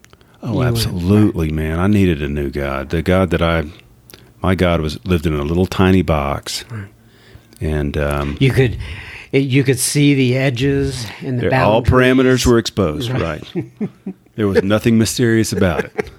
You 0.43 0.49
oh, 0.49 0.57
went- 0.57 0.77
absolutely, 0.77 1.51
man! 1.51 1.79
I 1.79 1.87
needed 1.87 2.21
a 2.21 2.27
new 2.27 2.49
God. 2.49 2.89
The 2.89 3.01
God 3.01 3.29
that 3.29 3.41
I, 3.41 3.63
my 4.41 4.55
God 4.55 4.81
was 4.81 5.03
lived 5.05 5.25
in 5.25 5.33
a 5.33 5.43
little 5.43 5.65
tiny 5.65 6.01
box, 6.01 6.65
and 7.61 7.97
um, 7.97 8.37
You 8.39 8.51
could, 8.51 8.77
you 9.31 9.63
could 9.63 9.79
see 9.79 10.13
the 10.13 10.37
edges 10.37 11.05
and 11.21 11.39
the 11.39 11.57
all 11.57 11.81
parameters 11.81 12.45
were 12.45 12.57
exposed. 12.57 13.09
Right. 13.09 13.43
there 14.35 14.47
was 14.47 14.63
nothing 14.63 14.97
mysterious 14.97 15.53
about 15.53 15.85
it. 15.85 16.11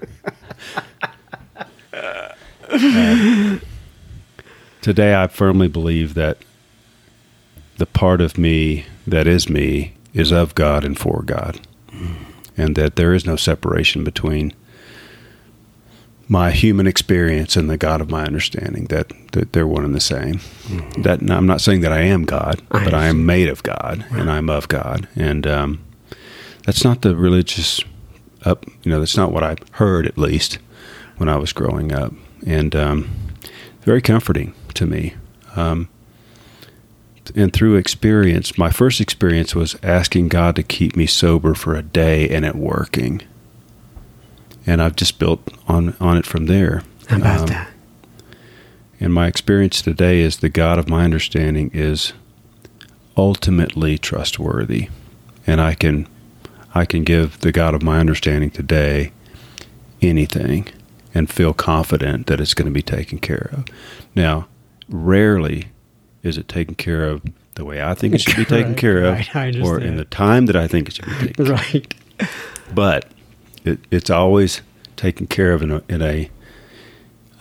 Uh, 1.93 3.59
today, 4.81 5.15
I 5.15 5.27
firmly 5.29 5.69
believe 5.69 6.15
that 6.15 6.39
the 7.77 7.87
part 7.87 8.21
of 8.21 8.39
me 8.39 8.87
that 9.07 9.27
is 9.27 9.49
me 9.49 9.95
is 10.13 10.33
of 10.33 10.55
God 10.55 10.85
and 10.85 10.99
for 10.99 11.23
God, 11.23 11.61
and 12.57 12.77
that 12.77 12.97
there 12.97 13.15
is 13.15 13.27
no 13.27 13.37
separation 13.37 14.05
between 14.05 14.53
my 16.29 16.51
human 16.51 16.87
experience 16.87 17.57
and 17.57 17.69
the 17.69 17.77
God 17.77 18.01
of 18.01 18.11
my 18.11 18.25
understanding. 18.25 18.87
That, 18.87 19.13
that 19.33 19.53
they're 19.53 19.67
one 19.67 19.85
and 19.85 19.95
the 19.95 20.01
same. 20.01 20.41
That 20.99 21.21
I'm 21.31 21.47
not 21.47 21.61
saying 21.61 21.83
that 21.83 21.93
I 21.93 22.01
am 22.01 22.25
God, 22.25 22.63
I 22.71 22.85
but 22.85 22.95
I 22.95 23.07
am 23.07 23.27
made 23.27 23.49
of 23.49 23.63
God 23.63 24.05
and 24.11 24.31
I'm 24.31 24.49
of 24.49 24.69
God, 24.69 25.09
and 25.17 25.47
um, 25.47 25.85
that's 26.65 26.85
not 26.85 27.03
the 27.03 27.15
religious 27.17 27.81
up. 28.45 28.65
You 28.83 28.91
know, 28.91 28.99
that's 28.99 29.17
not 29.17 29.33
what 29.33 29.43
I 29.43 29.57
heard 29.73 30.07
at 30.07 30.19
least 30.19 30.59
when 31.17 31.29
I 31.29 31.37
was 31.37 31.53
growing 31.53 31.93
up, 31.93 32.13
and 32.47 32.75
um, 32.75 33.11
very 33.83 34.01
comforting 34.01 34.55
to 34.75 34.87
me. 34.87 35.15
Um, 35.57 35.89
and 37.35 37.53
through 37.53 37.77
experience, 37.77 38.59
my 38.59 38.71
first 38.71 39.01
experience 39.01 39.55
was 39.55 39.77
asking 39.83 40.29
God 40.29 40.57
to 40.57 40.63
keep 40.63 40.97
me 40.97 41.07
sober 41.07 41.55
for 41.55 41.75
a 41.75 41.83
day 41.83 42.29
and 42.29 42.45
it 42.45 42.55
working. 42.55 43.23
And 44.67 44.83
I've 44.83 44.97
just 44.97 45.19
built 45.19 45.49
on, 45.69 45.97
on 46.01 46.17
it 46.17 46.27
from 46.27 46.47
there. 46.47 46.83
How 47.09 47.17
about 47.19 47.41
um, 47.41 47.47
that? 47.47 47.69
And 49.01 49.13
my 49.13 49.27
experience 49.27 49.83
today 49.83 50.21
is 50.21 50.39
the 50.39 50.49
God 50.49 50.79
of 50.79 50.89
my 50.89 51.05
understanding 51.05 51.71
is 51.75 52.13
ultimately 53.17 53.99
trustworthy. 53.99 54.89
And 55.47 55.61
I 55.61 55.75
can 55.75 56.09
I 56.77 56.85
can 56.85 57.05
give 57.05 57.39
the 57.41 57.53
God 57.53 57.75
of 57.75 57.83
my 57.83 58.01
understanding 58.01 58.51
today 58.51 59.13
anything 60.03 60.69
and 61.15 61.31
feel 61.31 61.55
confident 61.55 62.27
that 62.27 62.41
it's 62.41 62.55
going 62.55 62.67
to 62.67 62.73
be 62.73 62.83
taken 62.83 63.19
care 63.19 63.51
of. 63.53 63.65
Now, 64.17 64.49
rarely 64.89 65.67
is 66.25 66.37
it 66.37 66.49
taken 66.49 66.75
care 66.75 67.05
of 67.05 67.23
the 67.55 67.65
way 67.65 67.81
I 67.81 67.95
think 67.95 68.15
it 68.15 68.21
should 68.21 68.37
be 68.37 68.45
taken 68.45 68.73
right, 68.73 68.79
care 68.79 69.05
of, 69.05 69.35
right, 69.35 69.57
or 69.61 69.79
in 69.79 69.97
the 69.97 70.05
time 70.05 70.47
that 70.47 70.57
I 70.57 70.67
think 70.67 70.89
it 70.89 70.95
should 70.95 71.05
be 71.05 71.29
taken 71.29 71.45
right. 71.45 71.61
care 71.61 71.83
of. 71.85 71.91
Right. 72.21 72.31
But 72.75 73.13
it, 73.65 73.79
it's 73.91 74.11
always 74.11 74.63
taken 74.97 75.27
care 75.27 75.53
of 75.53 75.63
in 75.63 75.71
a, 75.71 75.83
in 75.89 76.03
a 76.03 76.31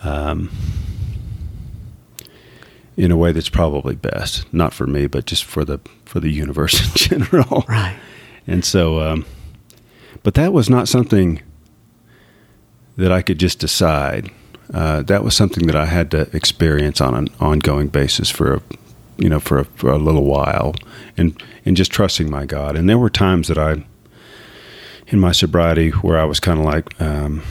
um, 0.02 0.50
in 2.96 3.10
a 3.10 3.16
way 3.16 3.32
that's 3.32 3.48
probably 3.48 3.96
best, 3.96 4.52
not 4.52 4.72
for 4.72 4.86
me, 4.86 5.06
but 5.06 5.26
just 5.26 5.44
for 5.44 5.64
the 5.64 5.80
for 6.04 6.20
the 6.20 6.30
universe 6.30 6.80
in 7.10 7.18
general. 7.20 7.64
Right. 7.68 7.98
And 8.46 8.64
so, 8.64 9.00
um, 9.00 9.24
but 10.22 10.34
that 10.34 10.52
was 10.52 10.68
not 10.68 10.88
something 10.88 11.42
that 12.96 13.10
I 13.10 13.22
could 13.22 13.38
just 13.38 13.58
decide. 13.58 14.30
Uh, 14.72 15.02
that 15.02 15.22
was 15.22 15.34
something 15.34 15.66
that 15.66 15.76
I 15.76 15.86
had 15.86 16.10
to 16.12 16.22
experience 16.34 17.00
on 17.00 17.14
an 17.14 17.28
ongoing 17.40 17.88
basis 17.88 18.30
for 18.30 18.54
a, 18.54 18.62
you 19.18 19.28
know, 19.28 19.40
for 19.40 19.60
a, 19.60 19.64
for 19.64 19.90
a 19.90 19.98
little 19.98 20.24
while, 20.24 20.74
and 21.16 21.40
and 21.64 21.76
just 21.76 21.90
trusting 21.90 22.30
my 22.30 22.46
God. 22.46 22.76
And 22.76 22.88
there 22.88 22.98
were 22.98 23.10
times 23.10 23.48
that 23.48 23.58
I, 23.58 23.84
in 25.08 25.20
my 25.20 25.32
sobriety, 25.32 25.90
where 25.90 26.18
I 26.18 26.24
was 26.24 26.40
kind 26.40 26.58
of 26.58 26.64
like. 26.64 27.00
Um, 27.00 27.42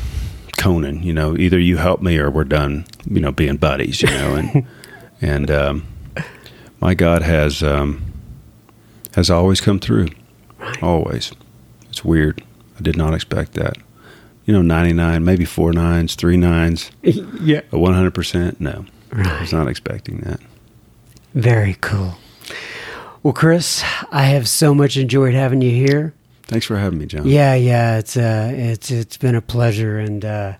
Conan, 0.55 1.03
you 1.03 1.11
know, 1.11 1.35
either 1.35 1.59
you 1.59 1.75
help 1.75 2.01
me 2.01 2.17
or 2.17 2.29
we're 2.29 2.45
done, 2.45 2.85
you 3.09 3.19
know, 3.19 3.33
being 3.33 3.57
buddies, 3.57 4.01
you 4.01 4.07
know, 4.07 4.35
and 4.35 4.67
and 5.21 5.51
um, 5.51 5.85
my 6.79 6.93
God 6.93 7.21
has 7.21 7.63
um, 7.63 8.13
has 9.15 9.29
always 9.29 9.61
come 9.61 9.79
through, 9.79 10.09
right. 10.59 10.83
always. 10.83 11.31
It's 11.89 12.03
weird. 12.05 12.43
I 12.77 12.81
did 12.81 12.97
not 12.97 13.13
expect 13.13 13.53
that. 13.53 13.77
You 14.45 14.53
know, 14.53 14.61
ninety 14.61 14.93
nine, 14.93 15.23
maybe 15.23 15.45
four 15.45 15.71
nines, 15.71 16.15
three 16.15 16.37
nines. 16.37 16.91
yeah, 17.01 17.61
a 17.71 17.79
one 17.79 17.93
hundred 17.93 18.13
percent. 18.13 18.59
No, 18.59 18.85
right. 19.11 19.27
I 19.27 19.41
was 19.41 19.53
not 19.53 19.67
expecting 19.67 20.19
that. 20.19 20.39
Very 21.33 21.77
cool. 21.81 22.15
Well, 23.23 23.33
Chris, 23.33 23.83
I 24.11 24.23
have 24.23 24.49
so 24.49 24.75
much 24.75 24.97
enjoyed 24.97 25.33
having 25.33 25.61
you 25.61 25.71
here. 25.71 26.13
Thanks 26.43 26.65
for 26.65 26.77
having 26.77 26.99
me, 26.99 27.05
John. 27.05 27.25
Yeah, 27.25 27.55
yeah, 27.55 27.97
it's 27.97 28.17
uh, 28.17 28.51
it's 28.53 28.91
it's 28.91 29.17
been 29.17 29.35
a 29.35 29.41
pleasure, 29.41 29.97
and 29.97 30.25
uh, 30.25 30.53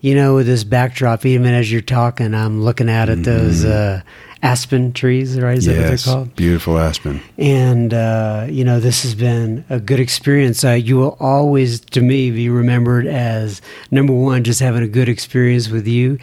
you 0.00 0.14
know, 0.14 0.34
with 0.34 0.46
this 0.46 0.62
backdrop, 0.62 1.24
even 1.24 1.54
as 1.54 1.72
you're 1.72 1.80
talking, 1.80 2.34
I'm 2.34 2.62
looking 2.62 2.90
out 2.90 3.08
at 3.08 3.18
mm-hmm. 3.18 3.24
those 3.24 3.64
uh, 3.64 4.02
aspen 4.42 4.92
trees, 4.92 5.38
right? 5.40 5.56
Is 5.56 5.66
yes, 5.66 5.76
that 5.76 5.82
what 5.82 5.88
they're 5.88 6.14
called? 6.14 6.36
Beautiful 6.36 6.78
aspen. 6.78 7.20
And, 7.38 7.94
uh, 7.94 8.46
you 8.48 8.64
know, 8.64 8.80
this 8.80 9.02
has 9.02 9.14
been 9.14 9.64
a 9.70 9.78
good 9.78 10.00
experience. 10.00 10.64
Uh, 10.64 10.72
you 10.72 10.96
will 10.96 11.16
always, 11.20 11.80
to 11.80 12.00
me, 12.00 12.30
be 12.30 12.48
remembered 12.48 13.06
as 13.06 13.62
number 13.90 14.12
one, 14.12 14.44
just 14.44 14.60
having 14.60 14.82
a 14.82 14.88
good 14.88 15.08
experience 15.08 15.68
with 15.68 15.86
you, 15.86 16.18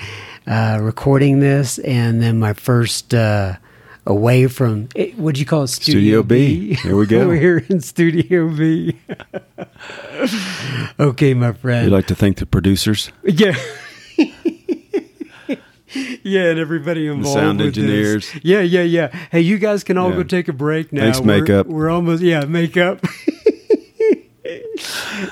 uh, 0.47 0.79
recording 0.81 1.39
this, 1.39 1.79
and 1.79 2.21
then 2.21 2.39
my 2.39 2.53
first 2.53 3.13
uh, 3.13 3.55
away 4.05 4.47
from 4.47 4.89
eh, 4.95 5.11
what 5.15 5.35
do 5.35 5.39
you 5.39 5.45
call 5.45 5.63
it? 5.63 5.67
Studio, 5.67 6.21
Studio 6.21 6.23
B. 6.23 6.69
B. 6.69 6.73
Here 6.75 6.95
we 6.95 7.05
go. 7.07 7.27
We're 7.27 7.39
here 7.39 7.65
in 7.69 7.79
Studio 7.79 8.49
B. 8.49 8.97
okay, 10.99 11.33
my 11.33 11.53
friend. 11.53 11.85
You'd 11.85 11.95
like 11.95 12.07
to 12.07 12.15
thank 12.15 12.37
the 12.37 12.45
producers? 12.45 13.11
Yeah. 13.23 13.55
yeah, 16.23 16.49
and 16.49 16.59
everybody 16.59 17.07
involved. 17.07 17.37
The 17.37 17.41
sound 17.41 17.61
engineers. 17.61 18.31
This. 18.31 18.43
Yeah, 18.43 18.61
yeah, 18.61 18.83
yeah. 18.83 19.07
Hey, 19.31 19.41
you 19.41 19.57
guys 19.57 19.83
can 19.83 19.97
all 19.97 20.09
yeah. 20.09 20.17
go 20.17 20.23
take 20.23 20.47
a 20.47 20.53
break 20.53 20.93
now. 20.93 21.01
Thanks, 21.01 21.21
makeup. 21.21 21.67
We're, 21.67 21.75
we're 21.75 21.89
almost 21.89 22.21
yeah, 22.21 22.45
makeup. 22.45 23.03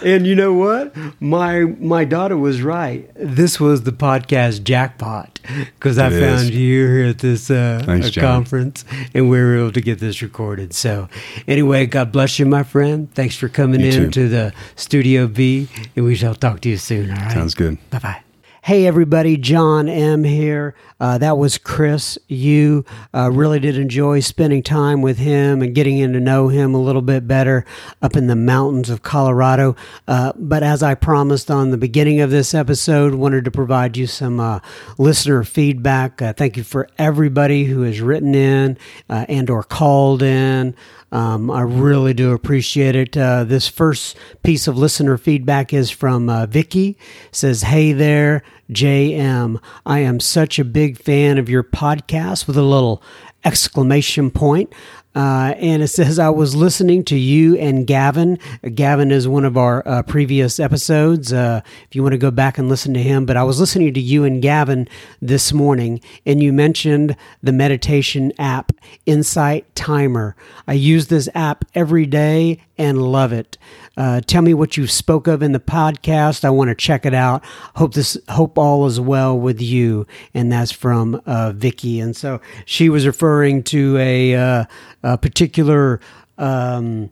and 0.03 0.27
you 0.27 0.35
know 0.35 0.53
what? 0.53 0.95
My 1.19 1.61
my 1.61 2.05
daughter 2.05 2.37
was 2.37 2.61
right. 2.61 3.09
This 3.15 3.59
was 3.59 3.83
the 3.83 3.91
podcast 3.91 4.63
jackpot 4.63 5.39
because 5.75 5.97
I 5.97 6.09
found 6.09 6.49
you 6.49 6.87
here 6.87 7.05
at 7.05 7.19
this 7.19 7.49
uh, 7.49 7.81
Thanks, 7.85 8.15
conference, 8.15 8.85
and 9.13 9.29
we 9.29 9.39
were 9.39 9.57
able 9.57 9.71
to 9.71 9.81
get 9.81 9.99
this 9.99 10.21
recorded. 10.21 10.73
So, 10.73 11.07
anyway, 11.47 11.85
God 11.85 12.11
bless 12.11 12.39
you, 12.39 12.45
my 12.45 12.63
friend. 12.63 13.13
Thanks 13.13 13.35
for 13.35 13.49
coming 13.49 13.81
you 13.81 13.87
in 13.87 13.93
too. 13.93 14.09
to 14.11 14.29
the 14.29 14.53
Studio 14.75 15.27
B, 15.27 15.67
and 15.95 16.05
we 16.05 16.15
shall 16.15 16.35
talk 16.35 16.61
to 16.61 16.69
you 16.69 16.77
soon. 16.77 17.11
All 17.11 17.17
right. 17.17 17.31
Sounds 17.31 17.53
good. 17.53 17.77
Bye 17.89 17.99
bye. 17.99 18.26
Hey, 18.67 18.85
everybody, 18.85 19.37
John 19.37 19.87
M. 19.87 20.25
here. 20.25 20.75
Uh, 20.99 21.17
that 21.19 21.37
was 21.37 21.57
Chris. 21.57 22.17
You 22.27 22.83
uh, 23.13 23.31
really 23.31 23.61
did 23.61 23.77
enjoy 23.77 24.19
spending 24.19 24.61
time 24.61 25.01
with 25.01 25.17
him 25.17 25.61
and 25.61 25.73
getting 25.73 25.99
in 25.99 26.11
to 26.11 26.19
know 26.19 26.49
him 26.49 26.75
a 26.75 26.81
little 26.81 27.01
bit 27.01 27.29
better 27.29 27.63
up 28.01 28.17
in 28.17 28.27
the 28.27 28.35
mountains 28.35 28.89
of 28.89 29.03
Colorado. 29.03 29.77
Uh, 30.05 30.33
but 30.35 30.63
as 30.63 30.83
I 30.83 30.95
promised 30.95 31.49
on 31.49 31.71
the 31.71 31.77
beginning 31.77 32.19
of 32.19 32.29
this 32.29 32.53
episode, 32.53 33.13
wanted 33.13 33.45
to 33.45 33.51
provide 33.51 33.95
you 33.95 34.05
some 34.05 34.37
uh, 34.41 34.59
listener 34.97 35.45
feedback. 35.45 36.21
Uh, 36.21 36.33
thank 36.33 36.57
you 36.57 36.63
for 36.65 36.89
everybody 36.97 37.63
who 37.63 37.83
has 37.83 38.01
written 38.01 38.35
in 38.35 38.77
uh, 39.09 39.25
and 39.29 39.49
or 39.49 39.63
called 39.63 40.21
in. 40.21 40.75
Um, 41.11 41.49
I 41.49 41.61
really 41.61 42.13
do 42.13 42.33
appreciate 42.33 42.95
it. 42.95 43.15
Uh, 43.15 43.43
this 43.43 43.67
first 43.67 44.17
piece 44.43 44.67
of 44.67 44.77
listener 44.77 45.17
feedback 45.17 45.73
is 45.73 45.89
from 45.89 46.29
uh, 46.29 46.45
Vicky. 46.45 46.97
Says, 47.31 47.63
"Hey 47.63 47.93
there, 47.93 48.43
JM. 48.71 49.61
I 49.85 49.99
am 49.99 50.19
such 50.19 50.59
a 50.59 50.65
big 50.65 50.97
fan 50.97 51.37
of 51.37 51.49
your 51.49 51.63
podcast." 51.63 52.47
With 52.47 52.57
a 52.57 52.61
little 52.61 53.01
exclamation 53.45 54.31
point. 54.31 54.73
Uh, 55.17 55.55
and 55.57 55.81
it 55.81 55.87
says, 55.87 56.19
I 56.19 56.29
was 56.29 56.55
listening 56.55 57.03
to 57.05 57.17
you 57.17 57.57
and 57.57 57.87
Gavin. 57.87 58.37
Gavin 58.75 59.11
is 59.11 59.27
one 59.27 59.45
of 59.45 59.57
our 59.57 59.81
uh, 59.87 60.03
previous 60.03 60.59
episodes. 60.59 61.33
Uh, 61.33 61.61
if 61.89 61.95
you 61.95 62.03
want 62.03 62.13
to 62.13 62.19
go 62.19 62.29
back 62.29 62.59
and 62.59 62.69
listen 62.69 62.93
to 62.93 63.01
him, 63.01 63.25
but 63.25 63.35
I 63.35 63.41
was 63.41 63.59
listening 63.59 63.95
to 63.95 63.99
you 63.99 64.25
and 64.25 64.43
Gavin 64.43 64.87
this 65.19 65.51
morning, 65.51 66.01
and 66.27 66.43
you 66.43 66.53
mentioned 66.53 67.15
the 67.41 67.51
meditation 67.51 68.31
app, 68.37 68.71
Insight 69.07 69.73
Timer. 69.73 70.35
I 70.67 70.73
use 70.73 71.07
this 71.07 71.27
app 71.33 71.65
every 71.73 72.05
day 72.05 72.61
and 72.77 73.01
love 73.01 73.33
it. 73.33 73.57
Uh, 73.97 74.21
tell 74.21 74.43
me 74.43 74.53
what 74.53 74.77
you 74.77 74.85
spoke 74.85 75.27
of 75.27 75.41
in 75.41 75.51
the 75.51 75.59
podcast. 75.59 76.45
I 76.45 76.51
want 76.51 76.69
to 76.69 76.75
check 76.75 77.05
it 77.05 77.15
out. 77.15 77.43
Hope 77.75 77.95
this, 77.95 78.15
hope 78.29 78.57
all 78.57 78.85
is 78.85 78.99
well 78.99 79.37
with 79.37 79.59
you. 79.59 80.05
And 80.33 80.51
that's 80.51 80.71
from 80.71 81.19
uh, 81.25 81.51
Vicky. 81.53 81.99
And 81.99 82.15
so 82.15 82.39
she 82.65 82.89
was 82.89 83.07
referring 83.07 83.63
to 83.63 83.97
a, 83.97 84.35
uh, 84.35 84.65
a 85.01 85.17
particular 85.17 85.99
um, 86.37 87.09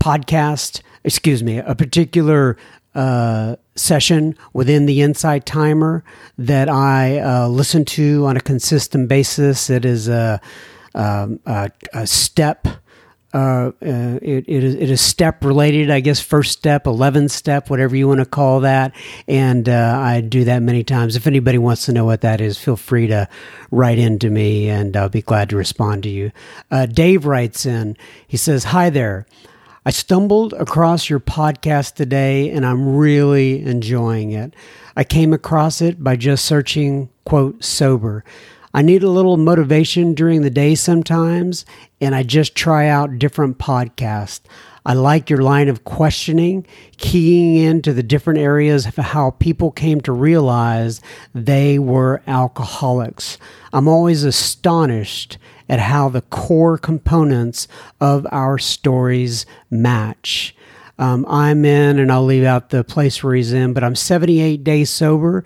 podcast. 0.00 0.82
Excuse 1.04 1.44
me, 1.44 1.58
a 1.58 1.76
particular 1.76 2.56
uh, 2.96 3.54
session 3.76 4.36
within 4.52 4.86
the 4.86 5.02
Insight 5.02 5.46
Timer 5.46 6.02
that 6.38 6.68
I 6.68 7.18
uh, 7.18 7.46
listen 7.46 7.84
to 7.84 8.26
on 8.26 8.36
a 8.36 8.40
consistent 8.40 9.08
basis. 9.08 9.70
It 9.70 9.84
is 9.84 10.08
a, 10.08 10.40
um, 10.96 11.38
a, 11.46 11.70
a 11.92 12.06
step 12.06 12.66
uh, 13.36 13.70
uh, 13.82 14.18
it, 14.22 14.48
it, 14.48 14.64
is, 14.64 14.74
it 14.76 14.88
is 14.88 15.02
step 15.02 15.44
related, 15.44 15.90
I 15.90 16.00
guess, 16.00 16.20
first 16.20 16.52
step, 16.52 16.86
11 16.86 17.28
step, 17.28 17.68
whatever 17.68 17.94
you 17.94 18.08
want 18.08 18.20
to 18.20 18.24
call 18.26 18.60
that. 18.60 18.96
And 19.28 19.68
uh, 19.68 19.98
I 20.00 20.22
do 20.22 20.44
that 20.44 20.62
many 20.62 20.82
times. 20.82 21.16
If 21.16 21.26
anybody 21.26 21.58
wants 21.58 21.84
to 21.84 21.92
know 21.92 22.06
what 22.06 22.22
that 22.22 22.40
is, 22.40 22.56
feel 22.56 22.78
free 22.78 23.08
to 23.08 23.28
write 23.70 23.98
in 23.98 24.18
to 24.20 24.30
me 24.30 24.70
and 24.70 24.96
I'll 24.96 25.10
be 25.10 25.20
glad 25.20 25.50
to 25.50 25.56
respond 25.56 26.04
to 26.04 26.08
you. 26.08 26.32
Uh, 26.70 26.86
Dave 26.86 27.26
writes 27.26 27.66
in, 27.66 27.98
he 28.26 28.38
says, 28.38 28.64
Hi 28.64 28.88
there. 28.88 29.26
I 29.84 29.90
stumbled 29.90 30.54
across 30.54 31.10
your 31.10 31.20
podcast 31.20 31.92
today 31.94 32.48
and 32.48 32.64
I'm 32.64 32.96
really 32.96 33.62
enjoying 33.62 34.32
it. 34.32 34.54
I 34.96 35.04
came 35.04 35.34
across 35.34 35.82
it 35.82 36.02
by 36.02 36.16
just 36.16 36.46
searching, 36.46 37.10
quote, 37.26 37.62
sober. 37.62 38.24
I 38.76 38.82
need 38.82 39.02
a 39.02 39.08
little 39.08 39.38
motivation 39.38 40.12
during 40.12 40.42
the 40.42 40.50
day 40.50 40.74
sometimes, 40.74 41.64
and 41.98 42.14
I 42.14 42.22
just 42.22 42.54
try 42.54 42.88
out 42.88 43.18
different 43.18 43.56
podcasts. 43.56 44.42
I 44.84 44.92
like 44.92 45.30
your 45.30 45.40
line 45.40 45.70
of 45.70 45.84
questioning, 45.84 46.66
keying 46.98 47.56
into 47.56 47.94
the 47.94 48.02
different 48.02 48.38
areas 48.38 48.84
of 48.84 48.96
how 48.96 49.30
people 49.30 49.70
came 49.70 50.02
to 50.02 50.12
realize 50.12 51.00
they 51.34 51.78
were 51.78 52.20
alcoholics. 52.26 53.38
I'm 53.72 53.88
always 53.88 54.24
astonished 54.24 55.38
at 55.70 55.80
how 55.80 56.10
the 56.10 56.20
core 56.20 56.76
components 56.76 57.68
of 57.98 58.26
our 58.30 58.58
stories 58.58 59.46
match. 59.70 60.54
Um, 60.98 61.24
I'm 61.30 61.64
in, 61.64 61.98
and 61.98 62.12
I'll 62.12 62.26
leave 62.26 62.44
out 62.44 62.68
the 62.68 62.84
place 62.84 63.24
where 63.24 63.34
he's 63.34 63.54
in, 63.54 63.72
but 63.72 63.82
I'm 63.82 63.96
78 63.96 64.62
days 64.62 64.90
sober 64.90 65.44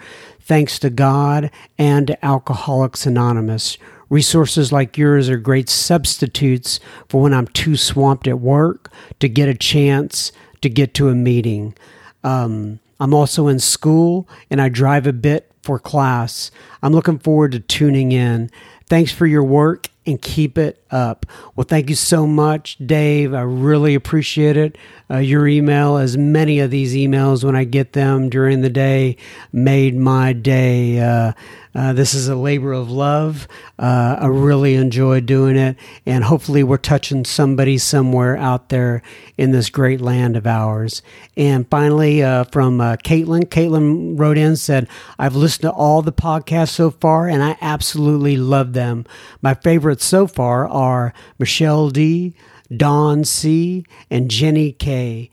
thanks 0.51 0.81
to 0.81 0.91
God 0.91 1.49
and 1.79 2.17
Alcoholics 2.25 3.07
Anonymous. 3.07 3.79
Resources 4.09 4.73
like 4.73 4.99
yours 4.99 5.29
are 5.29 5.37
great 5.37 5.69
substitutes 5.69 6.81
for 7.09 7.23
when 7.23 7.33
I'm 7.33 7.47
too 7.47 7.77
swamped 7.77 8.27
at 8.27 8.41
work 8.41 8.93
to 9.21 9.29
get 9.29 9.49
a 9.49 9.55
chance 9.55 10.33
to 10.63 10.69
get 10.69 10.93
to 10.95 11.09
a 11.09 11.15
meeting. 11.15 11.77
Um, 12.25 12.81
I'm 12.99 13.15
also 13.15 13.47
in 13.47 13.61
school 13.61 14.29
and 14.51 14.61
I 14.61 14.69
drive 14.69 15.07
a 15.07 15.13
bit 15.13 15.53
for 15.63 15.79
class. 15.79 16.51
I'm 16.83 16.93
looking 16.93 17.21
forward 17.21 17.53
to 17.53 17.61
tuning 17.61 18.11
in. 18.11 18.51
Thanks 18.89 19.13
for 19.13 19.27
your 19.27 19.45
work 19.45 19.87
and 20.05 20.21
keep 20.21 20.59
it 20.59 20.80
up. 20.91 21.27
Well, 21.57 21.65
thank 21.65 21.89
you 21.89 21.97
so 21.97 22.27
much, 22.27 22.77
Dave. 22.85 23.35
I 23.35 23.43
really 23.43 23.95
appreciate 23.95 24.57
it. 24.57 24.77
Uh, 25.11 25.19
your 25.19 25.49
email, 25.49 25.97
as 25.97 26.17
many 26.17 26.61
of 26.61 26.71
these 26.71 26.95
emails 26.95 27.43
when 27.43 27.57
I 27.57 27.65
get 27.65 27.93
them 27.93 28.29
during 28.29 28.61
the 28.61 28.71
day, 28.71 29.17
made 29.53 29.97
my 29.97 30.33
day. 30.33 31.01
Uh, 31.01 31.33
uh, 31.73 31.93
this 31.93 32.15
is 32.15 32.27
a 32.29 32.35
labor 32.35 32.73
of 32.73 32.91
love. 32.91 33.47
Uh, 33.79 34.17
I 34.21 34.27
really 34.27 34.75
enjoy 34.75 35.21
doing 35.21 35.57
it, 35.57 35.77
and 36.05 36.25
hopefully, 36.25 36.65
we're 36.65 36.77
touching 36.79 37.25
somebody 37.25 37.79
somewhere 37.79 38.37
out 38.37 38.71
there 38.71 39.03
in 39.39 39.53
this 39.53 39.71
great 39.71 40.01
land 40.01 40.37
of 40.37 40.47
ours. 40.47 41.01
And 41.37 41.69
finally, 41.71 42.25
uh, 42.25 42.45
from 42.45 42.81
uh, 42.81 42.97
Caitlin, 42.97 43.45
Caitlin 43.45 44.19
wrote 44.19 44.37
in 44.37 44.57
said, 44.57 44.89
"I've 45.19 45.37
listened 45.37 45.63
to 45.63 45.71
all 45.71 46.03
the 46.03 46.13
podcasts 46.13 46.71
so 46.71 46.91
far, 46.91 47.29
and 47.29 47.43
I 47.43 47.57
absolutely 47.61 48.37
love 48.37 48.73
them. 48.73 49.07
My 49.41 49.55
favorites 49.55 50.05
so 50.05 50.27
far 50.27 50.67
are 50.81 51.13
Michelle 51.39 51.91
D." 51.91 52.35
Don 52.75 53.25
C., 53.25 53.85
and 54.11 54.31
Jenny 54.31 54.73
K. 54.73 55.31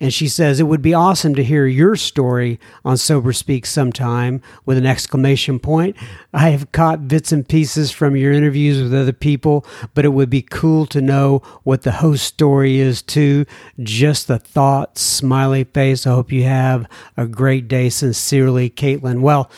And 0.00 0.14
she 0.14 0.28
says, 0.28 0.60
It 0.60 0.64
would 0.64 0.80
be 0.80 0.94
awesome 0.94 1.34
to 1.34 1.42
hear 1.42 1.66
your 1.66 1.96
story 1.96 2.60
on 2.84 2.96
Sober 2.96 3.32
Speak 3.32 3.66
sometime 3.66 4.40
with 4.64 4.78
an 4.78 4.86
exclamation 4.86 5.58
point. 5.58 5.96
I 6.32 6.50
have 6.50 6.70
caught 6.70 7.08
bits 7.08 7.32
and 7.32 7.46
pieces 7.46 7.90
from 7.90 8.14
your 8.14 8.32
interviews 8.32 8.80
with 8.80 8.94
other 8.94 9.12
people, 9.12 9.66
but 9.94 10.04
it 10.04 10.10
would 10.10 10.30
be 10.30 10.42
cool 10.42 10.86
to 10.86 11.02
know 11.02 11.42
what 11.64 11.82
the 11.82 11.92
host 11.92 12.24
story 12.24 12.78
is 12.78 13.02
too. 13.02 13.44
Just 13.80 14.28
the 14.28 14.38
thought, 14.38 14.98
smiley 14.98 15.64
face. 15.64 16.06
I 16.06 16.10
hope 16.10 16.30
you 16.30 16.44
have 16.44 16.88
a 17.16 17.26
great 17.26 17.66
day. 17.66 17.90
Sincerely, 17.90 18.70
Caitlin. 18.70 19.20
Well, 19.20 19.50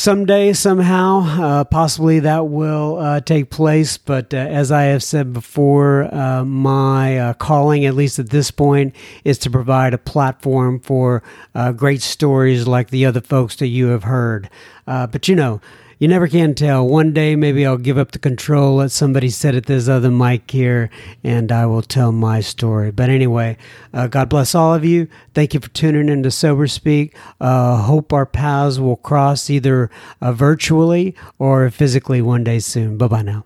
someday, 0.00 0.50
somehow, 0.54 1.20
uh, 1.20 1.64
possibly 1.64 2.20
that 2.20 2.48
will 2.48 2.96
uh, 2.98 3.20
take 3.20 3.50
place. 3.50 3.98
But 3.98 4.32
uh, 4.32 4.38
as 4.38 4.72
I 4.72 4.84
have 4.84 5.02
said 5.02 5.34
before, 5.34 6.12
uh, 6.14 6.42
my 6.44 7.18
uh, 7.18 7.34
calling, 7.34 7.84
at 7.84 7.94
least 7.94 8.18
at 8.18 8.30
this 8.30 8.50
point, 8.50 8.96
is 9.24 9.36
to 9.40 9.50
provide 9.50 9.92
a 9.92 9.98
platform 9.98 10.80
for 10.80 11.22
uh, 11.54 11.72
great 11.72 12.00
stories 12.00 12.66
like 12.66 12.88
the 12.88 13.04
other 13.04 13.20
folks 13.20 13.56
that 13.56 13.66
you 13.66 13.88
have 13.88 14.04
heard. 14.04 14.48
but 14.86 15.28
you 15.28 15.36
know, 15.36 15.60
you 16.00 16.08
never 16.08 16.26
can 16.26 16.54
tell. 16.54 16.88
One 16.88 17.12
day, 17.12 17.36
maybe 17.36 17.66
I'll 17.66 17.76
give 17.76 17.98
up 17.98 18.12
the 18.12 18.18
control, 18.18 18.76
let 18.76 18.90
somebody 18.90 19.28
sit 19.28 19.54
at 19.54 19.66
this 19.66 19.86
other 19.86 20.10
mic 20.10 20.50
here, 20.50 20.88
and 21.22 21.52
I 21.52 21.66
will 21.66 21.82
tell 21.82 22.10
my 22.10 22.40
story. 22.40 22.90
But 22.90 23.10
anyway, 23.10 23.58
uh, 23.92 24.06
God 24.06 24.30
bless 24.30 24.54
all 24.54 24.72
of 24.74 24.82
you. 24.82 25.08
Thank 25.34 25.52
you 25.52 25.60
for 25.60 25.68
tuning 25.68 26.08
in 26.08 26.22
to 26.22 26.30
Sober 26.30 26.66
Speak. 26.68 27.14
Uh, 27.38 27.82
hope 27.82 28.14
our 28.14 28.24
paths 28.24 28.80
will 28.80 28.96
cross 28.96 29.50
either 29.50 29.90
uh, 30.22 30.32
virtually 30.32 31.14
or 31.38 31.70
physically 31.70 32.22
one 32.22 32.44
day 32.44 32.60
soon. 32.60 32.96
Bye 32.96 33.08
bye 33.08 33.22
now. 33.22 33.44